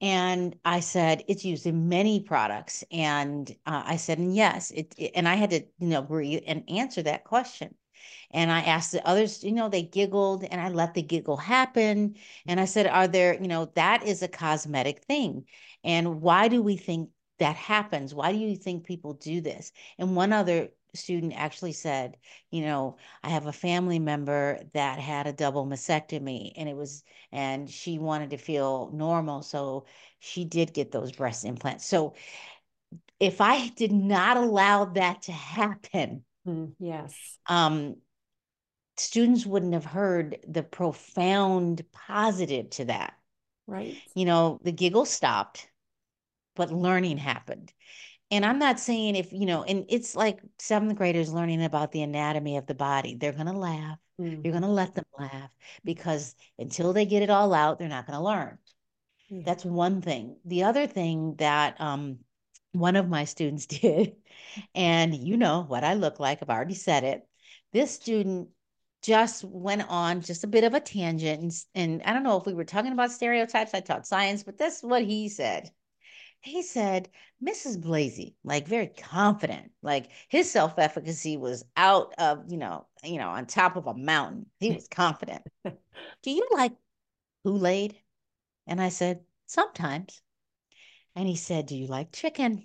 And 0.00 0.56
I 0.64 0.80
said, 0.80 1.24
it's 1.26 1.44
used 1.44 1.66
in 1.66 1.88
many 1.88 2.20
products. 2.20 2.84
And 2.92 3.50
uh, 3.66 3.82
I 3.84 3.96
said, 3.96 4.18
and 4.18 4.34
yes, 4.34 4.70
it, 4.70 4.94
it, 4.96 5.12
and 5.14 5.28
I 5.28 5.34
had 5.34 5.50
to, 5.50 5.60
you 5.80 5.88
know, 5.88 6.02
breathe 6.02 6.44
and 6.46 6.62
answer 6.68 7.02
that 7.02 7.24
question. 7.24 7.74
And 8.30 8.50
I 8.50 8.60
asked 8.60 8.92
the 8.92 9.06
others, 9.06 9.42
you 9.42 9.52
know, 9.52 9.68
they 9.68 9.82
giggled 9.82 10.44
and 10.44 10.60
I 10.60 10.68
let 10.68 10.94
the 10.94 11.02
giggle 11.02 11.36
happen. 11.36 12.16
And 12.46 12.60
I 12.60 12.64
said, 12.64 12.86
are 12.86 13.08
there, 13.08 13.34
you 13.40 13.48
know, 13.48 13.70
that 13.74 14.04
is 14.04 14.22
a 14.22 14.28
cosmetic 14.28 15.02
thing. 15.04 15.46
And 15.84 16.20
why 16.20 16.48
do 16.48 16.62
we 16.62 16.76
think 16.76 17.10
that 17.38 17.56
happens? 17.56 18.14
Why 18.14 18.32
do 18.32 18.38
you 18.38 18.56
think 18.56 18.84
people 18.84 19.14
do 19.14 19.40
this? 19.40 19.72
And 19.98 20.16
one 20.16 20.32
other 20.32 20.68
student 20.94 21.34
actually 21.36 21.72
said, 21.72 22.16
you 22.50 22.62
know, 22.62 22.96
I 23.22 23.28
have 23.28 23.46
a 23.46 23.52
family 23.52 23.98
member 23.98 24.58
that 24.74 24.98
had 24.98 25.26
a 25.26 25.32
double 25.32 25.66
mastectomy 25.66 26.52
and 26.56 26.68
it 26.68 26.76
was, 26.76 27.04
and 27.30 27.70
she 27.70 27.98
wanted 27.98 28.30
to 28.30 28.38
feel 28.38 28.90
normal. 28.92 29.42
So 29.42 29.86
she 30.18 30.44
did 30.44 30.72
get 30.72 30.90
those 30.90 31.12
breast 31.12 31.44
implants. 31.44 31.86
So 31.86 32.14
if 33.20 33.40
I 33.40 33.68
did 33.68 33.92
not 33.92 34.36
allow 34.36 34.86
that 34.86 35.22
to 35.22 35.32
happen, 35.32 36.24
Mm, 36.48 36.72
yes. 36.78 37.38
um, 37.46 37.96
students 38.96 39.44
wouldn't 39.44 39.74
have 39.74 39.84
heard 39.84 40.38
the 40.48 40.62
profound 40.62 41.84
positive 41.92 42.70
to 42.70 42.86
that. 42.86 43.14
Right. 43.66 43.96
You 44.14 44.24
know, 44.24 44.58
the 44.62 44.72
giggle 44.72 45.04
stopped, 45.04 45.68
but 46.56 46.72
learning 46.72 47.18
happened. 47.18 47.72
And 48.30 48.44
I'm 48.44 48.58
not 48.58 48.80
saying 48.80 49.16
if, 49.16 49.32
you 49.32 49.46
know, 49.46 49.62
and 49.62 49.84
it's 49.88 50.14
like 50.14 50.40
seventh 50.58 50.96
graders 50.96 51.32
learning 51.32 51.62
about 51.62 51.92
the 51.92 52.02
anatomy 52.02 52.56
of 52.56 52.66
the 52.66 52.74
body. 52.74 53.14
They're 53.14 53.32
going 53.32 53.46
to 53.46 53.52
laugh. 53.52 53.98
Mm-hmm. 54.20 54.40
You're 54.44 54.52
going 54.52 54.62
to 54.62 54.68
let 54.68 54.94
them 54.94 55.04
laugh 55.18 55.50
because 55.84 56.34
until 56.58 56.92
they 56.92 57.06
get 57.06 57.22
it 57.22 57.30
all 57.30 57.54
out, 57.54 57.78
they're 57.78 57.88
not 57.88 58.06
going 58.06 58.18
to 58.18 58.24
learn. 58.24 58.58
That's 59.30 59.64
one 59.64 60.00
thing. 60.00 60.36
The 60.46 60.64
other 60.64 60.86
thing 60.86 61.34
that 61.36 61.78
um, 61.80 62.18
one 62.78 62.96
of 62.96 63.08
my 63.08 63.24
students 63.24 63.66
did, 63.66 64.16
and 64.74 65.14
you 65.14 65.36
know 65.36 65.64
what 65.66 65.84
I 65.84 65.94
look 65.94 66.20
like, 66.20 66.42
I've 66.42 66.50
already 66.50 66.74
said 66.74 67.04
it. 67.04 67.26
This 67.72 67.94
student 67.94 68.48
just 69.02 69.44
went 69.44 69.84
on 69.88 70.20
just 70.20 70.44
a 70.44 70.48
bit 70.48 70.64
of 70.64 70.74
a 70.74 70.80
tangent. 70.80 71.40
And, 71.74 72.00
and 72.00 72.02
I 72.02 72.12
don't 72.12 72.22
know 72.22 72.38
if 72.38 72.46
we 72.46 72.54
were 72.54 72.64
talking 72.64 72.92
about 72.92 73.12
stereotypes. 73.12 73.74
I 73.74 73.80
taught 73.80 74.06
science, 74.06 74.42
but 74.42 74.58
that's 74.58 74.82
what 74.82 75.04
he 75.04 75.28
said. 75.28 75.70
He 76.40 76.62
said, 76.62 77.08
Mrs. 77.42 77.80
Blazy, 77.80 78.36
like 78.44 78.68
very 78.68 78.86
confident, 78.86 79.72
like 79.82 80.10
his 80.28 80.50
self-efficacy 80.50 81.36
was 81.36 81.64
out 81.76 82.14
of, 82.16 82.44
you 82.48 82.58
know, 82.58 82.86
you 83.02 83.18
know, 83.18 83.28
on 83.28 83.46
top 83.46 83.76
of 83.76 83.86
a 83.86 83.94
mountain. 83.94 84.46
He 84.60 84.70
was 84.70 84.88
confident. 84.88 85.42
Do 85.64 86.30
you 86.30 86.46
like 86.52 86.72
Kool-Aid? 87.44 87.96
And 88.66 88.80
I 88.80 88.88
said, 88.90 89.20
sometimes. 89.46 90.22
And 91.18 91.26
he 91.26 91.34
said, 91.34 91.66
Do 91.66 91.76
you 91.76 91.88
like 91.88 92.12
chicken? 92.12 92.64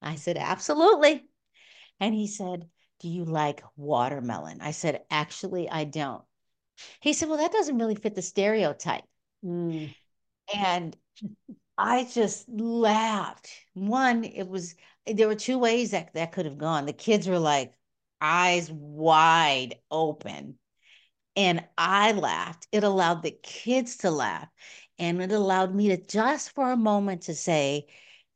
I 0.00 0.14
said, 0.14 0.36
Absolutely. 0.36 1.24
And 1.98 2.14
he 2.14 2.28
said, 2.28 2.68
Do 3.00 3.08
you 3.08 3.24
like 3.24 3.64
watermelon? 3.74 4.60
I 4.60 4.70
said, 4.70 5.02
Actually, 5.10 5.68
I 5.68 5.82
don't. 5.82 6.22
He 7.00 7.12
said, 7.12 7.28
Well, 7.28 7.38
that 7.38 7.50
doesn't 7.50 7.76
really 7.76 7.96
fit 7.96 8.14
the 8.14 8.22
stereotype. 8.22 9.02
Mm. 9.44 9.92
And 10.54 10.96
I 11.76 12.04
just 12.04 12.48
laughed. 12.48 13.50
One, 13.74 14.22
it 14.22 14.46
was, 14.46 14.76
there 15.04 15.26
were 15.26 15.34
two 15.34 15.58
ways 15.58 15.90
that 15.90 16.14
that 16.14 16.30
could 16.30 16.44
have 16.44 16.56
gone. 16.56 16.86
The 16.86 16.92
kids 16.92 17.26
were 17.26 17.40
like, 17.40 17.72
eyes 18.20 18.70
wide 18.70 19.74
open. 19.90 20.56
And 21.34 21.64
I 21.76 22.12
laughed. 22.12 22.68
It 22.70 22.84
allowed 22.84 23.24
the 23.24 23.36
kids 23.42 23.96
to 23.98 24.12
laugh. 24.12 24.46
And 24.98 25.22
it 25.22 25.32
allowed 25.32 25.74
me 25.74 25.88
to 25.88 25.96
just 25.96 26.54
for 26.54 26.70
a 26.70 26.76
moment 26.76 27.22
to 27.22 27.34
say, 27.34 27.86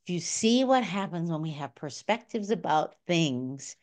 if 0.04 0.10
you 0.10 0.20
see 0.20 0.64
what 0.64 0.84
happens 0.84 1.30
when 1.30 1.42
we 1.42 1.52
have 1.52 1.74
perspectives 1.74 2.50
about 2.50 2.94
things 3.06 3.76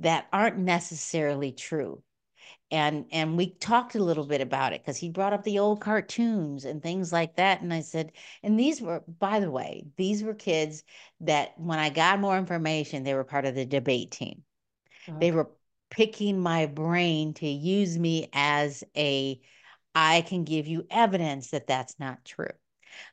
that 0.00 0.26
aren't 0.32 0.58
necessarily 0.58 1.52
true. 1.52 2.02
And 2.70 3.06
and 3.12 3.36
we 3.36 3.54
talked 3.54 3.94
a 3.94 4.02
little 4.02 4.26
bit 4.26 4.40
about 4.40 4.72
it 4.72 4.82
because 4.82 4.96
he 4.96 5.08
brought 5.08 5.32
up 5.32 5.44
the 5.44 5.58
old 5.58 5.80
cartoons 5.80 6.64
and 6.64 6.82
things 6.82 7.12
like 7.12 7.36
that. 7.36 7.62
And 7.62 7.72
I 7.72 7.80
said, 7.80 8.12
and 8.42 8.58
these 8.58 8.80
were, 8.80 9.02
by 9.06 9.40
the 9.40 9.50
way, 9.50 9.86
these 9.96 10.22
were 10.22 10.34
kids 10.34 10.82
that 11.20 11.58
when 11.58 11.78
I 11.78 11.90
got 11.90 12.20
more 12.20 12.36
information, 12.36 13.02
they 13.02 13.14
were 13.14 13.24
part 13.24 13.44
of 13.46 13.54
the 13.54 13.64
debate 13.64 14.10
team. 14.10 14.42
Okay. 15.08 15.18
They 15.20 15.30
were 15.30 15.50
picking 15.90 16.40
my 16.40 16.66
brain 16.66 17.34
to 17.34 17.46
use 17.46 17.98
me 17.98 18.28
as 18.32 18.82
a 18.96 19.40
I 19.94 20.22
can 20.22 20.44
give 20.44 20.66
you 20.66 20.86
evidence 20.90 21.50
that 21.50 21.66
that's 21.66 21.98
not 21.98 22.24
true. 22.24 22.52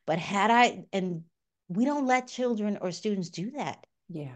But 0.05 0.19
had 0.19 0.51
I, 0.51 0.86
and 0.93 1.23
we 1.67 1.86
don't 1.86 2.07
let 2.07 2.27
children 2.27 2.77
or 2.82 2.91
students 2.91 3.29
do 3.29 3.51
that. 3.51 3.86
Yeah. 4.09 4.36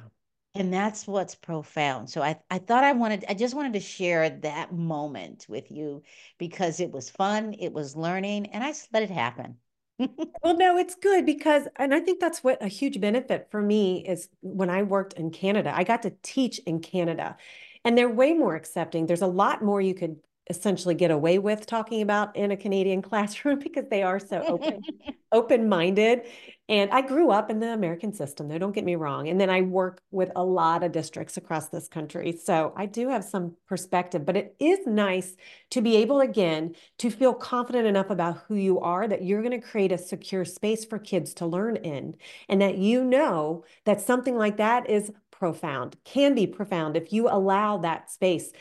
And 0.53 0.73
that's 0.73 1.05
what's 1.05 1.35
profound. 1.35 2.09
So 2.09 2.21
I, 2.21 2.39
I 2.49 2.59
thought 2.59 2.85
I 2.85 2.93
wanted, 2.93 3.25
I 3.27 3.33
just 3.33 3.55
wanted 3.55 3.73
to 3.73 3.81
share 3.81 4.29
that 4.29 4.73
moment 4.73 5.45
with 5.49 5.69
you 5.69 6.03
because 6.37 6.79
it 6.79 6.91
was 6.91 7.09
fun, 7.09 7.55
it 7.59 7.73
was 7.73 7.95
learning, 7.95 8.47
and 8.47 8.63
I 8.63 8.69
just 8.69 8.93
let 8.93 9.03
it 9.03 9.09
happen. 9.09 9.57
well, 9.99 10.57
no, 10.57 10.77
it's 10.77 10.95
good 10.95 11.25
because, 11.25 11.67
and 11.75 11.93
I 11.93 11.99
think 11.99 12.21
that's 12.21 12.43
what 12.43 12.63
a 12.63 12.67
huge 12.67 13.01
benefit 13.01 13.47
for 13.51 13.61
me 13.61 14.05
is 14.07 14.29
when 14.41 14.69
I 14.69 14.83
worked 14.83 15.13
in 15.13 15.31
Canada, 15.31 15.73
I 15.75 15.83
got 15.83 16.03
to 16.03 16.13
teach 16.21 16.59
in 16.59 16.79
Canada 16.79 17.35
and 17.83 17.97
they're 17.97 18.09
way 18.09 18.33
more 18.33 18.55
accepting. 18.55 19.05
There's 19.05 19.21
a 19.21 19.27
lot 19.27 19.63
more 19.63 19.81
you 19.81 19.93
could 19.93 20.17
essentially 20.49 20.95
get 20.95 21.11
away 21.11 21.39
with 21.39 21.65
talking 21.65 22.01
about 22.01 22.35
in 22.35 22.51
a 22.51 22.57
Canadian 22.57 23.01
classroom 23.01 23.59
because 23.59 23.85
they 23.89 24.03
are 24.03 24.19
so 24.19 24.43
open 24.47 24.81
open-minded. 25.31 26.21
And 26.69 26.89
I 26.91 27.01
grew 27.01 27.29
up 27.29 27.51
in 27.51 27.59
the 27.59 27.73
American 27.73 28.13
system 28.13 28.47
though 28.47 28.57
don't 28.57 28.71
get 28.71 28.85
me 28.85 28.95
wrong. 28.95 29.27
And 29.27 29.39
then 29.39 29.49
I 29.49 29.61
work 29.61 30.01
with 30.11 30.31
a 30.35 30.43
lot 30.43 30.81
of 30.81 30.91
districts 30.93 31.35
across 31.35 31.67
this 31.67 31.87
country. 31.87 32.31
So 32.31 32.73
I 32.75 32.85
do 32.85 33.09
have 33.09 33.23
some 33.23 33.55
perspective 33.67 34.25
but 34.25 34.37
it 34.37 34.55
is 34.59 34.79
nice 34.85 35.35
to 35.71 35.81
be 35.81 35.97
able 35.97 36.21
again 36.21 36.75
to 36.99 37.09
feel 37.09 37.33
confident 37.33 37.85
enough 37.85 38.09
about 38.09 38.43
who 38.47 38.55
you 38.55 38.79
are 38.79 39.07
that 39.07 39.23
you're 39.23 39.41
going 39.41 39.59
to 39.59 39.67
create 39.67 39.91
a 39.91 39.97
secure 39.97 40.45
space 40.45 40.85
for 40.85 40.99
kids 40.99 41.33
to 41.35 41.45
learn 41.45 41.75
in 41.77 42.15
and 42.47 42.61
that 42.61 42.77
you 42.77 43.03
know 43.03 43.63
that 43.83 44.01
something 44.01 44.37
like 44.37 44.57
that 44.57 44.89
is 44.89 45.11
profound 45.31 45.97
can 46.05 46.33
be 46.33 46.47
profound 46.47 46.95
if 46.95 47.11
you 47.11 47.27
allow 47.27 47.77
that 47.77 48.09
space 48.09 48.51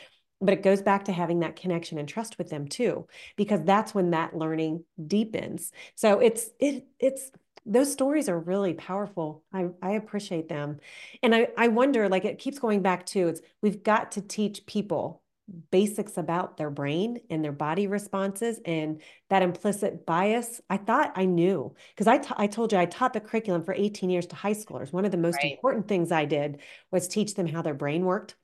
but 0.41 0.53
it 0.53 0.63
goes 0.63 0.81
back 0.81 1.05
to 1.05 1.11
having 1.11 1.39
that 1.39 1.55
connection 1.55 1.97
and 1.97 2.07
trust 2.07 2.37
with 2.37 2.49
them 2.49 2.67
too 2.67 3.07
because 3.35 3.61
that's 3.63 3.95
when 3.95 4.11
that 4.11 4.35
learning 4.35 4.83
deepens. 5.07 5.71
So 5.95 6.19
it's 6.19 6.49
it 6.59 6.87
it's 6.99 7.31
those 7.65 7.91
stories 7.91 8.29
are 8.29 8.39
really 8.39 8.73
powerful. 8.73 9.43
I 9.53 9.67
i 9.81 9.91
appreciate 9.91 10.49
them. 10.49 10.79
And 11.23 11.33
i 11.33 11.47
i 11.57 11.67
wonder 11.67 12.09
like 12.09 12.25
it 12.25 12.39
keeps 12.39 12.59
going 12.59 12.81
back 12.81 13.05
to 13.07 13.29
it's 13.29 13.41
we've 13.61 13.83
got 13.83 14.11
to 14.13 14.21
teach 14.21 14.65
people 14.65 15.21
basics 15.69 16.17
about 16.17 16.57
their 16.57 16.71
brain 16.71 17.19
and 17.29 17.43
their 17.43 17.51
body 17.51 17.85
responses 17.85 18.59
and 18.65 18.99
that 19.29 19.43
implicit 19.43 20.05
bias. 20.05 20.59
I 20.69 20.77
thought 20.77 21.13
i 21.15 21.25
knew 21.25 21.73
because 21.95 22.07
I, 22.07 22.21
I 22.35 22.47
told 22.47 22.73
you 22.73 22.77
i 22.77 22.85
taught 22.85 23.13
the 23.13 23.21
curriculum 23.21 23.63
for 23.63 23.73
18 23.73 24.09
years 24.09 24.25
to 24.27 24.35
high 24.35 24.53
schoolers. 24.53 24.91
One 24.91 25.05
of 25.05 25.11
the 25.11 25.17
most 25.17 25.37
right. 25.37 25.53
important 25.53 25.87
things 25.87 26.11
i 26.11 26.25
did 26.25 26.59
was 26.91 27.07
teach 27.07 27.35
them 27.35 27.47
how 27.47 27.61
their 27.61 27.73
brain 27.73 28.05
worked 28.05 28.35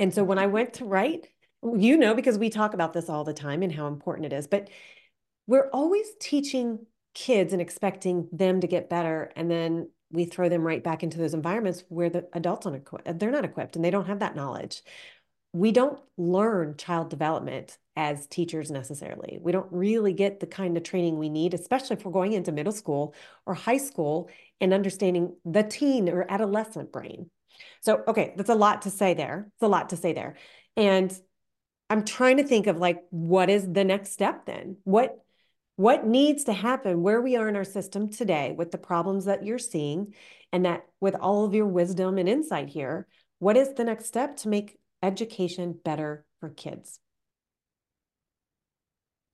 and 0.00 0.12
so 0.14 0.24
when 0.24 0.38
I 0.38 0.46
went 0.46 0.74
to 0.74 0.86
write, 0.86 1.28
you 1.62 1.96
know, 1.98 2.14
because 2.14 2.38
we 2.38 2.48
talk 2.48 2.72
about 2.72 2.94
this 2.94 3.10
all 3.10 3.22
the 3.22 3.34
time 3.34 3.62
and 3.62 3.70
how 3.70 3.86
important 3.86 4.32
it 4.32 4.32
is, 4.32 4.46
but 4.46 4.70
we're 5.46 5.68
always 5.72 6.08
teaching 6.18 6.86
kids 7.14 7.52
and 7.52 7.60
expecting 7.60 8.26
them 8.32 8.60
to 8.62 8.66
get 8.66 8.88
better. 8.88 9.30
And 9.36 9.50
then 9.50 9.90
we 10.10 10.24
throw 10.24 10.48
them 10.48 10.66
right 10.66 10.82
back 10.82 11.02
into 11.02 11.18
those 11.18 11.34
environments 11.34 11.84
where 11.88 12.08
the 12.08 12.26
adults 12.32 12.64
aren't 12.64 12.78
equipped. 12.78 13.18
They're 13.18 13.30
not 13.30 13.44
equipped 13.44 13.76
and 13.76 13.84
they 13.84 13.90
don't 13.90 14.06
have 14.06 14.20
that 14.20 14.34
knowledge. 14.34 14.82
We 15.52 15.70
don't 15.70 16.00
learn 16.16 16.76
child 16.78 17.10
development 17.10 17.76
as 17.94 18.26
teachers 18.26 18.70
necessarily. 18.70 19.38
We 19.42 19.52
don't 19.52 19.70
really 19.70 20.14
get 20.14 20.40
the 20.40 20.46
kind 20.46 20.78
of 20.78 20.82
training 20.82 21.18
we 21.18 21.28
need, 21.28 21.52
especially 21.52 21.96
if 21.96 22.06
we're 22.06 22.12
going 22.12 22.32
into 22.32 22.52
middle 22.52 22.72
school 22.72 23.14
or 23.44 23.52
high 23.52 23.78
school 23.78 24.30
and 24.60 24.72
understanding 24.72 25.36
the 25.44 25.64
teen 25.64 26.08
or 26.08 26.24
adolescent 26.30 26.90
brain. 26.90 27.28
So, 27.80 28.02
okay, 28.08 28.34
that's 28.36 28.50
a 28.50 28.54
lot 28.54 28.82
to 28.82 28.90
say 28.90 29.14
there. 29.14 29.48
It's 29.54 29.62
a 29.62 29.68
lot 29.68 29.90
to 29.90 29.96
say 29.96 30.12
there. 30.12 30.36
And 30.76 31.12
I'm 31.88 32.04
trying 32.04 32.36
to 32.36 32.44
think 32.44 32.66
of 32.66 32.78
like 32.78 33.02
what 33.10 33.50
is 33.50 33.70
the 33.70 33.84
next 33.84 34.12
step 34.12 34.46
then? 34.46 34.76
What 34.84 35.18
what 35.76 36.06
needs 36.06 36.44
to 36.44 36.52
happen 36.52 37.02
where 37.02 37.22
we 37.22 37.36
are 37.36 37.48
in 37.48 37.56
our 37.56 37.64
system 37.64 38.10
today 38.10 38.54
with 38.56 38.70
the 38.70 38.76
problems 38.76 39.24
that 39.24 39.44
you're 39.44 39.58
seeing 39.58 40.14
and 40.52 40.66
that 40.66 40.84
with 41.00 41.14
all 41.14 41.46
of 41.46 41.54
your 41.54 41.66
wisdom 41.66 42.18
and 42.18 42.28
insight 42.28 42.68
here, 42.68 43.06
what 43.38 43.56
is 43.56 43.72
the 43.72 43.84
next 43.84 44.04
step 44.04 44.36
to 44.36 44.48
make 44.50 44.78
education 45.02 45.78
better 45.82 46.26
for 46.38 46.50
kids? 46.50 47.00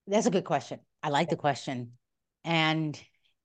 That's 0.07 0.27
a 0.27 0.31
good 0.31 0.45
question. 0.45 0.79
I 1.03 1.09
like 1.09 1.31
the 1.31 1.37
question. 1.37 1.93
And 2.45 2.97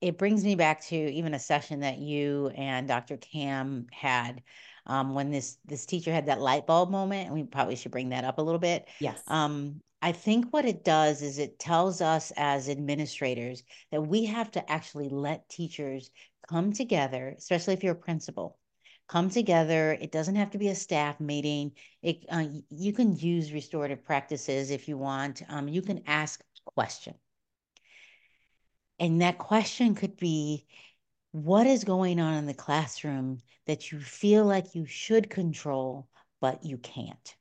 it 0.01 0.17
brings 0.17 0.43
me 0.43 0.55
back 0.55 0.81
to 0.85 0.95
even 0.95 1.33
a 1.33 1.39
session 1.39 1.81
that 1.81 1.99
you 1.99 2.51
and 2.55 2.87
Dr. 2.87 3.17
Cam 3.17 3.87
had 3.91 4.41
um, 4.87 5.13
when 5.13 5.29
this 5.31 5.57
this 5.65 5.85
teacher 5.85 6.11
had 6.11 6.25
that 6.25 6.41
light 6.41 6.65
bulb 6.65 6.89
moment, 6.89 7.27
and 7.27 7.35
we 7.35 7.43
probably 7.43 7.75
should 7.75 7.91
bring 7.91 8.09
that 8.09 8.23
up 8.25 8.39
a 8.39 8.41
little 8.41 8.59
bit. 8.59 8.87
Yes. 8.99 9.21
Um, 9.27 9.81
I 10.01 10.11
think 10.11 10.51
what 10.51 10.65
it 10.65 10.83
does 10.83 11.21
is 11.21 11.37
it 11.37 11.59
tells 11.59 12.01
us 12.01 12.31
as 12.35 12.67
administrators 12.67 13.63
that 13.91 14.01
we 14.01 14.25
have 14.25 14.49
to 14.51 14.71
actually 14.71 15.09
let 15.09 15.47
teachers 15.47 16.09
come 16.49 16.73
together, 16.73 17.35
especially 17.37 17.75
if 17.75 17.83
you're 17.83 17.93
a 17.93 17.95
principal. 17.95 18.57
Come 19.07 19.29
together. 19.29 19.97
It 20.01 20.11
doesn't 20.11 20.35
have 20.35 20.51
to 20.51 20.57
be 20.57 20.69
a 20.69 20.75
staff 20.75 21.19
meeting. 21.19 21.73
It 22.01 22.25
uh, 22.29 22.45
you 22.69 22.93
can 22.93 23.15
use 23.15 23.53
restorative 23.53 24.03
practices 24.03 24.71
if 24.71 24.87
you 24.87 24.97
want. 24.97 25.43
Um, 25.49 25.67
you 25.67 25.81
can 25.81 26.01
ask 26.07 26.41
a 26.41 26.71
question, 26.71 27.13
and 29.01 29.21
that 29.21 29.39
question 29.39 29.95
could 29.95 30.15
be, 30.15 30.65
what 31.31 31.67
is 31.67 31.83
going 31.83 32.19
on 32.19 32.35
in 32.35 32.45
the 32.45 32.53
classroom 32.53 33.39
that 33.65 33.91
you 33.91 33.99
feel 33.99 34.45
like 34.45 34.75
you 34.75 34.85
should 34.85 35.29
control, 35.29 36.07
but 36.39 36.63
you 36.63 36.77
can't? 36.77 37.35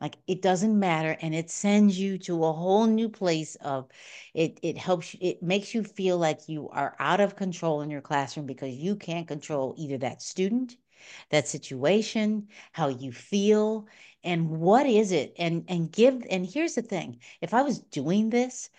Like 0.00 0.16
it 0.26 0.42
doesn't 0.42 0.78
matter. 0.78 1.16
And 1.22 1.34
it 1.34 1.50
sends 1.50 1.98
you 1.98 2.18
to 2.18 2.44
a 2.44 2.52
whole 2.52 2.86
new 2.86 3.08
place 3.08 3.56
of 3.56 3.88
it, 4.34 4.60
it 4.62 4.76
helps 4.78 5.14
you, 5.14 5.20
it 5.22 5.42
makes 5.42 5.74
you 5.74 5.82
feel 5.82 6.18
like 6.18 6.48
you 6.48 6.68
are 6.70 6.94
out 6.98 7.20
of 7.20 7.36
control 7.36 7.80
in 7.80 7.90
your 7.90 8.02
classroom 8.02 8.46
because 8.46 8.74
you 8.74 8.94
can't 8.96 9.26
control 9.28 9.74
either 9.78 9.98
that 9.98 10.22
student, 10.22 10.76
that 11.30 11.48
situation, 11.48 12.48
how 12.72 12.88
you 12.88 13.12
feel, 13.12 13.86
and 14.24 14.50
what 14.50 14.86
is 14.86 15.12
it? 15.12 15.34
And 15.38 15.64
and 15.68 15.90
give 15.90 16.24
and 16.30 16.46
here's 16.46 16.74
the 16.74 16.82
thing. 16.82 17.20
If 17.40 17.54
I 17.54 17.62
was 17.62 17.78
doing 17.80 18.30
this, 18.30 18.70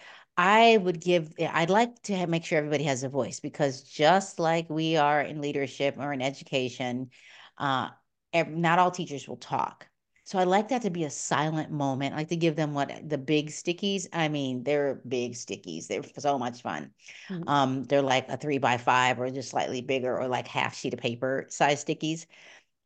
I 0.42 0.78
would 0.78 1.02
give, 1.02 1.34
I'd 1.38 1.70
like 1.70 2.02
to 2.04 2.16
have, 2.16 2.30
make 2.30 2.46
sure 2.46 2.58
everybody 2.58 2.86
has 2.86 3.04
a 3.04 3.10
voice 3.10 3.42
because 3.42 3.84
just 3.84 4.40
like 4.40 4.70
we 4.70 4.96
are 4.96 5.22
in 5.22 5.42
leadership 5.42 5.96
or 6.00 6.14
in 6.14 6.22
education, 6.22 7.10
uh, 7.58 7.90
not 8.34 8.80
all 8.80 8.90
teachers 8.90 9.28
will 9.28 9.36
talk. 9.36 9.86
So 10.24 10.40
I 10.40 10.46
like 10.46 10.70
that 10.70 10.84
to 10.84 10.92
be 10.92 11.04
a 11.04 11.10
silent 11.10 11.72
moment. 11.72 12.14
I 12.14 12.20
like 12.20 12.30
to 12.30 12.38
give 12.38 12.56
them 12.56 12.74
what 12.74 13.10
the 13.10 13.18
big 13.18 13.50
stickies. 13.50 14.08
I 14.14 14.30
mean, 14.30 14.64
they're 14.64 15.02
big 15.06 15.34
stickies. 15.34 15.88
They're 15.88 16.04
so 16.18 16.40
much 16.40 16.62
fun. 16.62 16.92
Mm-hmm. 17.28 17.50
Um, 17.50 17.84
they're 17.84 18.02
like 18.02 18.30
a 18.30 18.38
three 18.38 18.60
by 18.60 18.78
five 18.78 19.20
or 19.20 19.30
just 19.30 19.50
slightly 19.50 19.82
bigger 19.82 20.18
or 20.18 20.30
like 20.30 20.48
half 20.48 20.74
sheet 20.74 20.94
of 20.94 21.02
paper 21.02 21.48
size 21.50 21.84
stickies. 21.84 22.28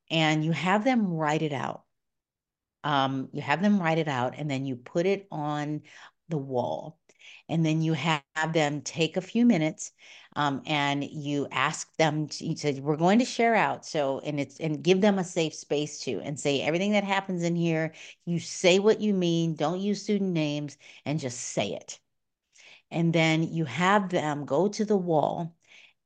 And 0.10 0.44
you 0.44 0.54
have 0.54 0.84
them 0.84 1.06
write 1.06 1.44
it 1.44 1.54
out. 1.54 1.84
Um, 2.84 3.30
you 3.32 3.44
have 3.44 3.62
them 3.62 3.80
write 3.80 4.00
it 4.00 4.08
out 4.08 4.34
and 4.40 4.50
then 4.50 4.66
you 4.66 4.76
put 4.76 5.06
it 5.06 5.28
on 5.30 5.84
the 6.30 6.38
wall 6.40 6.98
and 7.50 7.66
then 7.66 7.82
you 7.82 7.94
have 7.94 8.24
them 8.54 8.82
take 8.82 9.18
a 9.18 9.22
few 9.22 9.46
minutes 9.46 9.92
um, 10.36 10.62
and 10.66 11.04
you 11.04 11.48
ask 11.52 11.96
them 11.98 12.28
to, 12.28 12.46
you 12.46 12.56
said 12.56 12.80
we're 12.80 12.96
going 12.98 13.20
to 13.20 13.26
share 13.26 13.56
out. 13.56 13.86
So 13.86 14.20
and 14.20 14.40
it's 14.40 14.60
and 14.60 14.84
give 14.84 15.02
them 15.02 15.20
a 15.20 15.24
safe 15.24 15.54
space 15.54 16.00
to 16.02 16.20
and 16.22 16.40
say 16.40 16.62
everything 16.62 16.94
that 16.94 17.04
happens 17.04 17.44
in 17.44 17.56
here 17.56 17.94
you 18.26 18.40
say 18.40 18.80
what 18.80 19.02
you 19.02 19.14
mean 19.14 19.56
don't 19.56 19.80
use 19.82 20.02
student 20.04 20.32
names 20.32 20.78
and 21.06 21.20
just 21.20 21.40
say 21.40 21.74
it. 21.74 22.00
And 22.92 23.14
then 23.14 23.44
you 23.44 23.66
have 23.66 24.10
them 24.10 24.46
go 24.46 24.68
to 24.68 24.86
the 24.86 24.98
wall 24.98 25.56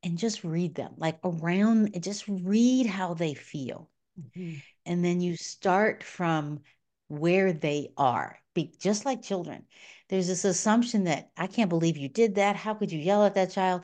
and 0.03 0.17
just 0.17 0.43
read 0.43 0.75
them 0.75 0.93
like 0.97 1.19
around 1.23 2.01
just 2.01 2.27
read 2.27 2.87
how 2.87 3.13
they 3.13 3.33
feel. 3.33 3.89
Mm-hmm. 4.19 4.55
and 4.87 5.05
then 5.05 5.21
you 5.21 5.35
start 5.37 6.03
from 6.03 6.61
where 7.07 7.53
they 7.53 7.89
are 7.97 8.39
be 8.55 8.73
just 8.79 9.05
like 9.05 9.21
children 9.21 9.63
there's 10.09 10.27
this 10.27 10.45
assumption 10.45 11.05
that 11.05 11.31
I 11.37 11.47
can't 11.47 11.69
believe 11.69 11.97
you 11.97 12.09
did 12.09 12.35
that. 12.35 12.55
How 12.55 12.73
could 12.73 12.91
you 12.91 12.99
yell 12.99 13.25
at 13.25 13.35
that 13.35 13.51
child? 13.51 13.83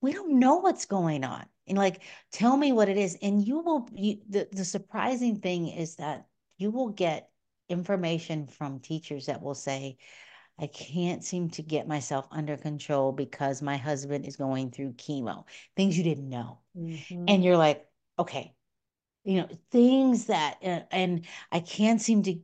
We 0.00 0.12
don't 0.12 0.38
know 0.38 0.56
what's 0.56 0.86
going 0.86 1.24
on. 1.24 1.46
And 1.66 1.78
like, 1.78 2.02
tell 2.30 2.56
me 2.56 2.72
what 2.72 2.88
it 2.88 2.96
is. 2.96 3.16
And 3.22 3.44
you 3.46 3.60
will, 3.60 3.88
you, 3.94 4.18
the, 4.28 4.48
the 4.52 4.64
surprising 4.64 5.40
thing 5.40 5.68
is 5.68 5.96
that 5.96 6.26
you 6.58 6.70
will 6.70 6.90
get 6.90 7.30
information 7.68 8.46
from 8.46 8.80
teachers 8.80 9.26
that 9.26 9.42
will 9.42 9.54
say, 9.54 9.96
I 10.58 10.68
can't 10.68 11.24
seem 11.24 11.50
to 11.50 11.62
get 11.62 11.88
myself 11.88 12.28
under 12.30 12.56
control 12.56 13.10
because 13.10 13.60
my 13.60 13.76
husband 13.76 14.24
is 14.24 14.36
going 14.36 14.70
through 14.70 14.92
chemo, 14.92 15.44
things 15.74 15.98
you 15.98 16.04
didn't 16.04 16.28
know. 16.28 16.60
Mm-hmm. 16.78 17.24
And 17.26 17.42
you're 17.42 17.56
like, 17.56 17.84
okay, 18.18 18.54
you 19.24 19.40
know, 19.40 19.48
things 19.72 20.26
that, 20.26 20.58
uh, 20.62 20.80
and 20.92 21.24
I 21.50 21.60
can't 21.60 22.00
seem 22.00 22.22
to 22.24 22.36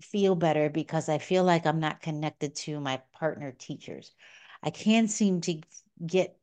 feel 0.00 0.34
better 0.34 0.70
because 0.70 1.08
I 1.08 1.18
feel 1.18 1.44
like 1.44 1.66
I'm 1.66 1.80
not 1.80 2.02
connected 2.02 2.54
to 2.56 2.80
my 2.80 3.00
partner 3.12 3.52
teachers. 3.52 4.12
I 4.62 4.70
can't 4.70 5.10
seem 5.10 5.40
to 5.42 5.60
get 6.04 6.36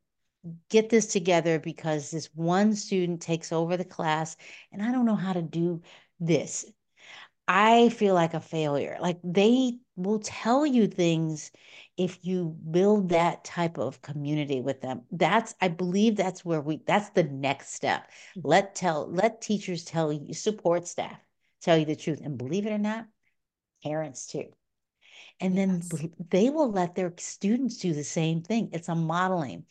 get 0.70 0.90
this 0.90 1.08
together 1.08 1.60
because 1.60 2.12
this 2.12 2.30
one 2.34 2.74
student 2.74 3.22
takes 3.22 3.52
over 3.52 3.76
the 3.76 3.84
class 3.84 4.38
and 4.72 4.82
I 4.82 4.92
don't 4.92 5.06
know 5.06 5.16
how 5.16 5.34
to 5.34 5.42
do 5.42 5.82
this. 6.20 6.66
I 7.48 7.90
feel 7.90 8.14
like 8.14 8.34
a 8.34 8.40
failure. 8.40 8.98
Like 9.00 9.20
they 9.24 9.80
will 9.96 10.20
tell 10.20 10.66
you 10.66 10.88
things 10.88 11.52
if 11.98 12.20
you 12.24 12.56
build 12.70 13.10
that 13.10 13.44
type 13.44 13.78
of 13.78 14.02
community 14.02 14.62
with 14.62 14.82
them. 14.82 15.04
That's 15.12 15.56
I 15.62 15.70
believe 15.70 16.16
that's 16.16 16.46
where 16.46 16.62
we 16.62 16.82
that's 16.86 17.10
the 17.10 17.24
next 17.24 17.74
step. 17.74 18.10
Mm-hmm. 18.38 18.48
Let 18.48 18.76
tell 18.76 19.08
let 19.10 19.42
teachers 19.42 19.86
tell 19.86 20.12
you 20.12 20.34
support 20.34 20.88
staff 20.88 21.20
tell 21.62 21.78
you 21.78 21.86
the 21.86 21.96
truth 21.96 22.22
and 22.24 22.38
believe 22.38 22.66
it 22.66 22.72
or 22.72 22.78
not 22.78 23.08
parents 23.88 24.28
too. 24.28 24.46
And 25.40 25.56
yes. 25.56 25.90
then 25.90 26.12
they 26.30 26.50
will 26.50 26.72
let 26.72 26.96
their 26.96 27.14
students 27.18 27.78
do 27.78 27.94
the 27.94 28.04
same 28.04 28.42
thing. 28.42 28.70
It's 28.74 28.90
a 28.90 28.96
modeling. 28.96 29.66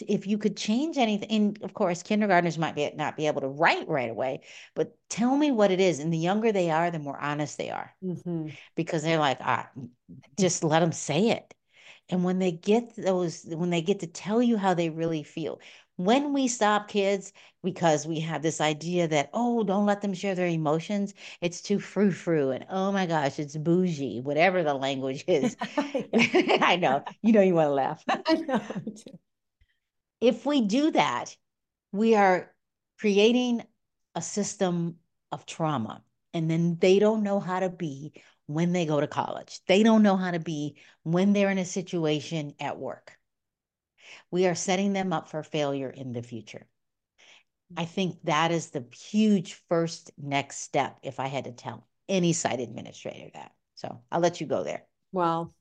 If 0.00 0.26
you 0.26 0.38
could 0.38 0.56
change 0.56 0.96
anything, 0.96 1.30
and 1.30 1.62
of 1.62 1.74
course, 1.74 2.02
kindergartners 2.02 2.56
might 2.56 2.74
be, 2.74 2.90
not 2.94 3.16
be 3.16 3.26
able 3.26 3.42
to 3.42 3.48
write 3.48 3.88
right 3.88 4.10
away, 4.10 4.42
but 4.74 4.96
tell 5.08 5.36
me 5.36 5.50
what 5.50 5.70
it 5.70 5.80
is. 5.80 5.98
And 5.98 6.12
the 6.12 6.18
younger 6.18 6.52
they 6.52 6.70
are, 6.70 6.90
the 6.90 6.98
more 6.98 7.18
honest 7.20 7.58
they 7.58 7.70
are 7.70 7.92
mm-hmm. 8.02 8.48
because 8.76 9.02
they're 9.02 9.18
like, 9.18 9.38
ah, 9.40 9.68
just 10.38 10.64
let 10.64 10.80
them 10.80 10.92
say 10.92 11.30
it. 11.30 11.52
And 12.08 12.24
when 12.24 12.38
they 12.38 12.52
get 12.52 12.96
those, 12.96 13.44
when 13.44 13.70
they 13.70 13.82
get 13.82 14.00
to 14.00 14.06
tell 14.06 14.42
you 14.42 14.56
how 14.56 14.74
they 14.74 14.90
really 14.90 15.22
feel, 15.22 15.60
when 16.04 16.32
we 16.32 16.48
stop 16.48 16.88
kids 16.88 17.32
because 17.62 18.06
we 18.06 18.20
have 18.20 18.40
this 18.40 18.60
idea 18.60 19.06
that 19.06 19.28
oh 19.34 19.62
don't 19.62 19.84
let 19.84 20.00
them 20.00 20.14
share 20.14 20.34
their 20.34 20.46
emotions 20.46 21.12
it's 21.42 21.60
too 21.60 21.78
frou 21.78 22.10
frou 22.10 22.50
and 22.50 22.64
oh 22.70 22.90
my 22.90 23.04
gosh 23.04 23.38
it's 23.38 23.56
bougie 23.56 24.20
whatever 24.20 24.62
the 24.62 24.72
language 24.72 25.24
is. 25.26 25.56
I 25.76 26.78
know. 26.80 27.04
You 27.22 27.32
know 27.32 27.42
you 27.42 27.54
want 27.54 27.66
to 27.66 27.72
laugh. 27.72 28.02
I 28.08 28.34
know 28.34 28.62
if 30.22 30.46
we 30.46 30.62
do 30.62 30.90
that 30.92 31.36
we 31.92 32.14
are 32.14 32.50
creating 32.98 33.62
a 34.14 34.22
system 34.22 34.96
of 35.32 35.44
trauma 35.44 36.02
and 36.32 36.50
then 36.50 36.78
they 36.80 36.98
don't 36.98 37.22
know 37.22 37.40
how 37.40 37.60
to 37.60 37.68
be 37.68 38.12
when 38.46 38.72
they 38.72 38.86
go 38.86 39.00
to 39.00 39.06
college. 39.06 39.60
They 39.68 39.82
don't 39.82 40.02
know 40.02 40.16
how 40.16 40.30
to 40.30 40.40
be 40.40 40.76
when 41.02 41.32
they're 41.32 41.50
in 41.50 41.58
a 41.58 41.64
situation 41.64 42.54
at 42.58 42.78
work 42.78 43.19
we 44.30 44.46
are 44.46 44.54
setting 44.54 44.92
them 44.92 45.12
up 45.12 45.28
for 45.28 45.42
failure 45.42 45.90
in 45.90 46.12
the 46.12 46.22
future. 46.22 46.66
I 47.76 47.84
think 47.84 48.18
that 48.24 48.50
is 48.50 48.70
the 48.70 48.84
huge 48.92 49.54
first 49.68 50.10
next 50.18 50.58
step 50.60 50.98
if 51.02 51.20
I 51.20 51.28
had 51.28 51.44
to 51.44 51.52
tell 51.52 51.86
any 52.08 52.32
site 52.32 52.60
administrator 52.60 53.30
that. 53.34 53.52
So 53.76 54.02
I'll 54.10 54.20
let 54.20 54.40
you 54.40 54.46
go 54.46 54.64
there. 54.64 54.84
Well, 55.12 55.54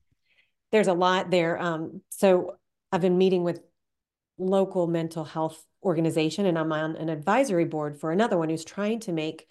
there's 0.71 0.87
a 0.87 0.93
lot 0.93 1.29
there. 1.29 1.61
Um, 1.61 2.01
so 2.09 2.57
I've 2.91 3.01
been 3.01 3.17
meeting 3.17 3.43
with 3.43 3.61
local 4.37 4.87
mental 4.87 5.23
health 5.23 5.63
organization 5.83 6.45
and 6.45 6.57
I'm 6.57 6.71
on 6.71 6.95
an 6.95 7.09
advisory 7.09 7.65
board 7.65 7.99
for 7.99 8.11
another 8.11 8.37
one 8.37 8.49
who's 8.49 8.65
trying 8.65 8.99
to 9.01 9.11
make 9.11 9.47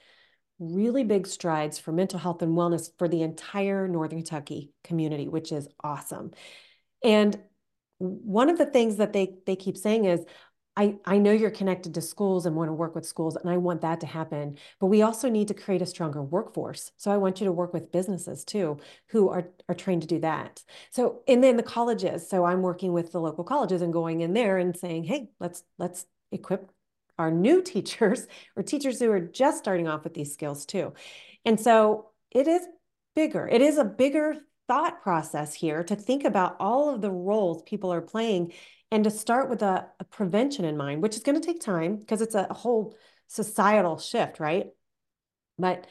really 0.59 1.05
big 1.05 1.27
strides 1.27 1.79
for 1.79 1.93
mental 1.93 2.19
health 2.19 2.43
and 2.43 2.57
wellness 2.57 2.91
for 2.99 3.09
the 3.09 3.23
entire 3.23 3.87
Northern 3.87 4.19
Kentucky 4.19 4.73
community, 4.83 5.29
which 5.29 5.53
is 5.53 5.69
awesome. 5.83 6.33
And 7.05 7.39
one 7.99 8.49
of 8.49 8.59
the 8.59 8.67
things 8.67 8.97
that 8.97 9.13
they 9.13 9.35
they 9.47 9.57
keep 9.57 9.77
saying 9.77 10.05
is 10.05 10.25
I, 10.79 10.95
I 11.05 11.19
know 11.19 11.33
you're 11.33 11.51
connected 11.51 11.95
to 11.95 12.01
schools 12.01 12.47
and 12.47 12.55
want 12.55 12.69
to 12.69 12.73
work 12.73 12.95
with 12.95 13.05
schools, 13.05 13.35
and 13.35 13.51
I 13.51 13.57
want 13.57 13.81
that 13.81 13.99
to 14.03 14.07
happen. 14.07 14.59
But 14.79 14.87
we 14.87 15.03
also 15.03 15.29
need 15.29 15.49
to 15.49 15.55
create 15.55 15.83
a 15.83 15.87
stronger 15.87 16.23
workforce. 16.23 16.93
So 16.97 17.11
I 17.11 17.17
want 17.17 17.41
you 17.41 17.47
to 17.47 17.53
work 17.53 17.73
with 17.73 17.91
businesses 17.91 18.45
too, 18.45 18.79
who 19.09 19.29
are, 19.29 19.49
are 19.69 19.75
trained 19.75 20.03
to 20.03 20.09
do 20.09 20.21
that. 20.21 20.63
So 20.91 21.23
and 21.27 21.43
then 21.43 21.57
the 21.57 21.65
colleges. 21.65 22.31
So 22.31 22.45
I'm 22.45 22.63
working 22.63 22.93
with 22.93 23.11
the 23.11 23.21
local 23.21 23.43
colleges 23.43 23.83
and 23.83 23.93
going 23.93 24.21
in 24.21 24.35
there 24.35 24.57
and 24.57 24.77
saying, 24.77 25.03
hey, 25.03 25.31
let's 25.41 25.65
let's 25.79 26.07
equip 26.31 26.71
our 27.19 27.33
new 27.33 27.61
teachers 27.75 28.29
or 28.55 28.63
teachers 28.63 29.01
who 29.01 29.11
are 29.11 29.19
just 29.21 29.59
starting 29.59 29.89
off 29.89 30.05
with 30.05 30.15
these 30.15 30.33
skills 30.33 30.65
too. 30.65 30.93
And 31.45 31.59
so 31.59 32.11
it 32.31 32.47
is 32.47 32.63
bigger. 33.17 33.49
It 33.49 33.63
is 33.63 33.79
a 33.79 33.85
bigger 33.85 34.37
thought 34.69 35.03
process 35.03 35.55
here 35.55 35.83
to 35.83 35.97
think 35.97 36.25
about 36.25 36.57
all 36.61 36.95
of 36.95 37.01
the 37.01 37.11
roles 37.11 37.63
people 37.63 37.93
are 37.93 38.03
playing 38.03 38.53
and 38.91 39.05
to 39.05 39.11
start 39.11 39.51
with 39.51 39.63
a, 39.63 39.87
a 39.99 40.05
prevention 40.05 40.65
in 40.65 40.77
mind, 40.77 41.03
which 41.03 41.17
is 41.17 41.23
going 41.23 41.41
to 41.41 41.47
take 41.47 41.61
time 41.61 41.97
because 41.97 42.21
it's 42.21 42.35
a 42.35 42.53
whole 42.53 42.95
societal 43.27 43.99
shift, 43.99 44.39
right? 44.41 44.67
But 45.59 45.87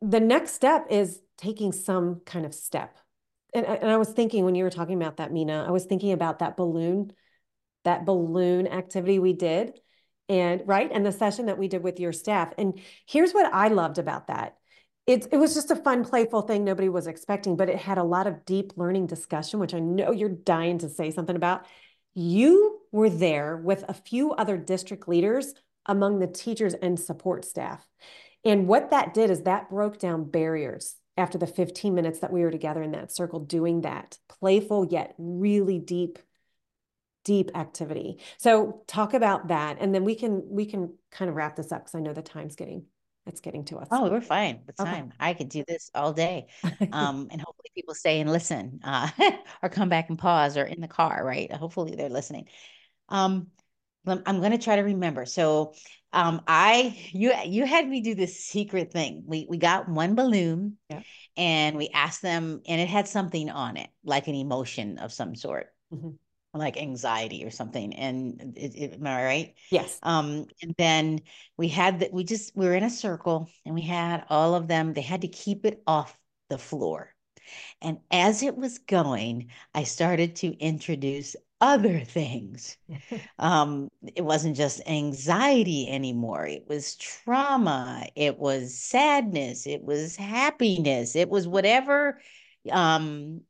the 0.00 0.20
next 0.20 0.52
step 0.52 0.86
is 0.90 1.20
taking 1.38 1.72
some 1.72 2.20
kind 2.26 2.44
of 2.44 2.54
step. 2.54 2.96
And, 3.54 3.66
and 3.66 3.90
I 3.90 3.96
was 3.96 4.10
thinking 4.10 4.44
when 4.44 4.54
you 4.54 4.64
were 4.64 4.70
talking 4.70 5.00
about 5.00 5.16
that, 5.16 5.32
Mina, 5.32 5.64
I 5.66 5.70
was 5.70 5.84
thinking 5.84 6.12
about 6.12 6.40
that 6.40 6.56
balloon, 6.56 7.12
that 7.84 8.04
balloon 8.04 8.66
activity 8.66 9.18
we 9.18 9.32
did. 9.32 9.78
And 10.28 10.62
right. 10.66 10.90
And 10.92 11.04
the 11.04 11.12
session 11.12 11.46
that 11.46 11.58
we 11.58 11.68
did 11.68 11.82
with 11.82 12.00
your 12.00 12.12
staff. 12.12 12.52
And 12.56 12.80
here's 13.06 13.32
what 13.32 13.52
I 13.52 13.68
loved 13.68 13.98
about 13.98 14.28
that 14.28 14.56
it, 15.06 15.26
it 15.32 15.36
was 15.36 15.54
just 15.54 15.70
a 15.70 15.76
fun, 15.76 16.04
playful 16.04 16.42
thing 16.42 16.64
nobody 16.64 16.88
was 16.88 17.06
expecting, 17.06 17.56
but 17.56 17.68
it 17.68 17.78
had 17.78 17.98
a 17.98 18.04
lot 18.04 18.26
of 18.26 18.44
deep 18.44 18.72
learning 18.76 19.06
discussion, 19.06 19.58
which 19.58 19.74
I 19.74 19.80
know 19.80 20.12
you're 20.12 20.28
dying 20.28 20.78
to 20.78 20.88
say 20.88 21.10
something 21.10 21.34
about. 21.34 21.66
You 22.14 22.80
were 22.92 23.10
there 23.10 23.56
with 23.56 23.84
a 23.88 23.94
few 23.94 24.32
other 24.32 24.56
district 24.56 25.08
leaders 25.08 25.54
among 25.86 26.20
the 26.20 26.28
teachers 26.28 26.74
and 26.74 27.00
support 27.00 27.44
staff. 27.44 27.84
And 28.44 28.68
what 28.68 28.90
that 28.90 29.14
did 29.14 29.30
is 29.30 29.42
that 29.42 29.70
broke 29.70 29.98
down 29.98 30.30
barriers 30.30 30.96
after 31.16 31.36
the 31.36 31.46
15 31.46 31.94
minutes 31.94 32.20
that 32.20 32.32
we 32.32 32.42
were 32.42 32.50
together 32.50 32.82
in 32.82 32.92
that 32.92 33.12
circle 33.12 33.40
doing 33.40 33.82
that 33.82 34.18
playful 34.28 34.86
yet 34.86 35.14
really 35.18 35.78
deep 35.78 36.18
deep 37.24 37.52
activity. 37.54 38.18
So 38.38 38.82
talk 38.88 39.14
about 39.14 39.48
that 39.48 39.76
and 39.80 39.94
then 39.94 40.04
we 40.04 40.14
can 40.14 40.42
we 40.48 40.66
can 40.66 40.94
kind 41.10 41.28
of 41.28 41.36
wrap 41.36 41.54
this 41.56 41.70
up 41.70 41.84
cuz 41.84 41.94
I 41.94 42.00
know 42.00 42.12
the 42.12 42.22
time's 42.22 42.56
getting 42.56 42.86
it's 43.26 43.40
getting 43.40 43.64
to 43.66 43.78
us. 43.78 43.88
Oh, 43.90 44.10
we're 44.10 44.20
fine 44.20 44.60
with 44.66 44.78
okay. 44.80 44.90
time. 44.90 45.12
I 45.20 45.34
could 45.34 45.48
do 45.48 45.64
this 45.66 45.90
all 45.94 46.12
day. 46.12 46.46
Um, 46.92 47.28
and 47.30 47.40
hopefully 47.40 47.70
people 47.74 47.94
stay 47.94 48.20
and 48.20 48.30
listen, 48.30 48.80
uh, 48.84 49.08
or 49.62 49.68
come 49.68 49.88
back 49.88 50.10
and 50.10 50.18
pause 50.18 50.58
or 50.58 50.64
in 50.64 50.80
the 50.80 50.88
car, 50.88 51.24
right? 51.24 51.50
Hopefully 51.50 51.94
they're 51.96 52.10
listening. 52.10 52.48
Um, 53.08 53.46
I'm 54.06 54.40
going 54.40 54.50
to 54.50 54.58
try 54.58 54.76
to 54.76 54.82
remember. 54.82 55.24
So, 55.24 55.74
um, 56.12 56.42
I 56.46 56.98
you 57.12 57.32
you 57.46 57.64
had 57.64 57.88
me 57.88 58.00
do 58.02 58.14
this 58.14 58.44
secret 58.44 58.92
thing. 58.92 59.22
We 59.24 59.46
we 59.48 59.56
got 59.56 59.88
one 59.88 60.14
balloon, 60.14 60.76
yeah. 60.90 61.02
and 61.36 61.76
we 61.76 61.88
asked 61.94 62.20
them, 62.20 62.60
and 62.66 62.80
it 62.80 62.88
had 62.88 63.08
something 63.08 63.48
on 63.48 63.76
it, 63.76 63.88
like 64.04 64.26
an 64.28 64.34
emotion 64.34 64.98
of 64.98 65.12
some 65.12 65.34
sort. 65.34 65.68
Mm-hmm 65.92 66.10
like 66.54 66.76
anxiety 66.76 67.44
or 67.44 67.50
something. 67.50 67.94
And 67.94 68.54
it, 68.56 68.74
it, 68.74 68.92
am 68.94 69.06
I 69.06 69.24
right? 69.24 69.54
Yes. 69.70 69.98
Um, 70.02 70.46
and 70.62 70.74
then 70.76 71.20
we 71.56 71.68
had 71.68 72.00
that, 72.00 72.12
we 72.12 72.24
just, 72.24 72.54
we 72.54 72.66
were 72.66 72.74
in 72.74 72.84
a 72.84 72.90
circle 72.90 73.48
and 73.64 73.74
we 73.74 73.82
had 73.82 74.24
all 74.28 74.54
of 74.54 74.68
them, 74.68 74.92
they 74.92 75.00
had 75.00 75.22
to 75.22 75.28
keep 75.28 75.64
it 75.64 75.82
off 75.86 76.16
the 76.50 76.58
floor. 76.58 77.14
And 77.80 77.98
as 78.10 78.42
it 78.42 78.56
was 78.56 78.78
going, 78.78 79.48
I 79.74 79.84
started 79.84 80.36
to 80.36 80.56
introduce 80.58 81.36
other 81.60 82.00
things. 82.00 82.76
um, 83.38 83.88
it 84.14 84.24
wasn't 84.24 84.56
just 84.56 84.86
anxiety 84.86 85.88
anymore. 85.88 86.46
It 86.46 86.66
was 86.68 86.96
trauma. 86.96 88.06
It 88.14 88.38
was 88.38 88.76
sadness. 88.76 89.66
It 89.66 89.82
was 89.82 90.16
happiness. 90.16 91.16
It 91.16 91.30
was 91.30 91.48
whatever 91.48 92.20
um, 92.70 93.40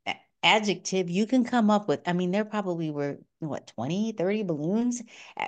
adjective 0.43 1.09
you 1.09 1.25
can 1.25 1.43
come 1.43 1.69
up 1.69 1.87
with. 1.87 2.01
I 2.07 2.13
mean, 2.13 2.31
there 2.31 2.45
probably 2.45 2.91
were 2.91 3.17
what 3.39 3.67
20, 3.67 4.13
30 4.13 4.43
balloons. 4.43 5.01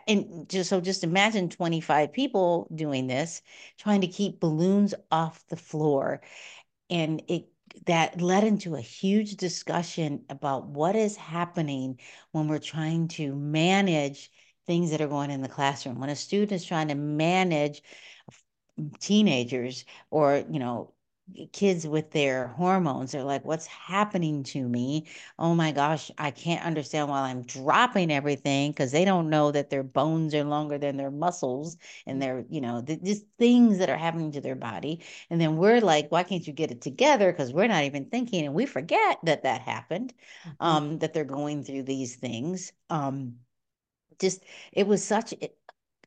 And 0.08 0.48
just 0.50 0.70
so 0.70 0.82
just 0.82 1.04
imagine 1.04 1.50
25 1.50 2.14
people 2.14 2.68
doing 2.74 3.08
this, 3.08 3.42
trying 3.78 4.02
to 4.02 4.08
keep 4.08 4.40
balloons 4.40 4.94
off 5.12 5.46
the 5.48 5.58
floor. 5.58 6.22
And 6.90 7.22
it 7.28 7.48
that 7.88 8.22
led 8.22 8.44
into 8.44 8.76
a 8.76 8.82
huge 8.82 9.36
discussion 9.36 10.24
about 10.30 10.68
what 10.68 10.96
is 10.96 11.18
happening 11.18 12.00
when 12.32 12.48
we're 12.48 12.60
trying 12.60 13.08
to 13.10 13.36
manage 13.36 14.32
things 14.66 14.92
that 14.92 15.02
are 15.02 15.08
going 15.08 15.30
in 15.30 15.42
the 15.42 15.50
classroom. 15.50 16.00
When 16.00 16.10
a 16.10 16.16
student 16.16 16.54
is 16.54 16.66
trying 16.66 16.88
to 16.88 16.96
manage 16.96 17.82
teenagers 19.00 19.86
or, 20.10 20.44
you 20.50 20.60
know, 20.60 20.94
kids 21.52 21.88
with 21.88 22.12
their 22.12 22.48
hormones 22.50 23.12
they're 23.12 23.24
like 23.24 23.44
what's 23.46 23.66
happening 23.66 24.44
to 24.44 24.68
me? 24.68 25.08
Oh 25.40 25.56
my 25.56 25.72
gosh 25.72 26.12
i 26.18 26.32
can't 26.32 26.64
understand 26.66 27.10
why 27.10 27.22
i'm 27.22 27.42
dropping 27.44 28.12
everything 28.12 28.72
because 28.72 28.92
they 28.92 29.06
don't 29.06 29.30
know 29.30 29.52
that 29.52 29.70
their 29.70 29.84
bones 29.84 30.36
are 30.36 30.44
longer 30.44 30.78
than 30.78 30.98
their 30.98 31.12
muscles 31.12 31.78
and 32.06 32.22
they're 32.22 32.46
you 32.50 32.62
know, 32.62 32.82
the, 32.82 32.98
just 32.98 33.26
things 33.38 33.80
that 33.80 33.90
are 33.90 33.98
happening 33.98 34.32
to 34.32 34.42
their 34.42 34.56
body. 34.56 35.04
And 35.30 35.42
then 35.42 35.58
we're 35.58 35.82
like 35.82 36.12
why 36.12 36.24
can't 36.24 36.46
you 36.46 36.54
get 36.54 36.72
it 36.72 36.82
together? 36.82 37.32
Because 37.32 37.54
we're 37.54 37.68
not 37.68 37.84
even 37.84 38.06
thinking 38.06 38.46
and 38.46 38.54
we 38.54 38.66
forget 38.66 39.20
that 39.24 39.44
that 39.44 39.62
happened 39.62 40.14
mm-hmm. 40.48 40.66
um 40.66 41.00
that 41.00 41.14
they're 41.14 41.24
going 41.26 41.64
through 41.64 41.84
these 41.84 42.16
things 42.16 42.72
um 42.90 43.36
just 44.20 44.44
it 44.72 44.88
was 44.88 45.04
such 45.04 45.34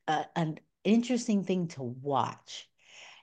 a, 0.08 0.24
an 0.36 0.58
interesting 0.84 1.44
thing 1.44 1.68
to 1.68 1.82
watch 1.82 2.67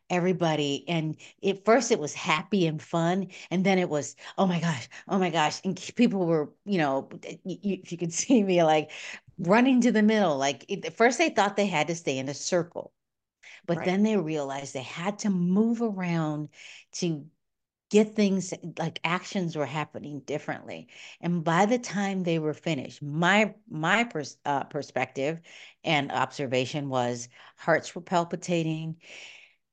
everybody 0.09 0.85
and 0.87 1.15
at 1.43 1.65
first 1.65 1.91
it 1.91 1.99
was 1.99 2.13
happy 2.13 2.67
and 2.67 2.81
fun 2.81 3.27
and 3.49 3.65
then 3.65 3.79
it 3.79 3.89
was 3.89 4.15
oh 4.37 4.45
my 4.45 4.59
gosh 4.59 4.87
oh 5.07 5.17
my 5.17 5.29
gosh 5.29 5.59
and 5.63 5.79
people 5.95 6.25
were 6.25 6.51
you 6.65 6.77
know 6.77 7.09
you, 7.43 7.57
if 7.83 7.91
you 7.91 7.97
could 7.97 8.13
see 8.21 8.43
me 8.43 8.63
like 8.63 8.91
running 9.39 9.81
to 9.81 9.91
the 9.91 10.03
middle 10.03 10.37
like 10.37 10.69
at 10.71 10.95
first 10.95 11.17
they 11.17 11.29
thought 11.29 11.55
they 11.55 11.65
had 11.65 11.87
to 11.87 11.95
stay 11.95 12.17
in 12.17 12.29
a 12.29 12.33
circle 12.33 12.93
but 13.65 13.77
right. 13.77 13.85
then 13.85 14.03
they 14.03 14.15
realized 14.15 14.73
they 14.73 14.81
had 14.81 15.19
to 15.19 15.29
move 15.29 15.81
around 15.81 16.49
to 16.91 17.25
get 17.89 18.15
things 18.15 18.53
like 18.79 18.99
actions 19.03 19.55
were 19.55 19.65
happening 19.65 20.19
differently 20.21 20.87
and 21.21 21.43
by 21.43 21.65
the 21.65 21.77
time 21.77 22.23
they 22.23 22.39
were 22.39 22.53
finished 22.53 23.01
my 23.01 23.53
my 23.69 24.03
pers- 24.03 24.37
uh, 24.45 24.63
perspective 24.65 25.39
and 25.83 26.11
observation 26.11 26.89
was 26.89 27.27
hearts 27.57 27.93
were 27.93 28.01
palpitating 28.01 28.95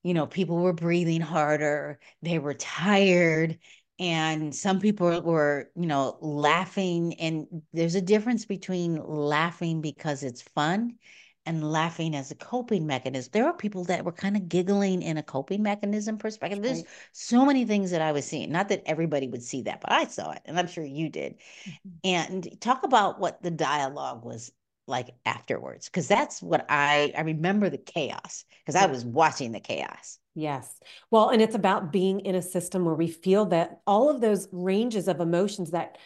you 0.02 0.14
know, 0.14 0.26
people 0.26 0.56
were 0.56 0.72
breathing 0.72 1.20
harder, 1.20 1.98
they 2.22 2.38
were 2.38 2.54
tired, 2.54 3.58
and 3.98 4.54
some 4.54 4.80
people 4.80 5.20
were, 5.22 5.70
you 5.76 5.86
know, 5.86 6.18
laughing. 6.20 7.14
And 7.20 7.62
there's 7.72 7.94
a 7.94 8.00
difference 8.00 8.44
between 8.44 8.96
laughing 9.04 9.80
because 9.80 10.22
it's 10.22 10.42
fun 10.42 10.96
and 11.44 11.70
laughing 11.70 12.14
as 12.14 12.30
a 12.30 12.36
coping 12.36 12.86
mechanism. 12.86 13.30
There 13.32 13.46
are 13.46 13.52
people 13.52 13.84
that 13.84 14.04
were 14.04 14.12
kind 14.12 14.36
of 14.36 14.48
giggling 14.48 15.02
in 15.02 15.18
a 15.18 15.22
coping 15.22 15.62
mechanism 15.62 16.16
perspective. 16.16 16.62
There's 16.62 16.78
right. 16.78 16.88
so 17.12 17.44
many 17.44 17.64
things 17.64 17.90
that 17.90 18.00
I 18.00 18.12
was 18.12 18.24
seeing. 18.24 18.50
Not 18.52 18.68
that 18.68 18.82
everybody 18.86 19.28
would 19.28 19.42
see 19.42 19.62
that, 19.62 19.80
but 19.80 19.92
I 19.92 20.04
saw 20.06 20.32
it, 20.32 20.42
and 20.44 20.58
I'm 20.58 20.68
sure 20.68 20.84
you 20.84 21.08
did. 21.08 21.36
Mm-hmm. 21.68 21.88
And 22.04 22.60
talk 22.60 22.84
about 22.84 23.18
what 23.18 23.42
the 23.42 23.50
dialogue 23.50 24.24
was 24.24 24.52
like 24.86 25.10
afterwards 25.24 25.86
because 25.86 26.08
that's 26.08 26.42
what 26.42 26.66
i 26.68 27.12
i 27.16 27.20
remember 27.20 27.70
the 27.70 27.78
chaos 27.78 28.44
because 28.60 28.74
i 28.74 28.86
was 28.86 29.04
watching 29.04 29.52
the 29.52 29.60
chaos. 29.60 30.18
Yes. 30.34 30.80
Well 31.10 31.28
and 31.28 31.42
it's 31.42 31.54
about 31.54 31.92
being 31.92 32.20
in 32.20 32.34
a 32.34 32.42
system 32.42 32.84
where 32.84 32.94
we 32.94 33.08
feel 33.08 33.46
that 33.46 33.80
all 33.86 34.08
of 34.08 34.20
those 34.20 34.48
ranges 34.50 35.06
of 35.08 35.20
emotions 35.20 35.72
that 35.72 35.98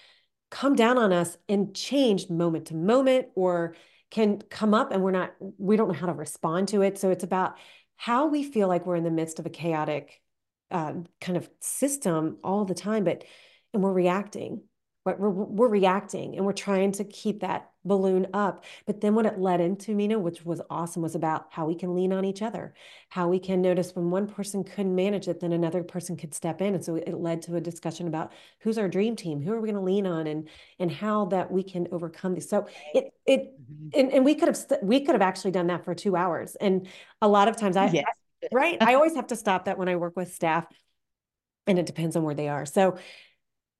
come 0.50 0.74
down 0.74 0.98
on 0.98 1.12
us 1.12 1.36
and 1.48 1.74
change 1.74 2.28
moment 2.28 2.66
to 2.66 2.74
moment 2.74 3.28
or 3.34 3.74
can 4.10 4.40
come 4.50 4.74
up 4.74 4.92
and 4.92 5.02
we're 5.02 5.10
not 5.10 5.32
we 5.58 5.76
don't 5.76 5.88
know 5.88 5.94
how 5.94 6.06
to 6.06 6.12
respond 6.12 6.68
to 6.68 6.82
it. 6.82 6.98
So 6.98 7.10
it's 7.10 7.24
about 7.24 7.56
how 7.96 8.26
we 8.26 8.42
feel 8.42 8.68
like 8.68 8.86
we're 8.86 8.96
in 8.96 9.04
the 9.04 9.10
midst 9.10 9.38
of 9.38 9.46
a 9.46 9.50
chaotic 9.50 10.20
uh, 10.70 10.94
kind 11.20 11.36
of 11.36 11.48
system 11.60 12.38
all 12.42 12.64
the 12.64 12.74
time 12.74 13.04
but 13.04 13.24
and 13.72 13.82
we're 13.82 13.92
reacting 13.92 14.62
we're, 15.14 15.30
we're 15.30 15.68
reacting 15.68 16.36
and 16.36 16.44
we're 16.44 16.52
trying 16.52 16.92
to 16.92 17.04
keep 17.04 17.40
that 17.40 17.70
balloon 17.84 18.26
up. 18.34 18.64
But 18.86 19.00
then 19.00 19.14
what 19.14 19.26
it 19.26 19.38
led 19.38 19.60
into, 19.60 19.94
Mina, 19.94 20.18
which 20.18 20.44
was 20.44 20.60
awesome, 20.68 21.02
was 21.02 21.14
about 21.14 21.46
how 21.50 21.66
we 21.66 21.74
can 21.76 21.94
lean 21.94 22.12
on 22.12 22.24
each 22.24 22.42
other, 22.42 22.74
how 23.08 23.28
we 23.28 23.38
can 23.38 23.62
notice 23.62 23.94
when 23.94 24.10
one 24.10 24.26
person 24.26 24.64
couldn't 24.64 24.94
manage 24.94 25.28
it, 25.28 25.40
then 25.40 25.52
another 25.52 25.84
person 25.84 26.16
could 26.16 26.34
step 26.34 26.60
in. 26.60 26.74
And 26.74 26.84
so 26.84 26.96
it 26.96 27.14
led 27.14 27.42
to 27.42 27.56
a 27.56 27.60
discussion 27.60 28.08
about 28.08 28.32
who's 28.60 28.78
our 28.78 28.88
dream 28.88 29.14
team, 29.14 29.40
who 29.40 29.52
are 29.52 29.60
we 29.60 29.70
going 29.70 29.76
to 29.76 29.80
lean 29.80 30.06
on, 30.06 30.26
and 30.26 30.48
and 30.78 30.90
how 30.90 31.26
that 31.26 31.50
we 31.50 31.62
can 31.62 31.86
overcome 31.92 32.34
this. 32.34 32.50
So 32.50 32.66
it 32.92 33.12
it 33.24 33.54
mm-hmm. 33.60 34.00
and, 34.00 34.12
and 34.12 34.24
we 34.24 34.34
could 34.34 34.48
have 34.48 34.58
we 34.82 35.00
could 35.00 35.14
have 35.14 35.22
actually 35.22 35.52
done 35.52 35.68
that 35.68 35.84
for 35.84 35.94
two 35.94 36.16
hours. 36.16 36.56
And 36.56 36.88
a 37.22 37.28
lot 37.28 37.46
of 37.46 37.56
times 37.56 37.76
I, 37.76 37.86
yes. 37.90 38.04
I 38.42 38.48
right, 38.52 38.82
I 38.82 38.94
always 38.94 39.14
have 39.14 39.28
to 39.28 39.36
stop 39.36 39.66
that 39.66 39.78
when 39.78 39.88
I 39.88 39.96
work 39.96 40.16
with 40.16 40.34
staff, 40.34 40.66
and 41.66 41.78
it 41.78 41.86
depends 41.86 42.16
on 42.16 42.24
where 42.24 42.34
they 42.34 42.48
are. 42.48 42.66
So 42.66 42.98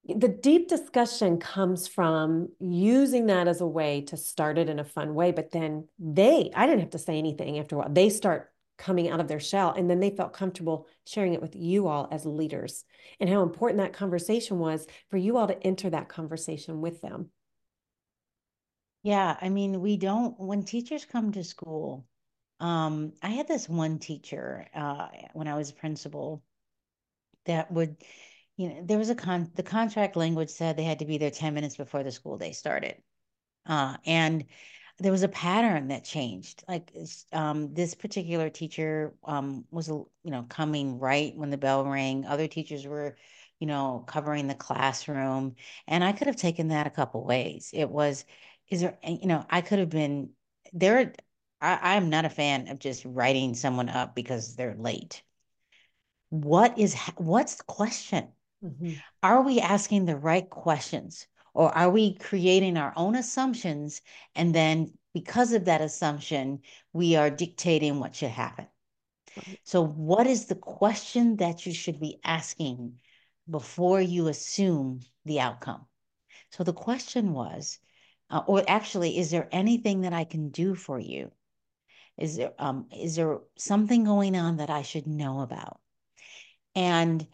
the 0.08 0.28
deep 0.28 0.68
discussion 0.68 1.38
comes 1.38 1.88
from 1.88 2.48
using 2.60 3.26
that 3.26 3.48
as 3.48 3.60
a 3.60 3.66
way 3.66 4.02
to 4.02 4.16
start 4.16 4.58
it 4.58 4.68
in 4.68 4.78
a 4.78 4.84
fun 4.84 5.14
way 5.14 5.32
but 5.32 5.50
then 5.50 5.88
they 5.98 6.50
i 6.54 6.66
didn't 6.66 6.80
have 6.80 6.90
to 6.90 6.98
say 6.98 7.18
anything 7.18 7.58
after 7.58 7.76
a 7.76 7.78
while. 7.78 7.88
They 7.92 8.10
start 8.10 8.52
coming 8.78 9.08
out 9.08 9.20
of 9.20 9.28
their 9.28 9.40
shell 9.40 9.72
and 9.72 9.88
then 9.88 10.00
they 10.00 10.10
felt 10.10 10.34
comfortable 10.34 10.86
sharing 11.06 11.32
it 11.32 11.40
with 11.40 11.56
you 11.56 11.88
all 11.88 12.08
as 12.12 12.26
leaders 12.26 12.84
and 13.18 13.28
how 13.28 13.42
important 13.42 13.80
that 13.80 13.94
conversation 13.94 14.58
was 14.58 14.86
for 15.10 15.16
you 15.16 15.38
all 15.38 15.46
to 15.46 15.66
enter 15.66 15.88
that 15.88 16.08
conversation 16.08 16.80
with 16.80 17.00
them. 17.00 17.30
Yeah 19.02 19.36
i 19.40 19.48
mean 19.48 19.80
we 19.80 19.96
don't 19.96 20.38
when 20.38 20.62
teachers 20.62 21.04
come 21.04 21.32
to 21.32 21.44
school 21.44 22.06
um 22.60 23.12
i 23.22 23.28
had 23.28 23.48
this 23.48 23.68
one 23.68 23.98
teacher 23.98 24.66
uh 24.74 25.08
when 25.32 25.48
i 25.48 25.54
was 25.54 25.72
principal 25.72 26.42
that 27.44 27.70
would 27.70 27.96
you 28.56 28.68
know, 28.68 28.82
there 28.84 28.98
was 28.98 29.10
a 29.10 29.14
con 29.14 29.50
the 29.54 29.62
contract 29.62 30.16
language 30.16 30.50
said 30.50 30.76
they 30.76 30.84
had 30.84 31.00
to 31.00 31.06
be 31.06 31.18
there 31.18 31.30
10 31.30 31.54
minutes 31.54 31.76
before 31.76 32.02
the 32.02 32.10
school 32.12 32.38
day 32.38 32.52
started. 32.52 32.96
Uh, 33.66 33.96
and 34.06 34.44
there 34.98 35.12
was 35.12 35.22
a 35.22 35.28
pattern 35.28 35.88
that 35.88 36.04
changed. 36.04 36.64
Like 36.68 36.92
um, 37.32 37.74
this 37.74 37.94
particular 37.94 38.50
teacher 38.50 39.14
um, 39.24 39.64
was, 39.70 39.88
you 39.88 40.08
know, 40.24 40.44
coming 40.48 40.98
right 40.98 41.36
when 41.36 41.50
the 41.50 41.58
bell 41.58 41.84
rang. 41.84 42.24
Other 42.26 42.48
teachers 42.48 42.86
were, 42.86 43.16
you 43.58 43.66
know, 43.66 44.04
covering 44.06 44.46
the 44.46 44.54
classroom, 44.54 45.56
and 45.86 46.02
I 46.04 46.12
could 46.12 46.26
have 46.28 46.36
taken 46.36 46.68
that 46.68 46.86
a 46.86 46.90
couple 46.90 47.24
ways. 47.24 47.70
It 47.74 47.90
was, 47.90 48.24
is 48.70 48.80
there, 48.82 48.98
you 49.04 49.26
know, 49.26 49.44
I 49.50 49.60
could 49.60 49.78
have 49.80 49.90
been 49.90 50.30
there. 50.72 51.12
I, 51.60 51.96
I'm 51.96 52.10
not 52.10 52.24
a 52.24 52.30
fan 52.30 52.68
of 52.68 52.78
just 52.78 53.04
writing 53.04 53.54
someone 53.54 53.88
up 53.88 54.14
because 54.14 54.56
they're 54.56 54.76
late. 54.76 55.22
What 56.30 56.78
is 56.78 56.94
what's 57.16 57.56
the 57.56 57.64
question? 57.64 58.32
Mm-hmm. 58.64 58.92
Are 59.22 59.42
we 59.42 59.60
asking 59.60 60.06
the 60.06 60.16
right 60.16 60.48
questions 60.48 61.26
or 61.54 61.76
are 61.76 61.90
we 61.90 62.14
creating 62.14 62.76
our 62.76 62.92
own 62.96 63.14
assumptions? 63.14 64.02
And 64.34 64.54
then 64.54 64.92
because 65.14 65.52
of 65.52 65.64
that 65.66 65.80
assumption, 65.80 66.60
we 66.92 67.16
are 67.16 67.30
dictating 67.30 68.00
what 68.00 68.14
should 68.14 68.30
happen. 68.30 68.66
So, 69.64 69.82
what 69.84 70.26
is 70.26 70.46
the 70.46 70.54
question 70.54 71.36
that 71.36 71.66
you 71.66 71.74
should 71.74 72.00
be 72.00 72.20
asking 72.24 72.98
before 73.48 74.00
you 74.00 74.28
assume 74.28 75.00
the 75.24 75.40
outcome? 75.40 75.86
So, 76.50 76.64
the 76.64 76.72
question 76.72 77.32
was, 77.32 77.78
uh, 78.30 78.42
or 78.46 78.64
actually, 78.66 79.18
is 79.18 79.30
there 79.30 79.48
anything 79.52 80.02
that 80.02 80.12
I 80.12 80.24
can 80.24 80.50
do 80.50 80.74
for 80.74 80.98
you? 80.98 81.30
Is 82.18 82.36
there 82.36 82.52
um, 82.58 82.86
is 82.96 83.16
there 83.16 83.38
something 83.58 84.04
going 84.04 84.36
on 84.36 84.56
that 84.56 84.70
I 84.70 84.82
should 84.82 85.06
know 85.06 85.40
about? 85.40 85.80
And 86.74 87.26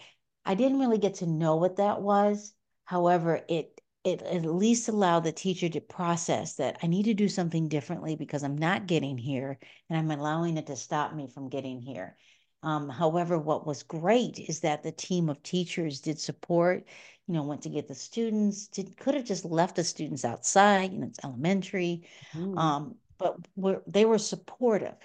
I 0.45 0.55
didn't 0.55 0.81
really 0.81 0.99
get 0.99 1.15
to 1.17 1.27
know 1.27 1.57
what 1.57 1.77
that 1.77 2.03
was. 2.03 2.53
However, 2.85 3.41
it 3.49 3.81
it 4.05 4.21
at 4.23 4.45
least 4.45 4.89
allowed 4.89 5.21
the 5.21 5.33
teacher 5.33 5.69
to 5.69 5.81
process 5.81 6.55
that 6.57 6.77
I 6.83 6.89
need 6.89 7.05
to 7.05 7.15
do 7.15 7.29
something 7.29 7.69
differently 7.69 8.17
because 8.17 8.43
I'm 8.43 8.59
not 8.59 8.89
getting 8.89 9.17
here 9.17 9.59
and 9.89 9.97
I'm 9.97 10.11
allowing 10.11 10.57
it 10.57 10.67
to 10.67 10.77
stop 10.77 11.15
me 11.15 11.29
from 11.29 11.49
getting 11.49 11.81
here. 11.81 12.17
Um, 12.65 12.89
however, 12.89 13.39
what 13.39 13.67
was 13.67 13.85
great 13.85 14.39
is 14.39 14.61
that 14.61 14.83
the 14.83 14.93
team 14.93 15.29
of 15.29 15.43
teachers 15.43 16.01
did 16.01 16.19
support, 16.19 16.85
you 17.27 17.35
know, 17.35 17.45
went 17.45 17.63
to 17.63 17.69
get 17.69 17.87
the 17.87 17.95
students, 17.95 18.67
did, 18.69 18.97
could 18.97 19.15
have 19.15 19.25
just 19.25 19.45
left 19.45 19.77
the 19.77 19.85
students 19.85 20.25
outside, 20.25 20.93
you 20.93 20.99
know, 20.99 21.07
it's 21.07 21.25
elementary, 21.25 22.09
mm. 22.35 22.59
um, 22.59 22.97
but 23.19 23.37
were, 23.55 23.83
they 23.87 24.05
were 24.05 24.19
supportive. 24.19 24.97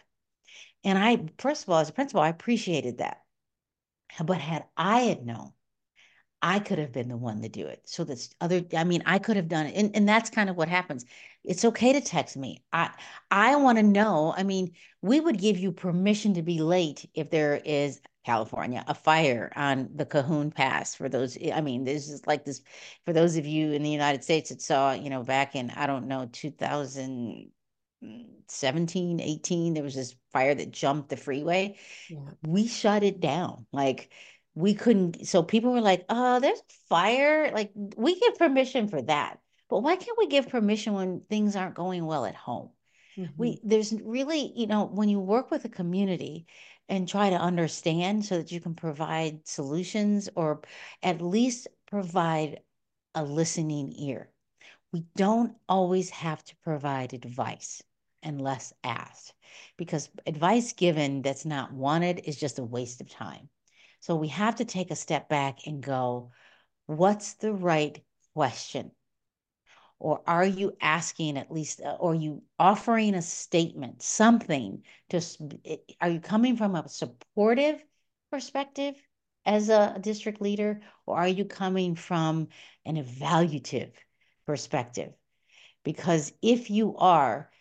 And 0.84 0.98
I, 0.98 1.26
first 1.38 1.64
of 1.64 1.70
all, 1.70 1.80
as 1.80 1.90
a 1.90 1.94
principal, 1.94 2.22
I 2.22 2.30
appreciated 2.30 3.00
that. 3.00 3.22
But 4.24 4.40
had 4.40 4.66
I 4.78 5.02
had 5.02 5.26
known 5.26 5.52
I 6.42 6.60
could 6.60 6.78
have 6.78 6.92
been 6.92 7.08
the 7.08 7.18
one 7.18 7.42
to 7.42 7.50
do 7.50 7.66
it. 7.68 7.82
So 7.86 8.04
that's 8.04 8.30
other, 8.40 8.62
I 8.76 8.84
mean, 8.84 9.02
I 9.06 9.18
could 9.20 9.38
have 9.38 9.48
done 9.48 9.66
it. 9.66 9.76
And, 9.76 9.96
and 9.96 10.08
that's 10.08 10.30
kind 10.30 10.50
of 10.50 10.56
what 10.56 10.70
happens. 10.70 11.06
It's 11.44 11.66
okay 11.66 11.94
to 11.94 12.02
text 12.02 12.38
me. 12.38 12.64
I 12.72 12.92
I 13.32 13.56
want 13.56 13.78
to 13.80 13.84
know. 13.84 14.34
I 14.38 14.44
mean, 14.44 14.74
we 15.02 15.20
would 15.20 15.40
give 15.40 15.58
you 15.58 15.72
permission 15.72 16.36
to 16.36 16.44
be 16.44 16.60
late 16.60 17.10
if 17.14 17.30
there 17.30 17.56
is 17.66 18.02
California, 18.26 18.84
a 18.88 18.94
fire 18.94 19.52
on 19.56 19.90
the 19.96 20.06
Cajon 20.06 20.52
Pass. 20.52 20.94
For 20.96 21.10
those, 21.10 21.38
I 21.54 21.62
mean, 21.62 21.86
this 21.86 22.10
is 22.10 22.28
like 22.28 22.46
this 22.46 22.62
for 23.06 23.14
those 23.14 23.38
of 23.38 23.46
you 23.46 23.72
in 23.72 23.82
the 23.84 23.90
United 23.90 24.24
States 24.24 24.50
that 24.50 24.62
saw, 24.62 24.94
you 24.94 25.10
know, 25.10 25.24
back 25.24 25.56
in, 25.56 25.72
I 25.72 25.88
don't 25.88 26.08
know, 26.08 26.30
2017, 28.02 29.20
18, 29.20 29.74
there 29.74 29.84
was 29.84 29.96
this 29.96 30.16
fire 30.32 30.56
that 30.56 30.72
jumped 30.72 31.10
the 31.10 31.18
freeway. 31.18 31.78
Yeah. 32.10 32.20
We 32.46 32.68
shut 32.68 33.04
it 33.04 33.20
down. 33.20 33.66
Like 33.72 34.12
we 34.58 34.74
couldn't 34.74 35.28
so 35.28 35.44
people 35.44 35.72
were 35.72 35.82
like 35.82 36.04
oh 36.10 36.40
there's 36.40 36.62
fire 36.90 37.52
like 37.54 37.72
we 37.96 38.20
give 38.20 38.40
permission 38.40 38.88
for 38.88 39.00
that 39.04 39.40
but 39.70 39.82
why 39.82 39.96
can't 39.96 40.18
we 40.18 40.26
give 40.26 40.50
permission 40.50 40.94
when 40.94 41.22
things 41.30 41.56
aren't 41.56 41.76
going 41.76 42.04
well 42.04 42.26
at 42.26 42.34
home 42.34 42.72
mm-hmm. 43.16 43.32
we 43.38 43.60
there's 43.64 43.94
really 44.02 44.52
you 44.56 44.66
know 44.66 44.86
when 44.86 45.10
you 45.10 45.20
work 45.20 45.52
with 45.52 45.64
a 45.66 45.70
community 45.70 46.48
and 46.90 47.08
try 47.08 47.30
to 47.30 47.36
understand 47.36 48.26
so 48.26 48.38
that 48.38 48.52
you 48.52 48.60
can 48.60 48.74
provide 48.74 49.48
solutions 49.48 50.28
or 50.36 50.62
at 51.04 51.22
least 51.22 51.68
provide 51.86 52.60
a 53.14 53.24
listening 53.24 53.94
ear 53.96 54.28
we 54.98 55.06
don't 55.16 55.56
always 55.70 56.10
have 56.10 56.44
to 56.44 56.56
provide 56.64 57.14
advice 57.14 57.84
unless 58.24 58.74
asked 58.84 59.34
because 59.78 60.10
advice 60.26 60.74
given 60.74 61.22
that's 61.22 61.46
not 61.46 61.72
wanted 61.72 62.22
is 62.26 62.36
just 62.36 62.58
a 62.58 62.64
waste 62.64 63.00
of 63.02 63.10
time 63.10 63.48
so 64.00 64.16
we 64.16 64.30
have 64.30 64.56
to 64.56 64.66
take 64.66 64.92
a 64.92 64.96
step 64.96 65.28
back 65.30 65.68
and 65.68 65.82
go, 65.84 66.32
what's 66.86 67.34
the 67.34 67.54
right 67.54 68.04
question? 68.34 68.92
Or 70.00 70.22
are 70.28 70.46
you 70.46 70.78
asking 70.80 71.38
at 71.38 71.52
least, 71.52 71.82
uh, 71.82 71.98
or 72.00 72.12
are 72.12 72.16
you 72.16 72.44
offering 72.60 73.16
a 73.16 73.22
statement, 73.22 74.02
something 74.02 74.84
to, 75.10 75.22
are 76.00 76.10
you 76.10 76.20
coming 76.20 76.56
from 76.56 76.76
a 76.76 76.88
supportive 76.88 77.84
perspective 78.32 78.96
as 79.46 79.70
a 79.70 79.98
district 80.00 80.42
leader, 80.42 80.82
or 81.06 81.18
are 81.18 81.28
you 81.28 81.46
coming 81.46 81.96
from 81.96 82.50
an 82.86 82.96
evaluative 82.96 83.92
perspective? 84.48 85.14
Because 85.84 86.34
if 86.42 86.72
you 86.72 86.96
are, 86.98 87.52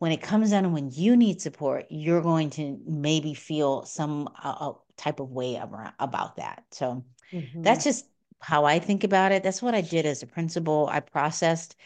when 0.00 0.10
it 0.10 0.20
comes 0.20 0.50
down 0.50 0.64
to 0.64 0.68
when 0.68 0.90
you 0.90 1.16
need 1.16 1.40
support, 1.40 1.86
you're 1.90 2.22
going 2.22 2.50
to 2.50 2.80
maybe 2.84 3.34
feel 3.34 3.84
some 3.84 4.28
uh, 4.42 4.56
uh 4.58 4.72
type 4.96 5.20
of 5.20 5.30
way 5.30 5.56
around, 5.56 5.92
about 6.00 6.36
that. 6.36 6.64
So 6.72 7.04
mm-hmm. 7.32 7.62
that's 7.62 7.84
just 7.84 8.06
how 8.40 8.64
I 8.64 8.80
think 8.80 9.04
about 9.04 9.32
it. 9.32 9.42
That's 9.42 9.62
what 9.62 9.74
I 9.74 9.80
did 9.80 10.04
as 10.04 10.22
a 10.22 10.26
principal. 10.26 10.88
I 10.90 11.00
processed. 11.00 11.76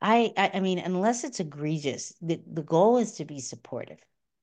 I, 0.00 0.32
I, 0.36 0.52
I 0.54 0.60
mean, 0.60 0.78
unless 0.78 1.24
it's 1.24 1.40
egregious, 1.40 2.14
the, 2.22 2.40
the 2.46 2.62
goal 2.62 2.98
is 2.98 3.12
to 3.14 3.24
be 3.24 3.40
supportive. 3.40 3.98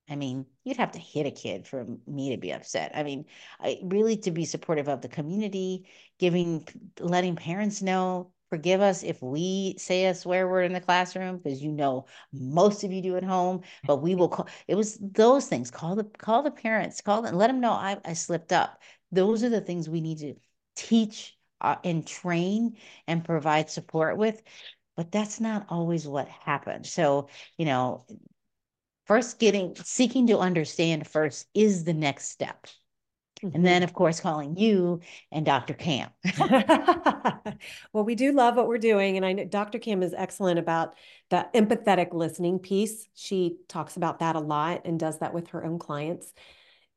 I 0.09 0.17
mean, 0.17 0.45
you'd 0.65 0.77
have 0.77 0.91
to 0.91 0.99
hit 0.99 1.25
a 1.25 1.31
kid 1.31 1.65
for 1.65 1.87
me 2.05 2.31
to 2.31 2.37
be 2.37 2.51
upset. 2.51 2.91
I 2.93 3.03
mean, 3.03 3.25
I, 3.59 3.79
really 3.81 4.17
to 4.17 4.31
be 4.31 4.43
supportive 4.43 4.89
of 4.89 5.01
the 5.01 5.07
community, 5.07 5.87
giving, 6.19 6.67
letting 6.99 7.37
parents 7.37 7.81
know 7.81 8.31
Forgive 8.51 8.81
us 8.81 9.01
if 9.01 9.21
we 9.21 9.75
say 9.79 10.05
a 10.05 10.13
swear 10.13 10.47
word 10.47 10.63
in 10.65 10.73
the 10.73 10.81
classroom 10.81 11.37
because 11.37 11.63
you 11.63 11.71
know 11.71 12.05
most 12.33 12.83
of 12.83 12.91
you 12.91 13.01
do 13.01 13.15
at 13.15 13.23
home, 13.23 13.61
but 13.87 14.01
we 14.03 14.13
will 14.13 14.27
call 14.29 14.47
it 14.67 14.75
was 14.75 14.97
those 15.01 15.47
things. 15.47 15.71
Call 15.71 15.95
the 15.95 16.03
call 16.03 16.43
the 16.43 16.51
parents, 16.51 17.01
call 17.01 17.21
them, 17.23 17.35
let 17.35 17.47
them 17.47 17.61
know 17.61 17.71
I, 17.71 17.97
I 18.05 18.13
slipped 18.13 18.51
up. 18.51 18.81
Those 19.11 19.43
are 19.45 19.49
the 19.49 19.61
things 19.61 19.89
we 19.89 20.01
need 20.01 20.19
to 20.19 20.35
teach 20.75 21.37
uh, 21.61 21.77
and 21.85 22.05
train 22.05 22.75
and 23.07 23.23
provide 23.23 23.69
support 23.69 24.17
with. 24.17 24.43
But 24.97 25.11
that's 25.13 25.39
not 25.39 25.67
always 25.69 26.05
what 26.07 26.27
happens. 26.27 26.91
So, 26.91 27.29
you 27.57 27.65
know, 27.65 28.05
first 29.05 29.39
getting 29.39 29.75
seeking 29.77 30.27
to 30.27 30.39
understand 30.39 31.07
first 31.07 31.47
is 31.53 31.85
the 31.85 31.93
next 31.93 32.29
step. 32.29 32.67
Mm-hmm. 33.43 33.55
And 33.55 33.65
then, 33.65 33.83
of 33.83 33.93
course, 33.93 34.19
calling 34.19 34.55
you 34.55 35.01
and 35.31 35.45
Dr. 35.45 35.73
Cam. 35.73 36.09
well, 37.93 38.03
we 38.03 38.15
do 38.15 38.31
love 38.31 38.55
what 38.55 38.67
we're 38.67 38.77
doing. 38.77 39.17
And 39.17 39.25
I 39.25 39.33
know 39.33 39.45
Dr. 39.45 39.79
Cam 39.79 40.03
is 40.03 40.13
excellent 40.13 40.59
about 40.59 40.95
the 41.29 41.47
empathetic 41.55 42.13
listening 42.13 42.59
piece. 42.59 43.07
She 43.15 43.57
talks 43.67 43.97
about 43.97 44.19
that 44.19 44.35
a 44.35 44.39
lot 44.39 44.81
and 44.85 44.99
does 44.99 45.19
that 45.19 45.33
with 45.33 45.49
her 45.49 45.65
own 45.65 45.79
clients. 45.79 46.33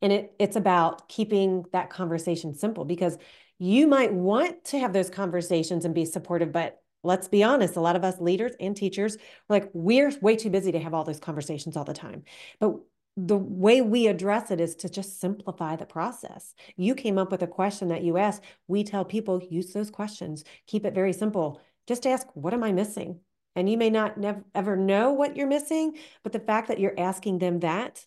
And 0.02 0.12
it, 0.12 0.34
it's 0.38 0.56
about 0.56 1.08
keeping 1.08 1.64
that 1.72 1.88
conversation 1.88 2.54
simple 2.54 2.84
because 2.84 3.16
you 3.58 3.86
might 3.86 4.12
want 4.12 4.64
to 4.66 4.78
have 4.78 4.92
those 4.92 5.08
conversations 5.08 5.84
and 5.84 5.94
be 5.94 6.04
supportive, 6.04 6.52
but 6.52 6.82
let's 7.02 7.28
be 7.28 7.42
honest, 7.42 7.76
a 7.76 7.80
lot 7.80 7.96
of 7.96 8.04
us 8.04 8.20
leaders 8.20 8.52
and 8.58 8.76
teachers 8.76 9.16
like, 9.48 9.70
we're 9.72 10.12
way 10.20 10.36
too 10.36 10.50
busy 10.50 10.72
to 10.72 10.78
have 10.78 10.94
all 10.94 11.04
those 11.04 11.20
conversations 11.20 11.76
all 11.76 11.84
the 11.84 11.94
time. 11.94 12.24
But 12.58 12.74
the 13.16 13.36
way 13.36 13.80
we 13.80 14.06
address 14.08 14.50
it 14.50 14.60
is 14.60 14.74
to 14.76 14.88
just 14.88 15.20
simplify 15.20 15.76
the 15.76 15.86
process. 15.86 16.54
You 16.76 16.94
came 16.94 17.18
up 17.18 17.30
with 17.30 17.42
a 17.42 17.46
question 17.46 17.88
that 17.88 18.02
you 18.02 18.16
asked. 18.16 18.42
We 18.66 18.82
tell 18.82 19.04
people 19.04 19.42
use 19.48 19.72
those 19.72 19.90
questions. 19.90 20.44
Keep 20.66 20.84
it 20.84 20.94
very 20.94 21.12
simple. 21.12 21.60
Just 21.86 22.06
ask, 22.06 22.26
what 22.34 22.54
am 22.54 22.64
I 22.64 22.72
missing? 22.72 23.20
And 23.54 23.70
you 23.70 23.76
may 23.76 23.90
not 23.90 24.18
never 24.18 24.42
ever 24.54 24.76
know 24.76 25.12
what 25.12 25.36
you're 25.36 25.46
missing, 25.46 25.96
but 26.24 26.32
the 26.32 26.40
fact 26.40 26.68
that 26.68 26.80
you're 26.80 26.98
asking 26.98 27.38
them 27.38 27.60
that 27.60 28.04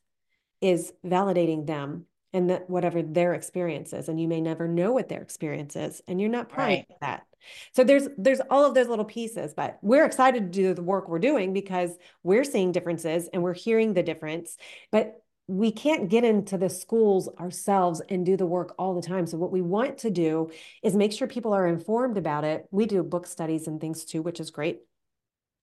is 0.60 0.92
validating 1.06 1.68
them 1.68 2.06
and 2.34 2.50
that 2.50 2.70
whatever 2.70 3.02
their 3.02 3.34
experience 3.34 3.94
is. 3.94 4.10
And 4.10 4.20
you 4.20 4.28
may 4.28 4.42
never 4.42 4.68
know 4.68 4.92
what 4.92 5.08
their 5.08 5.22
experience 5.22 5.78
is. 5.78 6.02
And 6.08 6.20
you're 6.20 6.30
not 6.30 6.50
prying 6.50 6.86
right. 6.90 6.98
that. 7.00 7.27
So 7.74 7.84
there's 7.84 8.08
there's 8.18 8.42
all 8.50 8.66
of 8.66 8.74
those 8.74 8.88
little 8.88 9.06
pieces, 9.06 9.54
but 9.54 9.78
we're 9.82 10.06
excited 10.06 10.52
to 10.52 10.62
do 10.62 10.74
the 10.74 10.84
work 10.84 11.08
we're 11.08 11.20
doing 11.20 11.54
because 11.54 11.92
we're 12.24 12.44
seeing 12.44 12.72
differences 12.72 13.30
and 13.32 13.44
we're 13.44 13.54
hearing 13.54 13.94
the 13.94 14.04
difference. 14.04 14.58
But 14.92 15.22
we 15.48 15.72
can't 15.72 16.10
get 16.10 16.26
into 16.26 16.58
the 16.58 16.70
schools 16.70 17.30
ourselves 17.40 18.02
and 18.10 18.26
do 18.26 18.36
the 18.36 18.46
work 18.46 18.76
all 18.78 18.94
the 18.94 19.08
time. 19.08 19.26
So 19.26 19.38
what 19.38 19.52
we 19.52 19.62
want 19.62 20.00
to 20.00 20.10
do 20.10 20.52
is 20.84 20.94
make 20.94 21.14
sure 21.14 21.26
people 21.28 21.54
are 21.54 21.66
informed 21.66 22.18
about 22.18 22.44
it. 22.44 22.66
We 22.70 22.86
do 22.86 23.02
book 23.02 23.26
studies 23.26 23.68
and 23.68 23.80
things 23.80 24.04
too, 24.04 24.22
which 24.22 24.42
is 24.42 24.52
great. 24.52 24.82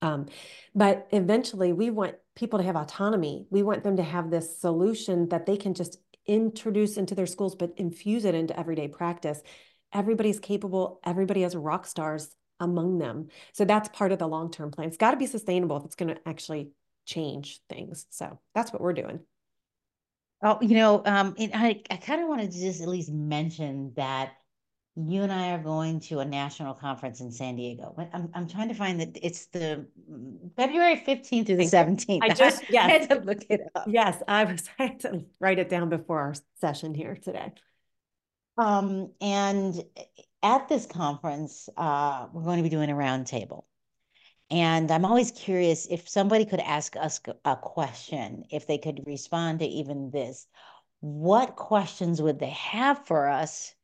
Um, 0.01 0.27
but 0.75 1.07
eventually 1.13 1.73
we 1.75 1.91
want 1.91 2.17
people 2.35 2.59
to 2.59 2.65
have 2.65 2.77
autonomy. 2.77 3.47
We 3.51 3.63
want 3.63 3.85
them 3.85 3.97
to 3.97 4.03
have 4.03 4.31
this 4.31 4.59
solution 4.59 5.29
that 5.29 5.45
they 5.45 5.57
can 5.57 5.75
just 5.75 5.99
introduce 6.27 6.97
into 6.97 7.15
their 7.15 7.27
schools, 7.27 7.55
but 7.55 7.75
infuse 7.77 8.25
it 8.25 8.35
into 8.35 8.59
everyday 8.59 8.89
practice 8.89 9.43
everybody's 9.95 10.41
capable, 10.41 11.01
everybody 11.05 11.43
has 11.43 11.57
rock 11.57 11.87
stars 11.87 12.35
among 12.61 12.99
them. 12.99 13.29
So 13.53 13.65
that's 13.65 13.89
part 13.89 14.13
of 14.13 14.19
the 14.19 14.27
long 14.27 14.51
term 14.51 14.71
plan. 14.71 14.89
It's 14.89 14.97
got 14.97 15.13
to 15.13 15.17
be 15.17 15.27
sustainable 15.27 15.77
if 15.77 15.85
it's 15.85 15.97
going 15.97 16.15
to 16.15 16.21
actually 16.29 16.73
change 17.07 17.61
things. 17.69 18.07
So 18.11 18.39
that's 18.55 18.73
what 18.73 18.83
we're 18.83 18.93
doing. 18.93 19.21
Oh, 20.43 20.59
you 20.61 20.75
know, 20.75 21.03
um, 21.07 21.35
I, 21.39 21.81
I 21.91 21.97
kind 21.97 22.21
of 22.21 22.29
wanted 22.29 22.51
to 22.53 22.61
just 22.61 22.83
at 22.83 22.89
least 22.89 23.11
mention 23.11 23.93
that 23.97 24.33
you 24.97 25.23
and 25.23 25.33
I 25.33 25.53
are 25.53 25.63
going 25.63 26.01
to 26.01 26.21
a 26.21 26.25
national 26.25 26.75
conference 26.75 27.21
in 27.21 27.33
San 27.33 27.57
Diego. 27.57 27.95
I'm, 28.13 28.31
I'm 28.35 28.47
trying 28.47 28.69
to 28.69 28.75
find 28.75 29.01
that 29.01 29.19
it's 29.23 29.47
the 29.47 29.87
February 30.57 31.03
15th 31.07 31.47
through 31.47 31.57
the 31.57 31.65
17th. 31.65 32.19
I 32.23 32.29
just, 32.29 32.63
yes. 32.71 32.85
I 32.85 32.91
had 32.91 33.11
to 33.11 33.27
look 33.27 33.45
it 33.49 33.63
up. 33.75 33.85
Yes, 33.89 34.23
I 34.29 34.45
was, 34.45 34.69
I 34.79 34.85
had 34.85 35.01
to 35.01 35.25
write 35.41 35.59
it 35.59 35.69
down 35.69 35.89
before 35.89 36.21
our 36.21 36.35
session 36.61 36.95
here 36.95 37.17
today. 37.17 37.53
Um, 38.57 39.13
and 39.21 39.83
at 40.43 40.69
this 40.69 40.87
conference, 40.87 41.69
uh, 41.77 42.27
we're 42.33 42.45
going 42.45 42.59
to 42.59 42.63
be 42.63 42.69
doing 42.69 42.91
a 42.91 42.95
roundtable. 42.95 43.65
And 44.51 44.91
I'm 44.91 45.05
always 45.05 45.31
curious 45.31 45.87
if 45.87 46.09
somebody 46.09 46.45
could 46.45 46.61
ask 46.61 46.97
us 46.97 47.21
a 47.45 47.57
question, 47.57 48.45
if 48.51 48.67
they 48.67 48.79
could 48.79 49.01
respond 49.07 49.61
to 49.61 49.67
even 49.67 50.11
this, 50.11 50.47
what 51.01 51.57
questions 51.57 52.21
would 52.23 52.39
they 52.39 52.51
have 52.51 53.07
for 53.07 53.29
us 53.29 53.75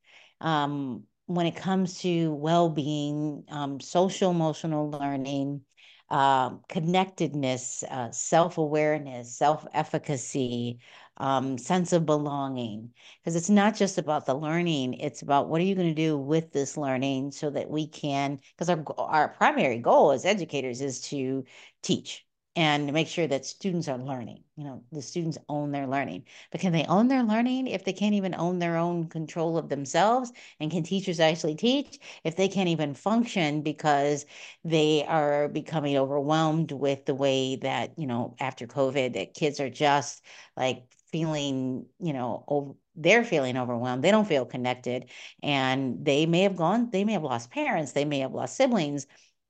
um, 0.41 1.05
when 1.27 1.47
it 1.47 1.57
comes 1.57 2.01
to 2.01 2.33
well-being, 2.35 3.45
um, 3.49 3.81
social 3.81 4.31
emotional 4.31 4.91
learning, 4.91 5.63
uh, 6.11 6.51
connectedness, 6.69 7.83
uh, 7.89 8.11
self-awareness, 8.11 9.37
self-efficacy, 9.37 10.81
um, 11.21 11.59
sense 11.59 11.93
of 11.93 12.07
belonging. 12.07 12.93
Because 13.23 13.37
it's 13.37 13.51
not 13.51 13.77
just 13.77 13.99
about 13.99 14.27
the 14.27 14.35
learning, 14.35 14.95
it's 14.95 15.23
about 15.23 15.49
what 15.49 15.61
are 15.61 15.65
you 15.65 15.75
going 15.75 15.95
to 15.95 15.95
do 15.95 16.17
with 16.17 16.51
this 16.53 16.77
learning 16.77 17.31
so 17.31 17.51
that 17.51 17.71
we 17.71 17.87
can, 17.87 18.41
because 18.57 18.71
our, 18.71 18.83
our 18.99 19.29
primary 19.29 19.79
goal 19.79 20.11
as 20.11 20.25
educators 20.25 20.81
is 20.81 21.01
to 21.03 21.45
teach 21.83 22.27
and 22.57 22.93
make 22.93 23.07
sure 23.07 23.27
that 23.27 23.47
students 23.47 23.87
are 23.87 23.99
learning. 23.99 24.43
You 24.57 24.65
know, 24.65 24.83
the 24.91 25.03
students 25.03 25.39
own 25.49 25.71
their 25.71 25.87
learning. 25.87 26.25
But 26.51 26.61
can 26.61 26.73
they 26.73 26.85
own 26.85 27.07
their 27.07 27.23
learning 27.23 27.69
if 27.69 27.85
they 27.85 27.93
can't 27.93 28.15
even 28.15 28.35
own 28.35 28.59
their 28.59 28.77
own 28.77 29.09
control 29.09 29.57
of 29.57 29.69
themselves? 29.69 30.33
And 30.59 30.71
can 30.71 30.83
teachers 30.83 31.21
actually 31.21 31.55
teach 31.55 31.99
if 32.25 32.35
they 32.35 32.49
can't 32.49 32.69
even 32.69 32.95
function 32.95 33.63
because 33.63 34.27
they 34.65 35.05
are 35.07 35.49
becoming 35.49 35.97
overwhelmed 35.97 36.73
with 36.73 37.05
the 37.05 37.15
way 37.15 37.57
that, 37.57 37.99
you 37.99 38.07
know, 38.07 38.35
after 38.41 38.67
COVID, 38.67 39.15
that 39.15 39.35
kids 39.35 39.61
are 39.61 39.71
just 39.71 40.25
like 40.57 40.83
feeling, 41.13 41.87
you 42.01 42.13
know, 42.13 42.45
over, 42.49 42.73
they're 42.97 43.25
feeling 43.25 43.57
overwhelmed. 43.57 44.03
They 44.03 44.11
don't 44.11 44.29
feel 44.29 44.45
connected. 44.45 45.11
And 45.43 46.05
they 46.05 46.27
may 46.27 46.43
have 46.43 46.57
gone, 46.57 46.91
they 46.91 47.05
may 47.05 47.13
have 47.13 47.23
lost 47.23 47.51
parents, 47.51 47.93
they 47.93 48.05
may 48.05 48.21
have 48.21 48.33
lost 48.33 48.57
siblings. 48.57 49.07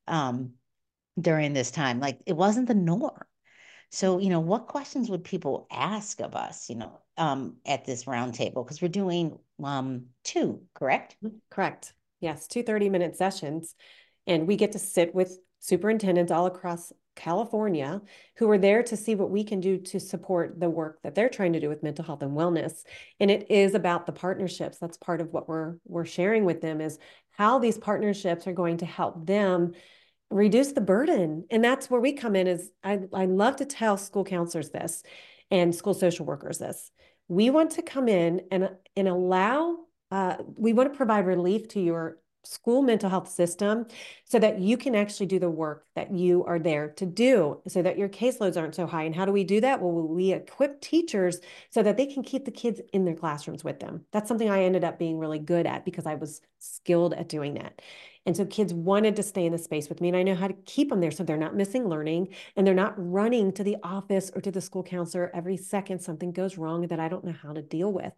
Um, 0.07 0.53
during 1.19 1.53
this 1.53 1.71
time. 1.71 1.99
Like 1.99 2.19
it 2.25 2.35
wasn't 2.35 2.67
the 2.67 2.73
norm. 2.73 3.25
So, 3.89 4.19
you 4.19 4.29
know, 4.29 4.39
what 4.39 4.67
questions 4.67 5.09
would 5.09 5.23
people 5.23 5.67
ask 5.69 6.21
of 6.21 6.35
us, 6.35 6.69
you 6.69 6.75
know, 6.75 7.01
um, 7.17 7.57
at 7.65 7.85
this 7.85 8.05
roundtable? 8.05 8.63
Because 8.65 8.81
we're 8.81 8.87
doing 8.87 9.37
um, 9.61 10.05
two, 10.23 10.61
correct? 10.73 11.17
Mm-hmm. 11.23 11.37
Correct. 11.49 11.93
Yes, 12.21 12.47
two 12.47 12.63
30 12.63 12.89
minute 12.89 13.17
sessions. 13.17 13.75
And 14.27 14.47
we 14.47 14.55
get 14.55 14.73
to 14.73 14.79
sit 14.79 15.13
with 15.13 15.37
superintendents 15.59 16.31
all 16.31 16.45
across 16.45 16.93
California 17.21 18.01
who 18.37 18.49
are 18.49 18.57
there 18.57 18.81
to 18.81 18.97
see 18.97 19.13
what 19.13 19.29
we 19.29 19.43
can 19.43 19.59
do 19.59 19.77
to 19.77 19.99
support 19.99 20.59
the 20.59 20.69
work 20.69 20.99
that 21.03 21.13
they're 21.13 21.29
trying 21.29 21.53
to 21.53 21.59
do 21.59 21.69
with 21.69 21.83
mental 21.83 22.03
health 22.03 22.23
and 22.23 22.35
wellness. 22.35 22.83
And 23.19 23.29
it 23.29 23.51
is 23.51 23.75
about 23.75 24.05
the 24.05 24.11
partnerships. 24.11 24.79
That's 24.79 24.97
part 24.97 25.21
of 25.21 25.31
what 25.31 25.47
we're 25.47 25.75
we're 25.85 26.05
sharing 26.05 26.45
with 26.45 26.61
them 26.61 26.81
is 26.81 26.97
how 27.31 27.59
these 27.59 27.77
partnerships 27.77 28.47
are 28.47 28.53
going 28.53 28.77
to 28.77 28.85
help 28.85 29.27
them 29.27 29.73
reduce 30.31 30.71
the 30.71 30.81
burden. 30.81 31.45
And 31.51 31.63
that's 31.63 31.89
where 31.89 32.01
we 32.01 32.13
come 32.13 32.35
in 32.35 32.47
is 32.47 32.71
I, 32.83 33.01
I 33.13 33.25
love 33.25 33.57
to 33.57 33.65
tell 33.65 33.97
school 33.97 34.23
counselors 34.23 34.69
this 34.69 35.03
and 35.51 35.75
school 35.75 35.93
social 35.93 36.25
workers 36.25 36.57
this. 36.57 36.89
We 37.27 37.49
want 37.49 37.71
to 37.71 37.81
come 37.81 38.07
in 38.07 38.41
and, 38.51 38.69
and 38.95 39.07
allow, 39.07 39.77
uh, 40.09 40.37
we 40.55 40.73
want 40.73 40.91
to 40.91 40.97
provide 40.97 41.25
relief 41.25 41.67
to 41.69 41.81
your 41.81 42.17
school 42.43 42.81
mental 42.81 43.09
health 43.09 43.29
system 43.29 43.85
so 44.25 44.39
that 44.39 44.59
you 44.59 44.77
can 44.77 44.95
actually 44.95 45.25
do 45.25 45.39
the 45.39 45.49
work 45.49 45.85
that 45.95 46.11
you 46.11 46.43
are 46.45 46.59
there 46.59 46.89
to 46.89 47.05
do 47.05 47.61
so 47.67 47.81
that 47.81 47.97
your 47.97 48.09
caseloads 48.09 48.59
aren't 48.59 48.75
so 48.75 48.87
high. 48.87 49.03
And 49.03 49.15
how 49.15 49.25
do 49.25 49.31
we 49.31 49.43
do 49.43 49.61
that? 49.61 49.81
Well, 49.81 49.91
we 49.91 50.33
equip 50.33 50.81
teachers 50.81 51.39
so 51.69 51.83
that 51.83 51.97
they 51.97 52.05
can 52.05 52.23
keep 52.23 52.45
the 52.45 52.51
kids 52.51 52.81
in 52.93 53.05
their 53.05 53.15
classrooms 53.15 53.63
with 53.63 53.79
them. 53.79 54.05
That's 54.11 54.27
something 54.27 54.49
I 54.49 54.63
ended 54.63 54.83
up 54.83 54.97
being 54.97 55.19
really 55.19 55.39
good 55.39 55.65
at 55.65 55.85
because 55.85 56.05
I 56.05 56.15
was 56.15 56.41
skilled 56.59 57.13
at 57.13 57.29
doing 57.29 57.55
that. 57.55 57.81
And 58.25 58.37
so 58.37 58.45
kids 58.45 58.73
wanted 58.73 59.15
to 59.15 59.23
stay 59.23 59.45
in 59.45 59.51
the 59.51 59.57
space 59.57 59.89
with 59.89 59.99
me, 59.99 60.09
and 60.09 60.17
I 60.17 60.21
know 60.21 60.35
how 60.35 60.47
to 60.47 60.53
keep 60.65 60.89
them 60.89 61.01
there 61.01 61.09
so 61.09 61.23
they're 61.23 61.37
not 61.37 61.55
missing 61.55 61.87
learning 61.89 62.29
and 62.55 62.67
they're 62.67 62.73
not 62.75 62.93
running 62.97 63.51
to 63.53 63.63
the 63.63 63.77
office 63.81 64.31
or 64.35 64.41
to 64.41 64.51
the 64.51 64.61
school 64.61 64.83
counselor 64.83 65.31
every 65.33 65.57
second 65.57 65.99
something 65.99 66.31
goes 66.31 66.57
wrong 66.57 66.87
that 66.87 66.99
I 66.99 67.07
don't 67.07 67.25
know 67.25 67.35
how 67.41 67.53
to 67.53 67.63
deal 67.63 67.91
with. 67.91 68.13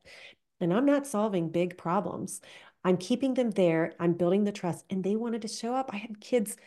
And 0.59 0.73
I'm 0.73 0.85
not 0.85 1.07
solving 1.07 1.49
big 1.49 1.77
problems. 1.77 2.41
I'm 2.83 2.97
keeping 2.97 3.33
them 3.33 3.51
there. 3.51 3.93
I'm 3.99 4.13
building 4.13 4.43
the 4.43 4.51
trust. 4.51 4.85
And 4.89 5.03
they 5.03 5.15
wanted 5.15 5.41
to 5.43 5.47
show 5.47 5.73
up. 5.73 5.89
I 5.93 5.97
had 5.97 6.19
kids 6.19 6.57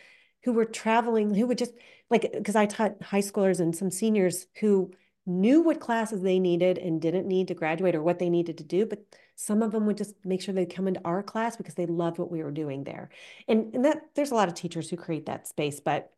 who 0.45 0.53
were 0.53 0.65
traveling, 0.65 1.35
who 1.35 1.47
would 1.47 1.59
just 1.59 1.73
like, 2.09 2.31
because 2.33 2.57
I 2.57 2.67
taught 2.67 3.03
high 3.03 3.21
schoolers 3.21 3.61
and 3.61 3.75
some 3.75 3.91
seniors 3.91 4.47
who 4.61 4.93
knew 5.27 5.61
what 5.61 5.81
classes 5.81 6.23
they 6.23 6.39
needed 6.39 6.79
and 6.79 7.01
didn't 7.01 7.27
need 7.27 7.49
to 7.49 7.55
graduate 7.55 7.97
or 7.97 8.03
what 8.03 8.21
they 8.21 8.31
needed 8.31 8.59
to 8.59 8.65
do, 8.65 8.87
but 8.87 9.05
some 9.35 9.61
of 9.61 9.73
them 9.73 9.87
would 9.87 9.97
just 9.97 10.15
make 10.25 10.41
sure 10.41 10.55
they'd 10.55 10.73
come 10.73 10.87
into 10.87 11.01
our 11.05 11.23
class 11.23 11.57
because 11.57 11.75
they 11.75 11.87
loved 11.87 12.19
what 12.19 12.31
we 12.31 12.43
were 12.43 12.53
doing 12.53 12.85
there. 12.85 13.11
And, 13.49 13.75
and 13.75 13.85
that 13.85 14.03
there's 14.15 14.31
a 14.31 14.37
lot 14.37 14.49
of 14.49 14.55
teachers 14.55 14.89
who 14.89 14.97
create 14.97 15.27
that 15.27 15.49
space, 15.49 15.81
but 15.81 16.13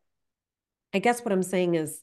I 0.92 0.98
guess 0.98 1.20
what 1.20 1.32
I'm 1.32 1.42
saying 1.42 1.74
is 1.74 2.02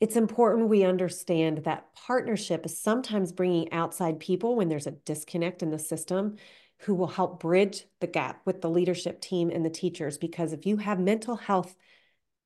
it's 0.00 0.16
important 0.16 0.68
we 0.68 0.84
understand 0.84 1.64
that 1.64 1.94
partnership 1.94 2.66
is 2.66 2.78
sometimes 2.78 3.32
bringing 3.32 3.72
outside 3.72 4.20
people 4.20 4.56
when 4.56 4.68
there's 4.68 4.86
a 4.86 4.92
disconnect 4.92 5.62
in 5.62 5.70
the 5.70 5.78
system 5.78 6.36
who 6.80 6.94
will 6.94 7.06
help 7.06 7.40
bridge 7.40 7.84
the 8.00 8.06
gap 8.06 8.40
with 8.44 8.60
the 8.60 8.70
leadership 8.70 9.20
team 9.20 9.50
and 9.50 9.64
the 9.64 9.70
teachers. 9.70 10.18
Because 10.18 10.52
if 10.52 10.66
you 10.66 10.76
have 10.78 10.98
mental 10.98 11.36
health 11.36 11.74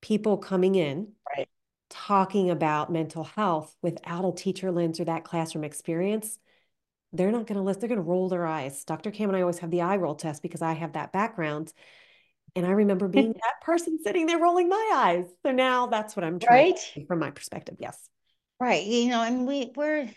people 0.00 0.36
coming 0.36 0.74
in, 0.74 1.12
right. 1.36 1.48
talking 1.90 2.50
about 2.50 2.92
mental 2.92 3.24
health 3.24 3.74
without 3.82 4.24
a 4.24 4.32
teacher 4.32 4.70
lens 4.70 5.00
or 5.00 5.04
that 5.04 5.24
classroom 5.24 5.64
experience, 5.64 6.38
they're 7.12 7.32
not 7.32 7.46
going 7.46 7.56
to 7.56 7.62
listen. 7.62 7.80
They're 7.80 7.88
going 7.88 7.96
to 8.04 8.08
roll 8.08 8.28
their 8.28 8.46
eyes. 8.46 8.84
Dr. 8.84 9.10
Cam 9.10 9.30
and 9.30 9.36
I 9.36 9.40
always 9.40 9.58
have 9.58 9.70
the 9.70 9.82
eye 9.82 9.96
roll 9.96 10.14
test 10.14 10.42
because 10.42 10.62
I 10.62 10.74
have 10.74 10.92
that 10.92 11.12
background. 11.12 11.72
And 12.54 12.66
I 12.66 12.70
remember 12.70 13.08
being 13.08 13.32
that 13.32 13.60
person 13.62 13.98
sitting 14.02 14.26
there 14.26 14.38
rolling 14.38 14.68
my 14.68 14.92
eyes. 14.94 15.24
So 15.44 15.52
now 15.52 15.86
that's 15.86 16.14
what 16.14 16.24
I'm 16.24 16.38
trying 16.38 16.72
right? 16.72 17.06
from 17.06 17.18
my 17.18 17.30
perspective. 17.30 17.76
Yes. 17.78 17.98
Right. 18.60 18.84
You 18.84 19.08
know, 19.08 19.22
and 19.22 19.46
we 19.46 19.72
we're 19.74 20.10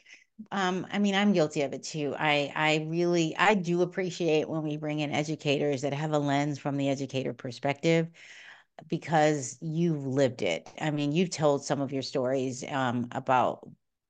um, 0.51 0.87
I 0.91 0.99
mean, 0.99 1.15
I'm 1.15 1.33
guilty 1.33 1.61
of 1.61 1.73
it 1.73 1.83
too. 1.83 2.15
I 2.17 2.51
I 2.55 2.85
really 2.89 3.35
I 3.37 3.53
do 3.55 3.81
appreciate 3.81 4.49
when 4.49 4.63
we 4.63 4.77
bring 4.77 4.99
in 4.99 5.11
educators 5.11 5.81
that 5.81 5.93
have 5.93 6.13
a 6.13 6.19
lens 6.19 6.59
from 6.59 6.77
the 6.77 6.89
educator 6.89 7.33
perspective 7.33 8.09
because 8.87 9.57
you've 9.61 10.05
lived 10.05 10.41
it. 10.41 10.69
I 10.79 10.91
mean, 10.91 11.11
you've 11.11 11.29
told 11.29 11.65
some 11.65 11.81
of 11.81 11.91
your 11.91 12.01
stories 12.01 12.63
um, 12.69 13.07
about 13.11 13.67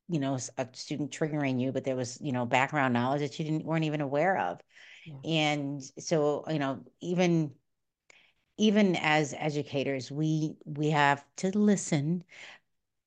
you 0.09 0.19
know 0.19 0.38
a 0.57 0.67
student 0.73 1.11
triggering 1.11 1.59
you, 1.59 1.71
but 1.71 1.84
there 1.84 1.95
was 1.95 2.19
you 2.21 2.32
know 2.32 2.45
background 2.45 2.93
knowledge 2.93 3.21
that 3.21 3.39
you 3.39 3.45
didn't 3.45 3.65
weren't 3.65 3.86
even 3.86 4.01
aware 4.01 4.38
of, 4.38 4.59
yeah. 5.05 5.15
and 5.23 5.82
so 5.99 6.45
you 6.49 6.59
know 6.59 6.84
even 7.01 7.51
even 8.57 8.95
as 8.97 9.34
educators 9.38 10.11
we 10.11 10.55
we 10.65 10.89
have 10.89 11.25
to 11.38 11.57
listen 11.57 12.23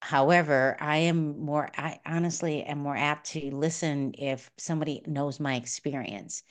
However, 0.05 0.77
I 0.79 0.97
am 0.97 1.39
more, 1.39 1.71
I 1.75 1.99
honestly 2.05 2.61
am 2.63 2.77
more 2.77 2.95
apt 2.95 3.25
to 3.31 3.49
listen 3.49 4.13
if 4.19 4.51
somebody 4.55 5.01
knows 5.07 5.39
my 5.39 5.55
experience. 5.55 6.43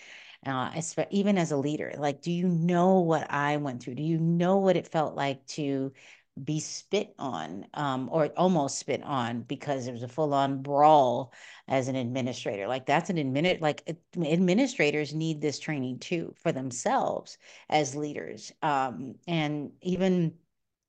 Uh, 0.45 0.83
even 1.11 1.39
as 1.39 1.53
a 1.53 1.57
leader, 1.57 1.95
like, 1.97 2.21
do 2.21 2.33
you 2.33 2.49
know 2.49 2.99
what 2.99 3.31
I 3.31 3.57
went 3.59 3.81
through? 3.81 3.95
Do 3.95 4.03
you 4.03 4.19
know 4.19 4.57
what 4.57 4.77
it 4.77 4.89
felt 4.89 5.15
like 5.15 5.47
to 5.59 5.93
be 6.43 6.59
spit 6.59 7.15
on 7.17 7.65
um, 7.75 8.09
or 8.11 8.27
almost 8.37 8.79
spit 8.81 9.05
on 9.05 9.43
because 9.43 9.85
there 9.85 9.95
was 9.95 10.03
a 10.03 10.09
full-on 10.09 10.61
brawl 10.63 11.33
as 11.69 11.87
an 11.87 11.95
administrator 11.95 12.67
like 12.67 12.87
that's 12.87 13.09
an 13.09 13.17
admin 13.17 13.61
like 13.61 13.97
administrators 14.17 15.15
need 15.15 15.41
this 15.41 15.61
training 15.61 15.97
too 16.01 16.35
for 16.37 16.51
themselves 16.51 17.39
as 17.71 17.95
leaders 17.95 18.51
um, 18.63 19.15
and 19.29 19.71
even 19.81 20.35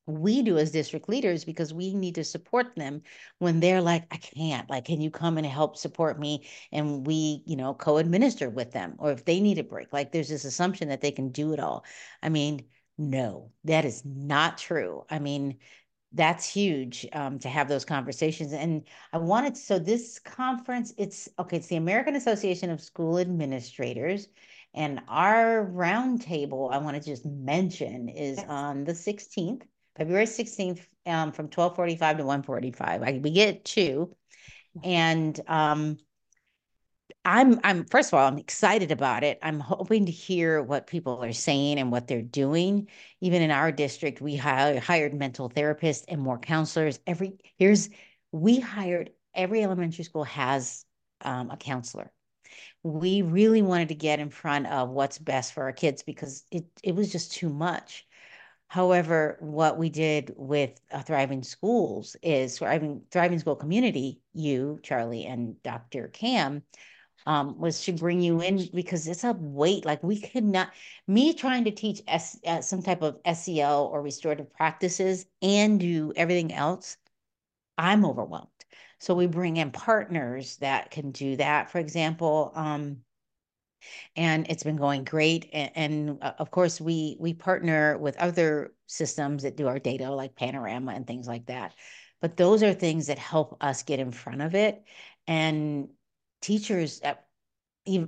we 0.07 0.41
do 0.41 0.57
as 0.57 0.71
district 0.71 1.09
leaders 1.09 1.43
because 1.45 1.73
we 1.73 1.93
need 1.93 2.15
to 2.15 2.23
support 2.23 2.75
them 2.75 3.01
when 3.39 3.59
they're 3.59 3.81
like 3.81 4.05
i 4.11 4.17
can't 4.17 4.69
like 4.69 4.85
can 4.85 5.01
you 5.01 5.09
come 5.09 5.37
and 5.37 5.47
help 5.47 5.77
support 5.77 6.19
me? 6.19 6.47
And 6.71 7.05
we 7.05 7.43
you 7.45 7.55
know 7.55 7.73
co-administer 7.73 8.49
with 8.49 8.71
them 8.71 8.95
or 8.99 9.11
if 9.11 9.25
they 9.25 9.39
need 9.39 9.57
a 9.57 9.63
break 9.63 9.91
like 9.93 10.11
there's 10.11 10.29
this 10.29 10.45
assumption 10.45 10.89
that 10.89 11.01
they 11.01 11.11
can 11.11 11.29
do 11.29 11.53
it 11.53 11.59
all. 11.59 11.85
I 12.21 12.29
mean 12.29 12.65
no 12.97 13.51
that 13.63 13.85
is 13.85 14.03
not 14.05 14.57
true. 14.57 15.05
I 15.09 15.19
mean 15.19 15.57
that's 16.13 16.47
huge 16.47 17.05
um, 17.11 17.39
to 17.39 17.49
have 17.49 17.67
those 17.67 17.85
conversations. 17.85 18.53
And 18.53 18.83
i 19.13 19.17
wanted 19.17 19.57
so 19.57 19.79
this 19.79 20.19
conference 20.19 20.93
it's 20.97 21.27
okay 21.39 21.57
it's 21.57 21.67
the 21.67 21.75
american 21.77 22.15
association 22.15 22.69
of 22.69 22.81
school 22.81 23.17
administrators 23.19 24.27
and 24.73 25.01
our 25.07 25.65
roundtable 25.73 26.71
i 26.71 26.77
want 26.77 26.95
to 26.95 27.09
just 27.09 27.25
mention 27.25 28.09
is 28.09 28.39
on 28.47 28.83
the 28.85 28.93
16th 28.93 29.63
February 29.97 30.25
16th 30.25 30.87
um, 31.05 31.31
from 31.31 31.45
1245 31.45 32.17
to 32.17 32.23
145. 32.25 33.03
I, 33.03 33.19
we 33.23 33.31
get 33.31 33.65
two. 33.65 34.15
And 34.83 35.39
um, 35.47 35.97
I'm 37.23 37.59
I'm 37.63 37.85
first 37.85 38.09
of 38.09 38.19
all, 38.19 38.27
I'm 38.27 38.37
excited 38.37 38.91
about 38.91 39.23
it. 39.23 39.39
I'm 39.41 39.59
hoping 39.59 40.05
to 40.05 40.11
hear 40.11 40.61
what 40.61 40.85
people 40.87 41.23
are 41.23 41.33
saying 41.33 41.79
and 41.79 41.91
what 41.91 42.07
they're 42.07 42.21
doing. 42.21 42.87
Even 43.21 43.41
in 43.41 43.51
our 43.51 43.71
district, 43.71 44.21
we 44.21 44.35
hired, 44.35 44.83
hired 44.83 45.13
mental 45.13 45.49
therapists 45.49 46.03
and 46.07 46.21
more 46.21 46.37
counselors. 46.37 46.99
Every 47.07 47.37
here's 47.57 47.89
we 48.31 48.59
hired 48.59 49.11
every 49.33 49.63
elementary 49.63 50.03
school 50.03 50.23
has 50.25 50.85
um, 51.21 51.49
a 51.49 51.57
counselor. 51.57 52.11
We 52.83 53.23
really 53.23 53.63
wanted 53.63 53.89
to 53.89 53.95
get 53.95 54.19
in 54.19 54.29
front 54.29 54.67
of 54.67 54.89
what's 54.89 55.17
best 55.17 55.53
for 55.53 55.63
our 55.63 55.73
kids 55.73 56.03
because 56.03 56.43
it 56.51 56.65
it 56.83 56.95
was 56.95 57.11
just 57.11 57.31
too 57.33 57.49
much. 57.49 58.05
However, 58.67 59.37
what 59.39 59.77
we 59.77 59.89
did 59.89 60.33
with 60.35 60.79
uh, 60.91 61.01
Thriving 61.01 61.43
Schools 61.43 62.15
is 62.21 62.57
Thriving, 62.57 63.03
Thriving 63.11 63.39
School 63.39 63.55
Community, 63.55 64.21
you, 64.33 64.79
Charle, 64.83 65.25
and 65.25 65.61
Dr. 65.63 66.07
Cam, 66.09 66.63
um, 67.25 67.59
was 67.59 67.83
to 67.85 67.93
bring 67.93 68.21
you 68.21 68.41
in 68.41 68.67
because 68.73 69.07
it's 69.07 69.23
a 69.23 69.33
weight. 69.33 69.85
Like 69.85 70.03
we 70.03 70.19
could 70.19 70.43
not, 70.43 70.71
me 71.07 71.33
trying 71.33 71.63
to 71.65 71.71
teach 71.71 72.01
S, 72.07 72.39
uh, 72.45 72.61
some 72.61 72.81
type 72.81 73.01
of 73.01 73.19
SEL 73.35 73.85
or 73.85 74.01
restorative 74.01 74.51
practices 74.53 75.25
and 75.41 75.79
do 75.79 76.13
everything 76.15 76.53
else, 76.53 76.97
I'm 77.77 78.05
overwhelmed. 78.05 78.49
So 78.99 79.15
we 79.15 79.27
bring 79.27 79.57
in 79.57 79.71
partners 79.71 80.57
that 80.57 80.91
can 80.91 81.11
do 81.11 81.35
that. 81.37 81.69
For 81.69 81.79
example, 81.79 82.51
um, 82.55 82.97
and 84.15 84.47
it's 84.49 84.63
been 84.63 84.77
going 84.77 85.03
great. 85.03 85.49
And, 85.53 85.71
and 85.75 86.17
uh, 86.23 86.33
of 86.39 86.51
course, 86.51 86.79
we 86.81 87.17
we 87.19 87.33
partner 87.33 87.97
with 87.97 88.17
other 88.17 88.73
systems 88.87 89.43
that 89.43 89.57
do 89.57 89.67
our 89.67 89.79
data, 89.79 90.11
like 90.11 90.35
Panorama 90.35 90.93
and 90.93 91.05
things 91.07 91.27
like 91.27 91.47
that. 91.47 91.73
But 92.21 92.37
those 92.37 92.63
are 92.63 92.73
things 92.73 93.07
that 93.07 93.19
help 93.19 93.57
us 93.61 93.83
get 93.83 93.99
in 93.99 94.11
front 94.11 94.41
of 94.41 94.55
it. 94.55 94.83
And 95.27 95.89
teachers, 96.41 97.01
uh, 97.03 97.15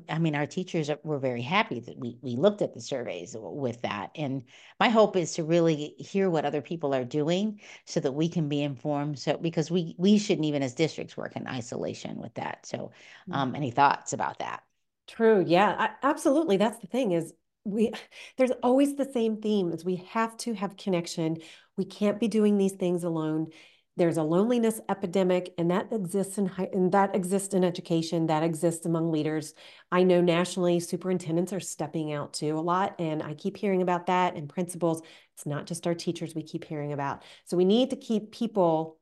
I 0.09 0.17
mean, 0.17 0.36
our 0.36 0.47
teachers 0.47 0.89
were 1.03 1.19
very 1.19 1.43
happy 1.43 1.80
that 1.82 1.99
we 1.99 2.17
we 2.21 2.36
looked 2.36 2.63
at 2.63 2.73
the 2.73 2.82
surveys 2.82 3.36
with 3.38 3.82
that. 3.84 4.09
And 4.15 4.43
my 4.80 4.89
hope 4.89 5.15
is 5.15 5.34
to 5.36 5.43
really 5.43 5.93
hear 5.99 6.30
what 6.32 6.45
other 6.45 6.61
people 6.61 6.95
are 6.95 7.05
doing 7.05 7.59
so 7.86 7.99
that 7.99 8.13
we 8.13 8.28
can 8.28 8.49
be 8.49 8.63
informed. 8.63 9.19
So 9.19 9.38
because 9.38 9.69
we 9.69 9.93
we 9.99 10.17
shouldn't 10.17 10.45
even 10.45 10.63
as 10.63 10.73
districts 10.73 11.15
work 11.15 11.36
in 11.36 11.47
isolation 11.47 12.17
with 12.17 12.34
that. 12.36 12.65
So, 12.65 12.91
um, 13.30 13.55
any 13.55 13.69
thoughts 13.69 14.13
about 14.13 14.39
that? 14.39 14.63
True. 15.08 15.43
Yeah, 15.47 15.76
I, 15.78 15.89
absolutely. 16.03 16.58
That's 16.58 16.80
the 16.80 16.88
thing 16.88 17.12
is 17.12 17.34
we 17.64 17.91
there's 18.38 18.51
always 18.64 18.95
the 18.95 19.05
same 19.12 19.41
theme 19.41 19.72
is 19.72 19.86
we 19.86 19.97
have 20.10 20.36
to 20.38 20.53
have 20.53 20.78
connection. 20.78 21.38
We 21.78 21.86
can't 21.86 22.20
be 22.20 22.28
doing 22.28 22.58
these 22.58 22.74
things 22.74 23.03
alone. 23.03 23.47
There's 23.95 24.18
a 24.18 24.24
loneliness 24.24 24.80
epidemic, 24.89 25.55
and 25.58 25.72
that 25.72 25.91
exists 25.91 26.38
in 26.38 26.45
high, 26.45 26.70
and 26.72 26.91
that 26.91 27.16
exists 27.16 27.55
in 27.55 27.64
education. 27.64 28.28
That 28.28 28.43
exists 28.43 28.86
among 28.86 29.12
leaders. 29.12 29.55
I 29.91 30.03
know 30.03 30.22
nationally, 30.22 30.80
superintendents 30.80 31.51
are 31.51 31.60
stepping 31.60 32.14
out 32.14 32.34
too 32.34 32.58
a 32.58 32.62
lot, 32.62 32.95
and 32.99 33.24
I 33.24 33.34
keep 33.34 33.58
hearing 33.58 33.82
about 33.82 34.05
that. 34.08 34.36
And 34.36 34.47
principals, 34.49 35.01
it's 35.34 35.47
not 35.47 35.66
just 35.66 35.88
our 35.88 35.95
teachers 35.95 36.36
we 36.36 36.43
keep 36.43 36.64
hearing 36.64 36.93
about. 36.93 37.24
So 37.45 37.58
we 37.58 37.66
need 37.66 37.89
to 37.89 37.95
keep 37.95 38.32
people 38.32 38.99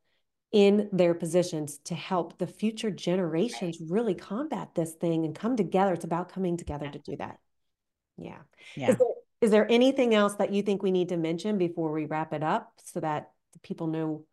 in 0.56 0.88
their 0.90 1.12
positions 1.12 1.76
to 1.84 1.94
help 1.94 2.38
the 2.38 2.46
future 2.46 2.90
generations 2.90 3.78
really 3.78 4.14
combat 4.14 4.74
this 4.74 4.94
thing 4.94 5.26
and 5.26 5.34
come 5.34 5.54
together. 5.54 5.92
It's 5.92 6.06
about 6.06 6.32
coming 6.32 6.56
together 6.56 6.88
to 6.88 6.98
do 6.98 7.14
that. 7.18 7.38
Yeah. 8.16 8.38
Yeah. 8.74 8.92
Is 8.92 8.96
there, 8.96 9.08
is 9.42 9.50
there 9.50 9.70
anything 9.70 10.14
else 10.14 10.36
that 10.36 10.54
you 10.54 10.62
think 10.62 10.82
we 10.82 10.92
need 10.92 11.10
to 11.10 11.18
mention 11.18 11.58
before 11.58 11.92
we 11.92 12.06
wrap 12.06 12.32
it 12.32 12.42
up 12.42 12.72
so 12.82 13.00
that 13.00 13.32
people 13.62 13.86
know 13.86 14.24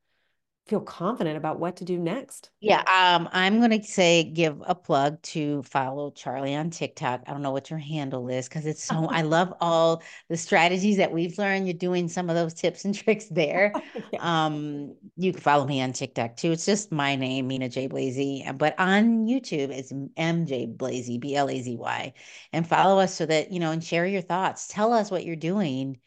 feel 0.65 0.79
confident 0.79 1.35
about 1.35 1.59
what 1.59 1.75
to 1.77 1.83
do 1.83 1.97
next. 1.97 2.49
Yeah, 2.61 2.79
um, 2.79 3.27
I'm 3.33 3.59
gonna 3.59 3.83
say 3.83 4.23
give 4.23 4.61
a 4.65 4.73
plug 4.73 5.21
to 5.23 5.61
follow 5.63 6.11
Charle 6.11 6.53
on 6.53 6.69
TikTok. 6.69 7.23
I 7.27 7.31
don't 7.31 7.41
know 7.41 7.51
what 7.51 7.69
your 7.69 7.79
handle 7.79 8.29
is 8.29 8.47
because 8.47 8.65
it's 8.65 8.83
so 8.83 9.07
I 9.09 9.23
love 9.23 9.53
all 9.61 10.01
the 10.29 10.37
strategies 10.37 10.97
that 10.97 11.11
we've 11.11 11.37
learned. 11.37 11.67
You're 11.67 11.73
doing 11.73 12.07
some 12.07 12.29
of 12.29 12.35
those 12.35 12.53
tips 12.53 12.85
and 12.85 12.95
tricks 12.95 13.25
there. 13.25 13.73
yeah. 14.13 14.45
Um, 14.45 14.95
you 15.17 15.33
can 15.33 15.41
follow 15.41 15.65
me 15.65 15.81
on 15.81 15.91
TikTok 15.91 16.37
too. 16.37 16.53
It's 16.53 16.65
just 16.65 16.91
my 16.91 17.17
name, 17.17 17.47
Mina 17.47 17.67
J 17.67 17.87
Blazy. 17.87 18.45
But 18.55 18.79
on 18.79 19.27
YouTube, 19.27 19.69
it's 19.69 19.91
MJ 19.91 20.77
Blazy, 20.77 21.17
B 21.17 21.35
L 21.35 21.49
A 21.49 21.61
Z 21.61 21.75
Y, 21.75 22.13
and 22.53 22.65
follow 22.65 22.99
us 22.99 23.13
so 23.13 23.25
that 23.25 23.51
you 23.51 23.59
know 23.59 23.71
and 23.71 23.83
share 23.83 24.05
your 24.05 24.21
thoughts. 24.21 24.67
Tell 24.69 24.93
us 24.93 25.11
what 25.11 25.25
you're 25.25 25.35
doing 25.35 25.99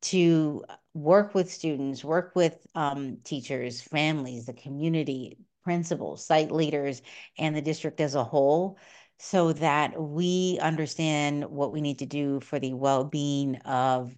to 0.00 0.64
work 1.02 1.34
with 1.34 1.52
students, 1.52 2.04
work 2.04 2.32
with 2.34 2.66
um, 2.74 3.18
teachers, 3.24 3.80
families, 3.80 4.46
the 4.46 4.52
community, 4.52 5.38
principals, 5.64 6.24
site 6.24 6.50
leaders, 6.50 7.02
and 7.38 7.54
the 7.54 7.62
district 7.62 8.00
as 8.00 8.14
a 8.14 8.24
whole 8.24 8.78
so 9.18 9.52
that 9.52 10.00
we 10.00 10.58
understand 10.62 11.44
what 11.44 11.72
we 11.72 11.80
need 11.80 11.98
to 11.98 12.06
do 12.06 12.40
for 12.40 12.58
the 12.58 12.72
well-being 12.72 13.56
of 13.64 14.14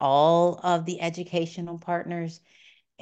all 0.00 0.60
of 0.62 0.84
the 0.84 1.00
educational 1.00 1.78
partners 1.78 2.40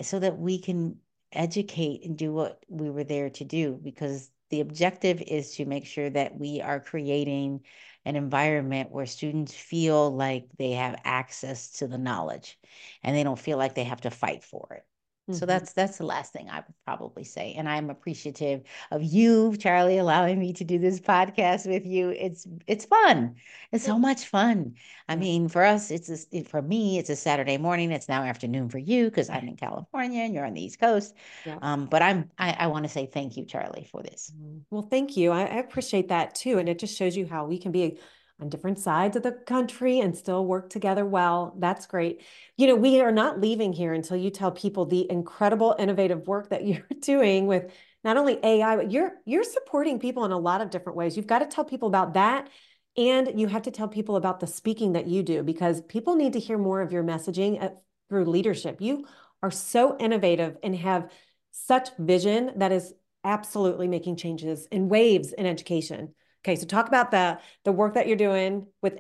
so 0.03 0.19
that 0.19 0.39
we 0.39 0.61
can 0.61 0.97
educate 1.33 2.05
and 2.05 2.17
do 2.17 2.33
what 2.33 2.65
we 2.69 2.91
were 2.91 3.05
there 3.05 3.31
to 3.31 3.45
do 3.45 3.79
because 3.83 4.31
the 4.51 4.61
objective 4.61 5.23
is 5.23 5.55
to 5.57 5.65
make 5.65 5.87
sure 5.87 6.11
that 6.11 6.39
we 6.39 6.61
are 6.61 6.81
creating 6.81 7.61
an 8.05 8.17
environment 8.17 8.91
where 8.91 9.07
students 9.07 9.55
feel 9.55 10.11
like 10.15 10.49
they 10.59 10.73
have 10.73 11.01
access 11.05 11.71
to 11.79 11.89
the 11.89 11.99
knowledge 11.99 12.59
and 13.03 13.17
they 13.17 13.25
don't 13.25 13.39
feel 13.39 13.59
like 13.59 13.75
they 13.75 13.85
have 13.85 14.03
to 14.03 14.11
fight 14.11 14.43
for 14.45 14.75
it. 14.75 14.85
Mm-hmm. 15.31 15.39
So 15.39 15.47
that's 15.47 15.73
that's 15.73 15.99
the 15.99 16.05
last 16.05 16.33
thing 16.33 16.51
I 16.51 16.57
would 16.57 16.75
probably 16.85 17.25
say. 17.25 17.55
And 17.57 17.69
I'm 17.69 17.91
appreciative 17.91 18.63
of 18.91 19.03
you, 19.03 19.57
Charle, 19.57 20.01
allowing 20.01 20.39
me 20.39 20.53
to 20.55 20.65
do 20.65 20.79
this 20.79 21.01
podcast 21.01 21.67
with 21.67 21.87
you. 21.87 22.11
It's 22.11 22.47
it's 22.67 22.85
fun. 22.85 23.37
It's 23.73 23.85
so 23.85 23.99
much 23.99 24.27
fun. 24.27 24.75
I 25.09 25.17
mean, 25.17 25.49
for 25.49 25.65
us, 25.65 25.91
it's 25.91 26.27
a, 26.33 26.43
for 26.45 26.61
me, 26.61 26.99
it's 26.99 27.11
a 27.11 27.17
Saturday 27.17 27.57
morning. 27.57 27.93
It's 27.93 28.09
now 28.09 28.23
afternoon 28.23 28.69
for 28.69 28.79
you 28.79 29.05
because 29.05 29.31
I'm 29.31 29.47
in 29.47 29.57
California 29.57 30.23
and 30.23 30.35
you're 30.35 30.47
on 30.47 30.55
the 30.55 30.65
East 30.65 30.81
Coast. 30.81 31.15
Yeah. 31.47 31.59
Um, 31.63 31.87
but 31.87 32.03
I'm 32.03 32.31
I, 32.39 32.57
I 32.59 32.67
want 32.67 32.85
to 32.85 32.89
say 32.89 33.07
thank 33.07 33.37
you, 33.37 33.45
Charle, 33.45 33.85
for 33.91 34.03
this. 34.03 34.33
Mm-hmm. 34.35 34.59
Well, 34.71 34.83
thank 34.83 35.17
you. 35.17 35.31
I, 35.31 35.43
I 35.43 35.57
appreciate 35.57 36.09
that 36.09 36.35
too, 36.35 36.59
and 36.59 36.69
it 36.69 36.79
just 36.79 36.97
shows 36.97 37.17
you 37.17 37.27
how 37.27 37.47
we 37.47 37.59
can 37.59 37.73
be 37.73 37.99
on 38.41 38.49
different 38.49 38.79
sides 38.79 39.17
of 39.17 39.23
the 39.23 39.33
country 39.33 40.01
and 40.01 40.17
still 40.17 40.45
work 40.45 40.71
together 40.71 41.05
well. 41.05 41.55
That's 41.59 41.87
great. 41.87 42.23
You 42.57 42.67
know, 42.67 42.75
we 42.75 43.01
are 43.01 43.13
not 43.13 43.41
leaving 43.41 43.73
here 43.73 43.93
until 43.93 44.17
you 44.17 44.31
tell 44.31 44.51
people 44.51 44.87
the 44.87 45.11
incredible 45.11 45.75
innovative 45.79 46.27
work 46.27 46.51
that 46.51 46.65
you're 46.67 46.87
doing 47.01 47.47
with 47.47 47.73
not 48.03 48.17
only 48.17 48.39
AI, 48.43 48.77
but 48.77 48.91
you're 48.91 49.13
you're 49.27 49.45
supporting 49.45 49.99
people 49.99 50.25
in 50.25 50.33
a 50.33 50.39
lot 50.39 50.61
of 50.61 50.71
different 50.71 50.97
ways. 50.97 51.17
You've 51.17 51.27
got 51.27 51.41
to 51.41 51.47
tell 51.47 51.65
people 51.65 51.89
about 51.89 52.15
that. 52.15 52.49
And 52.97 53.39
you 53.39 53.47
have 53.47 53.63
to 53.63 53.71
tell 53.71 53.89
people 53.89 54.17
about 54.17 54.41
the 54.41 54.47
speaking 54.49 54.95
that 54.95 55.07
you 55.07 55.23
do 55.23 55.43
because 55.43 55.81
people 55.83 56.17
need 56.17 56.33
to 56.33 56.41
hear 56.41 56.59
more 56.59 56.81
of 56.81 56.93
your 56.93 57.05
messaging 57.05 57.63
at, 57.63 57.81
through 58.09 58.25
leadership. 58.25 58.81
You 58.81 59.07
are 59.43 59.51
so 59.51 59.97
innovative 59.99 60.57
and 60.63 60.75
have 60.77 61.11
such 61.53 61.91
vision 61.99 62.53
that 62.57 62.73
is 62.73 62.93
absolutely 63.25 63.87
making 63.87 64.17
changes 64.17 64.67
in 64.67 64.89
waves 64.89 65.33
in 65.33 65.47
education. 65.47 66.15
Okay, 66.43 66.57
so 66.57 66.67
talk 66.67 66.89
about 66.89 67.11
the 67.11 67.39
the 67.65 67.73
work 67.73 67.95
that 67.95 68.07
you're 68.07 68.17
doing 68.17 68.67
with 68.83 68.99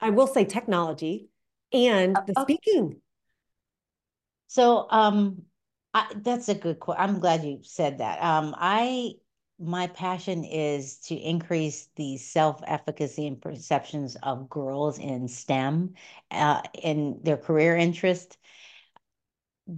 I 0.00 0.10
will 0.10 0.26
say 0.26 0.44
technology 0.44 1.28
and 1.72 2.16
the 2.16 2.32
uh, 2.36 2.42
speaking. 2.42 3.00
So 4.48 4.86
um 4.90 5.42
I, 5.94 6.10
that's 6.16 6.48
a 6.48 6.54
good 6.54 6.80
question. 6.80 7.02
I'm 7.02 7.20
glad 7.20 7.44
you 7.44 7.60
said 7.62 7.98
that. 7.98 8.22
Um 8.22 8.54
I 8.56 9.12
my 9.58 9.86
passion 9.86 10.44
is 10.44 10.98
to 10.98 11.14
increase 11.14 11.88
the 11.96 12.16
self-efficacy 12.16 13.26
and 13.26 13.40
perceptions 13.40 14.16
of 14.22 14.48
girls 14.48 14.98
in 14.98 15.28
STEM 15.28 15.94
uh, 16.32 16.62
in 16.82 17.20
their 17.22 17.36
career 17.36 17.76
interest 17.76 18.38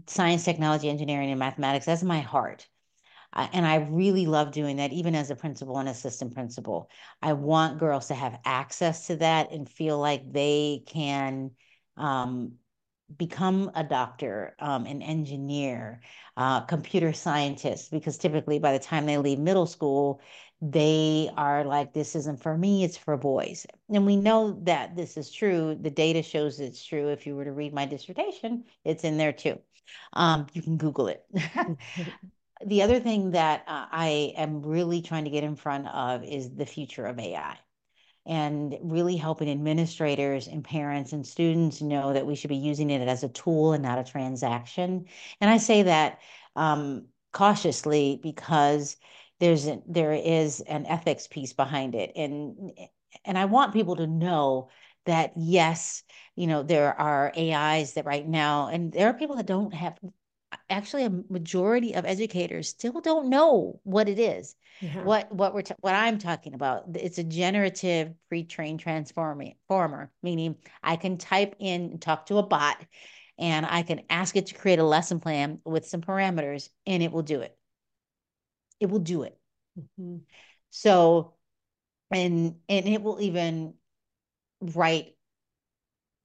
science, 0.06 0.44
technology, 0.44 0.88
engineering, 0.88 1.30
and 1.30 1.38
mathematics. 1.38 1.86
That's 1.86 2.02
my 2.02 2.20
heart 2.20 2.66
and 3.34 3.66
I 3.66 3.76
really 3.76 4.26
love 4.26 4.52
doing 4.52 4.76
that, 4.76 4.92
even 4.92 5.14
as 5.14 5.30
a 5.30 5.36
principal 5.36 5.78
and 5.78 5.88
assistant 5.88 6.34
principal. 6.34 6.90
I 7.20 7.32
want 7.32 7.78
girls 7.78 8.08
to 8.08 8.14
have 8.14 8.38
access 8.44 9.06
to 9.08 9.16
that 9.16 9.52
and 9.52 9.68
feel 9.68 9.98
like 9.98 10.32
they 10.32 10.84
can 10.86 11.50
um, 11.96 12.52
become 13.16 13.70
a 13.74 13.84
doctor, 13.84 14.54
um, 14.58 14.86
an 14.86 15.02
engineer, 15.02 16.00
uh, 16.36 16.60
computer 16.62 17.12
scientist, 17.12 17.90
because 17.90 18.18
typically 18.18 18.58
by 18.58 18.72
the 18.72 18.78
time 18.78 19.06
they 19.06 19.18
leave 19.18 19.38
middle 19.38 19.66
school, 19.66 20.20
they 20.60 21.30
are 21.36 21.64
like, 21.64 21.92
this 21.92 22.14
isn't 22.16 22.42
for 22.42 22.56
me, 22.56 22.84
it's 22.84 22.96
for 22.96 23.16
boys. 23.16 23.66
And 23.92 24.06
we 24.06 24.16
know 24.16 24.58
that 24.62 24.96
this 24.96 25.16
is 25.16 25.30
true. 25.30 25.76
The 25.78 25.90
data 25.90 26.22
shows 26.22 26.60
it's 26.60 26.84
true. 26.84 27.08
If 27.08 27.26
you 27.26 27.36
were 27.36 27.44
to 27.44 27.52
read 27.52 27.74
my 27.74 27.84
dissertation, 27.84 28.64
it's 28.84 29.04
in 29.04 29.18
there 29.18 29.32
too. 29.32 29.58
Um, 30.14 30.46
you 30.54 30.62
can 30.62 30.76
Google 30.76 31.08
it. 31.08 31.24
the 32.64 32.82
other 32.82 33.00
thing 33.00 33.32
that 33.32 33.64
uh, 33.66 33.86
I 33.90 34.34
am 34.36 34.62
really 34.62 35.02
trying 35.02 35.24
to 35.24 35.30
get 35.30 35.44
in 35.44 35.56
front 35.56 35.88
of 35.88 36.24
is 36.24 36.54
the 36.54 36.66
future 36.66 37.06
of 37.06 37.18
AI 37.18 37.56
and 38.26 38.76
really 38.82 39.16
helping 39.16 39.50
administrators 39.50 40.46
and 40.46 40.64
parents 40.64 41.12
and 41.12 41.26
students 41.26 41.82
know 41.82 42.12
that 42.12 42.26
we 42.26 42.34
should 42.34 42.48
be 42.48 42.56
using 42.56 42.90
it 42.90 43.06
as 43.06 43.22
a 43.22 43.28
tool 43.28 43.72
and 43.74 43.82
not 43.82 43.98
a 43.98 44.04
transaction. 44.04 45.04
And 45.40 45.50
I 45.50 45.58
say 45.58 45.82
that 45.82 46.20
um, 46.56 47.08
cautiously 47.32 48.18
because 48.22 48.96
there's 49.40 49.66
a, 49.66 49.82
there 49.86 50.12
is 50.12 50.60
an 50.62 50.86
ethics 50.86 51.26
piece 51.26 51.52
behind 51.52 51.94
it, 51.94 52.12
and 52.16 52.72
and 53.24 53.36
I 53.36 53.44
want 53.46 53.74
people 53.74 53.96
to 53.96 54.06
know 54.06 54.70
that 55.06 55.32
yes, 55.36 56.02
you 56.36 56.46
know 56.46 56.62
there 56.62 56.98
are 56.98 57.32
AIs 57.36 57.94
that 57.94 58.06
right 58.06 58.26
now, 58.26 58.68
and 58.68 58.92
there 58.92 59.08
are 59.08 59.14
people 59.14 59.36
that 59.36 59.46
don't 59.46 59.74
have 59.74 59.98
actually 60.70 61.04
a 61.04 61.10
majority 61.28 61.94
of 61.94 62.04
educators 62.04 62.68
still 62.68 63.00
don't 63.00 63.28
know 63.28 63.80
what 63.84 64.08
it 64.08 64.18
is. 64.18 64.54
Yeah. 64.80 65.04
What 65.04 65.32
what 65.32 65.54
we're 65.54 65.62
what 65.80 65.94
I'm 65.94 66.18
talking 66.18 66.54
about. 66.54 66.84
It's 66.94 67.18
a 67.18 67.24
generative 67.24 68.14
pre-trained 68.28 68.80
transformer, 68.80 70.10
meaning 70.22 70.56
I 70.82 70.96
can 70.96 71.16
type 71.16 71.56
in 71.58 71.98
talk 71.98 72.26
to 72.26 72.38
a 72.38 72.42
bot 72.42 72.84
and 73.38 73.66
I 73.66 73.82
can 73.82 74.02
ask 74.10 74.36
it 74.36 74.46
to 74.46 74.54
create 74.54 74.78
a 74.78 74.84
lesson 74.84 75.20
plan 75.20 75.60
with 75.64 75.86
some 75.86 76.00
parameters 76.00 76.68
and 76.86 77.02
it 77.02 77.12
will 77.12 77.22
do 77.22 77.40
it. 77.40 77.56
It 78.80 78.90
will 78.90 79.00
do 79.00 79.22
it. 79.22 79.38
Mm-hmm. 79.78 80.18
So 80.70 81.34
and 82.10 82.56
and 82.68 82.88
it 82.88 83.02
will 83.02 83.20
even 83.20 83.74
write 84.60 85.14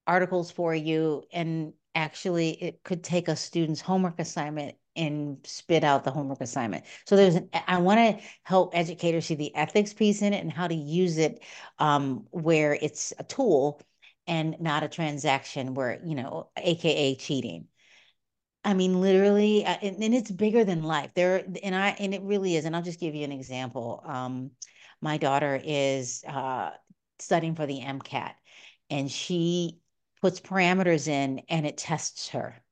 articles 0.06 0.50
for 0.50 0.74
you 0.74 1.24
and 1.32 1.72
actually 1.94 2.50
it 2.62 2.82
could 2.84 3.02
take 3.02 3.28
a 3.28 3.36
student's 3.36 3.80
homework 3.80 4.18
assignment 4.18 4.76
and 4.96 5.38
spit 5.44 5.84
out 5.84 6.04
the 6.04 6.10
homework 6.10 6.40
assignment. 6.40 6.84
So 7.06 7.16
there's 7.16 7.36
an, 7.36 7.48
I 7.66 7.78
want 7.78 7.98
to 8.18 8.24
help 8.42 8.76
educators 8.76 9.26
see 9.26 9.34
the 9.34 9.54
ethics 9.54 9.94
piece 9.94 10.22
in 10.22 10.32
it 10.32 10.42
and 10.42 10.52
how 10.52 10.66
to 10.66 10.74
use 10.74 11.18
it 11.18 11.42
um, 11.78 12.26
where 12.30 12.74
it's 12.74 13.12
a 13.18 13.24
tool 13.24 13.80
and 14.26 14.56
not 14.60 14.82
a 14.82 14.88
transaction 14.88 15.74
where, 15.74 16.00
you 16.04 16.14
know, 16.14 16.50
AKA 16.56 17.16
cheating. 17.16 17.66
I 18.62 18.74
mean, 18.74 19.00
literally, 19.00 19.64
uh, 19.64 19.76
and, 19.80 20.02
and, 20.02 20.14
it's 20.14 20.30
bigger 20.30 20.64
than 20.64 20.82
life. 20.82 21.12
There, 21.14 21.44
and 21.62 21.74
I, 21.74 21.90
and 21.98 22.12
it 22.12 22.20
really 22.22 22.56
is. 22.56 22.66
And 22.66 22.76
I'll 22.76 22.82
just 22.82 23.00
give 23.00 23.14
you 23.14 23.24
an 23.24 23.32
example. 23.32 24.02
Um, 24.04 24.50
my 25.00 25.16
daughter 25.16 25.58
is 25.64 26.22
uh, 26.28 26.72
studying 27.18 27.54
for 27.54 27.64
the 27.64 27.80
MCAT, 27.80 28.32
and 28.90 29.10
she 29.10 29.80
puts 30.20 30.40
parameters 30.40 31.08
in, 31.08 31.42
and 31.48 31.66
it 31.66 31.76
tests 31.76 32.28
her. 32.30 32.62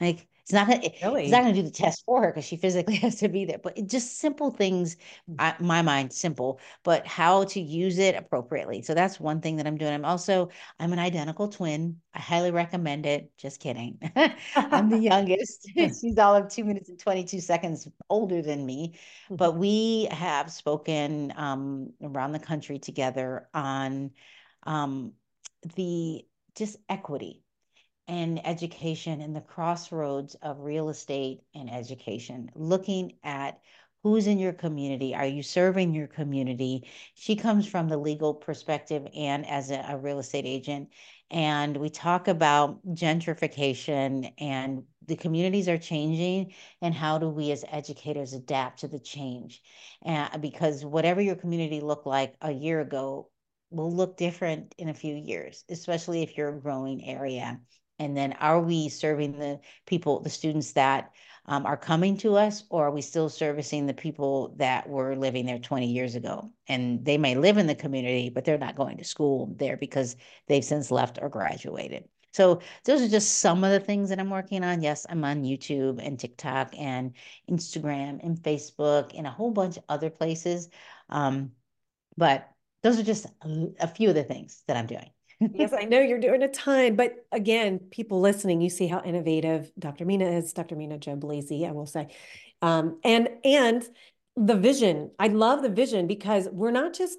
Like 0.00 0.28
it's 0.46 0.52
not 0.52 0.68
gonna, 0.68 0.80
really? 1.02 1.24
it's 1.24 1.32
not 1.32 1.42
going 1.42 1.56
to 1.56 1.60
do 1.60 1.66
the 1.66 1.74
test 1.74 2.04
for 2.06 2.22
her 2.22 2.28
because 2.28 2.44
she 2.44 2.56
physically 2.56 2.94
has 2.98 3.16
to 3.16 3.28
be 3.28 3.46
there. 3.46 3.58
But 3.58 3.76
it, 3.78 3.88
just 3.88 4.20
simple 4.20 4.52
things, 4.52 4.96
I, 5.40 5.56
my 5.58 5.82
mind 5.82 6.12
simple, 6.12 6.60
but 6.84 7.04
how 7.04 7.44
to 7.46 7.60
use 7.60 7.98
it 7.98 8.14
appropriately. 8.14 8.82
So 8.82 8.94
that's 8.94 9.18
one 9.18 9.40
thing 9.40 9.56
that 9.56 9.66
I'm 9.66 9.76
doing. 9.76 9.92
I'm 9.92 10.04
also 10.04 10.50
I'm 10.78 10.92
an 10.92 11.00
identical 11.00 11.48
twin. 11.48 11.96
I 12.14 12.20
highly 12.20 12.52
recommend 12.52 13.06
it. 13.06 13.32
Just 13.36 13.58
kidding. 13.58 13.98
I'm 14.54 14.88
the 14.88 14.98
youngest. 15.00 15.68
She's 15.74 16.16
all 16.16 16.36
of 16.36 16.48
two 16.48 16.62
minutes 16.62 16.90
and 16.90 16.98
22 17.00 17.40
seconds 17.40 17.88
older 18.08 18.40
than 18.40 18.64
me, 18.64 18.94
but 19.28 19.50
mm-hmm. 19.50 19.58
we 19.58 20.08
have 20.12 20.52
spoken 20.52 21.32
um, 21.36 21.92
around 22.00 22.30
the 22.30 22.38
country 22.38 22.78
together 22.78 23.48
on 23.52 24.12
um, 24.62 25.12
the 25.74 26.24
just 26.56 26.76
equity 26.88 27.42
and 28.08 28.44
education 28.46 29.20
and 29.20 29.34
the 29.34 29.40
crossroads 29.40 30.34
of 30.36 30.60
real 30.60 30.88
estate 30.88 31.40
and 31.54 31.70
education, 31.70 32.50
looking 32.54 33.12
at 33.24 33.60
who's 34.02 34.28
in 34.28 34.38
your 34.38 34.52
community 34.52 35.16
are 35.16 35.26
you 35.26 35.42
serving 35.42 35.92
your 35.92 36.06
community? 36.06 36.88
She 37.14 37.34
comes 37.34 37.66
from 37.66 37.88
the 37.88 37.96
legal 37.96 38.34
perspective 38.34 39.04
and 39.16 39.44
as 39.44 39.72
a, 39.72 39.84
a, 39.88 39.98
real 39.98 40.20
estate 40.20 40.46
agent. 40.46 40.90
And 41.28 41.76
we 41.76 41.90
talk 41.90 42.28
about 42.28 42.86
gentrification 42.86 44.32
and 44.38 44.84
the 45.06 45.16
communities 45.16 45.68
are 45.68 45.76
changing 45.76 46.54
and 46.80 46.94
how 46.94 47.18
do 47.18 47.28
we 47.28 47.50
as 47.50 47.64
educators 47.68 48.32
adapt 48.32 48.80
to 48.80 48.88
the 48.88 49.00
change? 49.00 49.60
And 50.04 50.30
uh, 50.32 50.38
because 50.38 50.84
whatever 50.84 51.20
your 51.20 51.34
community 51.34 51.80
looked 51.80 52.06
like 52.06 52.36
a 52.40 52.52
year 52.52 52.80
ago 52.80 53.28
will 53.70 53.90
look 53.90 54.16
different 54.16 54.74
in 54.78 54.88
a 54.88 54.94
few 54.94 55.14
years 55.14 55.64
especially 55.68 56.22
if 56.22 56.36
you're 56.36 56.56
a 56.56 56.60
growing 56.60 57.04
area 57.04 57.60
and 57.98 58.16
then 58.16 58.34
are 58.34 58.60
we 58.60 58.88
serving 58.88 59.38
the 59.38 59.60
people, 59.86 60.20
the 60.20 60.30
students 60.30 60.72
that 60.72 61.12
um, 61.46 61.64
are 61.64 61.76
coming 61.76 62.16
to 62.18 62.36
us, 62.36 62.64
or 62.68 62.86
are 62.86 62.90
we 62.90 63.00
still 63.00 63.28
servicing 63.28 63.86
the 63.86 63.94
people 63.94 64.54
that 64.58 64.88
were 64.88 65.16
living 65.16 65.46
there 65.46 65.58
20 65.58 65.86
years 65.86 66.14
ago? 66.14 66.52
And 66.68 67.04
they 67.04 67.16
may 67.16 67.36
live 67.36 67.56
in 67.56 67.66
the 67.66 67.74
community, 67.74 68.28
but 68.28 68.44
they're 68.44 68.58
not 68.58 68.76
going 68.76 68.98
to 68.98 69.04
school 69.04 69.54
there 69.56 69.76
because 69.76 70.16
they've 70.46 70.64
since 70.64 70.90
left 70.90 71.18
or 71.22 71.28
graduated. 71.28 72.04
So 72.32 72.60
those 72.84 73.00
are 73.00 73.08
just 73.08 73.38
some 73.38 73.64
of 73.64 73.70
the 73.70 73.80
things 73.80 74.10
that 74.10 74.18
I'm 74.18 74.28
working 74.28 74.62
on. 74.62 74.82
Yes, 74.82 75.06
I'm 75.08 75.24
on 75.24 75.42
YouTube 75.42 76.04
and 76.04 76.18
TikTok 76.18 76.74
and 76.76 77.14
Instagram 77.50 78.22
and 78.22 78.36
Facebook 78.36 79.12
and 79.16 79.26
a 79.26 79.30
whole 79.30 79.52
bunch 79.52 79.78
of 79.78 79.84
other 79.88 80.10
places. 80.10 80.68
Um, 81.08 81.52
but 82.18 82.50
those 82.86 82.98
are 82.98 83.02
just 83.02 83.26
a, 83.80 83.88
few 83.88 84.08
of 84.08 84.14
the 84.14 84.24
things 84.24 84.62
that 84.66 84.76
I'm 84.76 84.86
doing 84.86 85.10
yes, 85.40 85.72
I 85.72 85.84
know 85.84 86.00
you're 86.00 86.18
doing 86.18 86.42
a 86.42 86.48
ton, 86.48 86.96
but 86.96 87.26
again, 87.32 87.78
people 87.90 88.20
listening, 88.20 88.60
you 88.60 88.70
see 88.70 88.86
how 88.86 89.02
innovative 89.02 89.70
Dr. 89.78 90.04
Mina 90.04 90.24
is, 90.24 90.52
Dr. 90.52 90.76
Mina 90.76 90.98
Jo 90.98 91.16
Blazy, 91.16 91.66
I 91.66 91.72
will 91.72 91.86
say. 91.86 92.08
Um, 92.62 92.98
and 93.04 93.28
and 93.44 93.86
the 94.36 94.56
vision, 94.56 95.10
I 95.18 95.28
love 95.28 95.62
the 95.62 95.68
vision 95.68 96.06
because 96.06 96.48
we're 96.50 96.70
not 96.70 96.94
just 96.94 97.18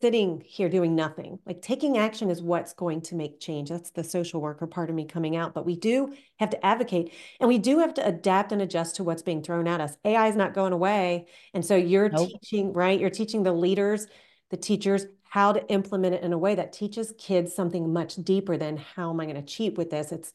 sitting 0.00 0.42
here 0.44 0.68
doing 0.68 0.94
nothing. 0.94 1.38
Like 1.46 1.62
taking 1.62 1.96
action 1.96 2.28
is 2.30 2.42
what's 2.42 2.74
going 2.74 3.00
to 3.02 3.14
make 3.14 3.40
change. 3.40 3.70
That's 3.70 3.90
the 3.90 4.04
social 4.04 4.40
worker 4.40 4.66
part 4.66 4.90
of 4.90 4.96
me 4.96 5.04
coming 5.04 5.36
out. 5.36 5.54
But 5.54 5.64
we 5.64 5.76
do 5.76 6.12
have 6.38 6.50
to 6.50 6.66
advocate 6.66 7.12
and 7.40 7.48
we 7.48 7.58
do 7.58 7.78
have 7.78 7.94
to 7.94 8.06
adapt 8.06 8.52
and 8.52 8.60
adjust 8.60 8.96
to 8.96 9.04
what's 9.04 9.22
being 9.22 9.42
thrown 9.42 9.66
at 9.66 9.80
us. 9.80 9.96
AI 10.04 10.28
is 10.28 10.36
not 10.36 10.54
going 10.54 10.72
away. 10.72 11.26
And 11.54 11.64
so 11.64 11.76
you're 11.76 12.10
nope. 12.10 12.28
teaching, 12.28 12.72
right? 12.72 12.98
You're 12.98 13.10
teaching 13.10 13.42
the 13.42 13.52
leaders, 13.52 14.06
the 14.50 14.56
teachers 14.56 15.06
how 15.28 15.52
to 15.52 15.68
implement 15.70 16.14
it 16.14 16.22
in 16.22 16.32
a 16.32 16.38
way 16.38 16.54
that 16.54 16.72
teaches 16.72 17.12
kids 17.18 17.54
something 17.54 17.92
much 17.92 18.16
deeper 18.16 18.56
than 18.56 18.76
how 18.76 19.10
am 19.10 19.20
I 19.20 19.24
going 19.24 19.36
to 19.36 19.42
cheat 19.42 19.76
with 19.76 19.90
this? 19.90 20.12
It's 20.12 20.32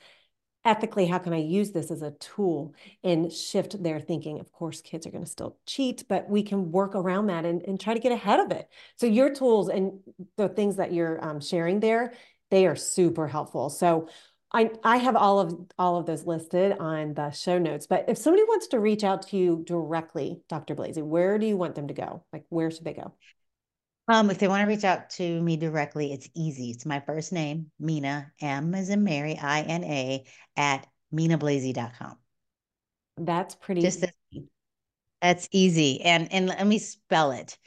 ethically, 0.64 1.08
how 1.08 1.18
can 1.18 1.34
I 1.34 1.38
use 1.38 1.72
this 1.72 1.90
as 1.90 2.02
a 2.02 2.12
tool 2.12 2.76
and 3.04 3.32
shift 3.32 3.82
their 3.82 4.00
thinking? 4.00 4.40
Of 4.40 4.52
course, 4.52 4.82
kids 4.82 5.08
are 5.08 5.12
going 5.12 5.24
to 5.24 5.30
still 5.30 5.58
cheat, 5.66 6.04
but 6.08 6.30
we 6.30 6.44
can 6.44 6.72
work 6.72 6.94
around 6.94 7.28
that 7.28 7.46
and, 7.46 7.64
and 7.64 7.80
try 7.80 7.94
to 7.94 8.00
get 8.00 8.12
ahead 8.12 8.40
of 8.40 8.52
it. 8.52 8.70
So 8.98 9.08
your 9.08 9.34
tools 9.34 9.70
and 9.70 10.00
the 10.38 10.50
things 10.50 10.76
that 10.76 10.94
you're 10.94 11.24
um, 11.24 11.40
sharing 11.40 11.80
there, 11.80 12.14
they 12.52 12.68
are 12.68 12.76
super 12.76 13.28
helpful. 13.28 13.70
So 13.70 14.08
I, 14.54 14.70
I 14.84 14.98
have 14.98 15.16
all 15.16 15.40
of 15.40 15.58
all 15.80 15.98
of 15.98 16.06
those 16.06 16.26
listed 16.26 16.78
on 16.78 17.14
the 17.14 17.32
show 17.32 17.58
notes. 17.58 17.88
But 17.88 18.06
if 18.10 18.18
somebody 18.18 18.44
wants 18.44 18.68
to 18.68 18.80
reach 18.80 19.04
out 19.04 19.28
to 19.30 19.38
you 19.38 19.64
directly, 19.66 20.42
Dr. 20.50 20.76
Blazy, 20.76 21.02
where 21.02 21.40
do 21.40 21.46
you 21.46 21.56
want 21.56 21.76
them 21.76 21.88
to 21.88 21.94
go? 21.94 22.26
Like 22.34 22.44
where 22.50 22.70
should 22.70 22.84
they 22.84 22.94
go? 22.94 23.14
Um, 24.12 24.30
if 24.30 24.40
they 24.40 24.50
want 24.50 24.62
to 24.62 24.68
reach 24.68 24.84
out 24.84 25.10
to 25.12 25.42
me 25.42 25.56
directly, 25.56 26.12
it's 26.12 26.30
easy. 26.36 26.70
It's 26.70 26.86
my 26.86 27.00
first 27.00 27.32
name, 27.32 27.72
Mina, 27.80 28.30
M 28.42 28.76
as 28.76 28.90
in 28.90 29.06
Mary, 29.06 29.38
I 29.38 29.62
N 29.62 29.86
A, 29.86 30.26
at 30.58 30.86
minablazy.com. 31.14 32.18
That's 33.18 33.56
pretty 33.56 33.82
Just 33.82 34.04
easy. 34.34 34.50
That's 35.22 35.48
easy. 35.54 36.02
And 36.02 36.30
and 36.34 36.48
let 36.48 36.68
me 36.68 36.78
spell 36.78 37.32
it. 37.32 37.58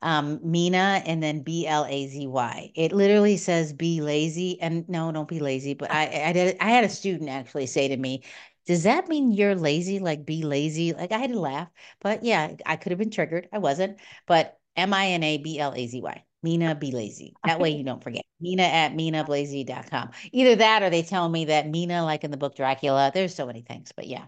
Um, 0.00 0.38
Mina 0.44 1.02
and 1.04 1.20
then 1.20 1.42
B 1.42 1.66
L 1.66 1.84
A 1.84 2.06
Z 2.06 2.28
Y. 2.28 2.70
It 2.76 2.92
literally 2.92 3.36
says 3.36 3.72
be 3.72 4.00
lazy. 4.00 4.60
And 4.60 4.88
no, 4.88 5.10
don't 5.10 5.26
be 5.26 5.40
lazy. 5.40 5.74
But 5.74 5.90
I 5.90 6.26
I 6.26 6.32
did 6.32 6.56
I 6.60 6.70
had 6.70 6.84
a 6.84 6.88
student 6.88 7.28
actually 7.28 7.66
say 7.66 7.88
to 7.88 7.96
me, 7.96 8.22
does 8.66 8.84
that 8.84 9.08
mean 9.08 9.32
you're 9.32 9.56
lazy? 9.56 9.98
Like 9.98 10.24
be 10.24 10.44
lazy? 10.44 10.92
Like 10.92 11.10
I 11.10 11.18
had 11.18 11.32
to 11.32 11.40
laugh. 11.40 11.70
But 12.00 12.22
yeah, 12.22 12.52
I 12.66 12.76
could 12.76 12.92
have 12.92 13.00
been 13.00 13.10
triggered. 13.10 13.48
I 13.52 13.58
wasn't. 13.58 13.98
But 14.26 14.57
M 14.78 14.94
I 14.94 15.08
N 15.08 15.22
A 15.22 15.38
B 15.38 15.58
L 15.58 15.74
A 15.74 15.86
Z 15.86 16.00
Y. 16.00 16.24
Mina 16.42 16.74
Be 16.74 16.92
Lazy. 16.92 17.34
That 17.44 17.60
way 17.60 17.70
you 17.70 17.82
don't 17.84 18.02
forget. 18.02 18.24
Mina 18.40 18.62
at 18.62 18.92
minablazy.com. 18.92 20.10
Either 20.32 20.56
that 20.56 20.82
or 20.82 20.90
they 20.90 21.02
tell 21.02 21.28
me 21.28 21.46
that 21.46 21.68
Mina, 21.68 22.04
like 22.04 22.24
in 22.24 22.30
the 22.30 22.36
book 22.36 22.54
Dracula, 22.54 23.10
there's 23.12 23.34
so 23.34 23.46
many 23.46 23.62
things, 23.62 23.92
but 23.94 24.06
yeah. 24.06 24.26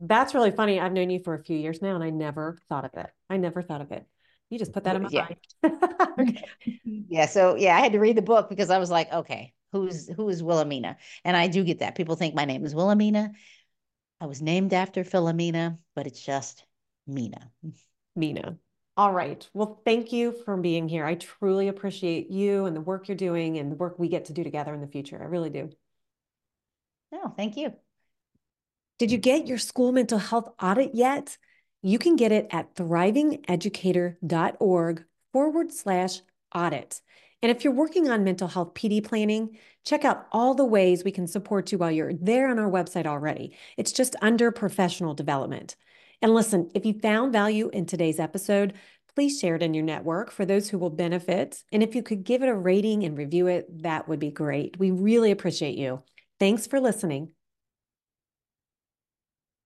That's 0.00 0.34
really 0.34 0.50
funny. 0.50 0.80
I've 0.80 0.92
known 0.92 1.10
you 1.10 1.20
for 1.20 1.34
a 1.34 1.44
few 1.44 1.56
years 1.56 1.82
now 1.82 1.94
and 1.94 2.02
I 2.02 2.10
never 2.10 2.58
thought 2.68 2.84
of 2.84 2.92
it. 2.94 3.10
I 3.28 3.36
never 3.36 3.62
thought 3.62 3.82
of 3.82 3.92
it. 3.92 4.06
You 4.50 4.58
just 4.58 4.72
put 4.72 4.84
that 4.84 4.96
in 4.96 5.02
my 5.02 5.08
yeah. 5.10 5.28
mind. 5.62 6.38
yeah. 6.84 7.26
So 7.26 7.56
yeah, 7.56 7.76
I 7.76 7.80
had 7.80 7.92
to 7.92 8.00
read 8.00 8.16
the 8.16 8.22
book 8.22 8.48
because 8.48 8.70
I 8.70 8.78
was 8.78 8.90
like, 8.90 9.12
okay, 9.12 9.52
who's 9.72 10.08
who 10.08 10.28
is 10.28 10.42
Wilhelmina? 10.42 10.96
And 11.24 11.36
I 11.36 11.48
do 11.48 11.64
get 11.64 11.78
that. 11.78 11.94
People 11.94 12.16
think 12.16 12.34
my 12.34 12.44
name 12.44 12.64
is 12.64 12.74
Wilhelmina. 12.74 13.32
I 14.20 14.26
was 14.26 14.42
named 14.42 14.72
after 14.72 15.04
Philomena, 15.04 15.78
but 15.94 16.06
it's 16.06 16.20
just 16.20 16.64
Mina. 17.06 17.50
Mina. 18.14 18.58
All 18.96 19.12
right. 19.12 19.48
Well, 19.54 19.80
thank 19.84 20.12
you 20.12 20.32
for 20.44 20.56
being 20.56 20.88
here. 20.88 21.04
I 21.06 21.14
truly 21.14 21.68
appreciate 21.68 22.30
you 22.30 22.66
and 22.66 22.76
the 22.76 22.80
work 22.80 23.08
you're 23.08 23.16
doing 23.16 23.58
and 23.58 23.72
the 23.72 23.76
work 23.76 23.98
we 23.98 24.08
get 24.08 24.26
to 24.26 24.34
do 24.34 24.44
together 24.44 24.74
in 24.74 24.82
the 24.82 24.86
future. 24.86 25.18
I 25.20 25.24
really 25.26 25.48
do. 25.48 25.70
No, 27.10 27.32
thank 27.36 27.56
you. 27.56 27.72
Did 28.98 29.10
you 29.10 29.16
get 29.18 29.46
your 29.46 29.58
school 29.58 29.92
mental 29.92 30.18
health 30.18 30.50
audit 30.60 30.94
yet? 30.94 31.38
You 31.82 31.98
can 31.98 32.16
get 32.16 32.32
it 32.32 32.48
at 32.50 32.74
thrivingeducator.org 32.74 35.04
forward 35.32 35.72
slash 35.72 36.20
audit. 36.54 37.00
And 37.42 37.50
if 37.50 37.64
you're 37.64 37.72
working 37.72 38.08
on 38.08 38.24
mental 38.24 38.46
health 38.46 38.74
PD 38.74 39.02
planning, 39.02 39.58
check 39.84 40.04
out 40.04 40.26
all 40.30 40.54
the 40.54 40.64
ways 40.64 41.02
we 41.02 41.10
can 41.10 41.26
support 41.26 41.72
you 41.72 41.78
while 41.78 41.90
you're 41.90 42.12
there 42.12 42.48
on 42.48 42.58
our 42.58 42.70
website 42.70 43.06
already. 43.06 43.56
It's 43.76 43.90
just 43.90 44.14
under 44.22 44.52
professional 44.52 45.14
development. 45.14 45.74
And 46.22 46.34
listen, 46.34 46.70
if 46.74 46.86
you 46.86 46.94
found 47.00 47.32
value 47.32 47.68
in 47.72 47.84
today's 47.84 48.20
episode, 48.20 48.74
please 49.14 49.38
share 49.38 49.56
it 49.56 49.62
in 49.62 49.74
your 49.74 49.84
network 49.84 50.30
for 50.30 50.46
those 50.46 50.70
who 50.70 50.78
will 50.78 50.90
benefit. 50.90 51.62
And 51.72 51.82
if 51.82 51.94
you 51.94 52.02
could 52.02 52.24
give 52.24 52.42
it 52.42 52.48
a 52.48 52.54
rating 52.54 53.04
and 53.04 53.18
review 53.18 53.48
it, 53.48 53.82
that 53.82 54.08
would 54.08 54.20
be 54.20 54.30
great. 54.30 54.78
We 54.78 54.90
really 54.90 55.32
appreciate 55.32 55.76
you. 55.76 56.02
Thanks 56.38 56.66
for 56.66 56.80
listening. 56.80 57.32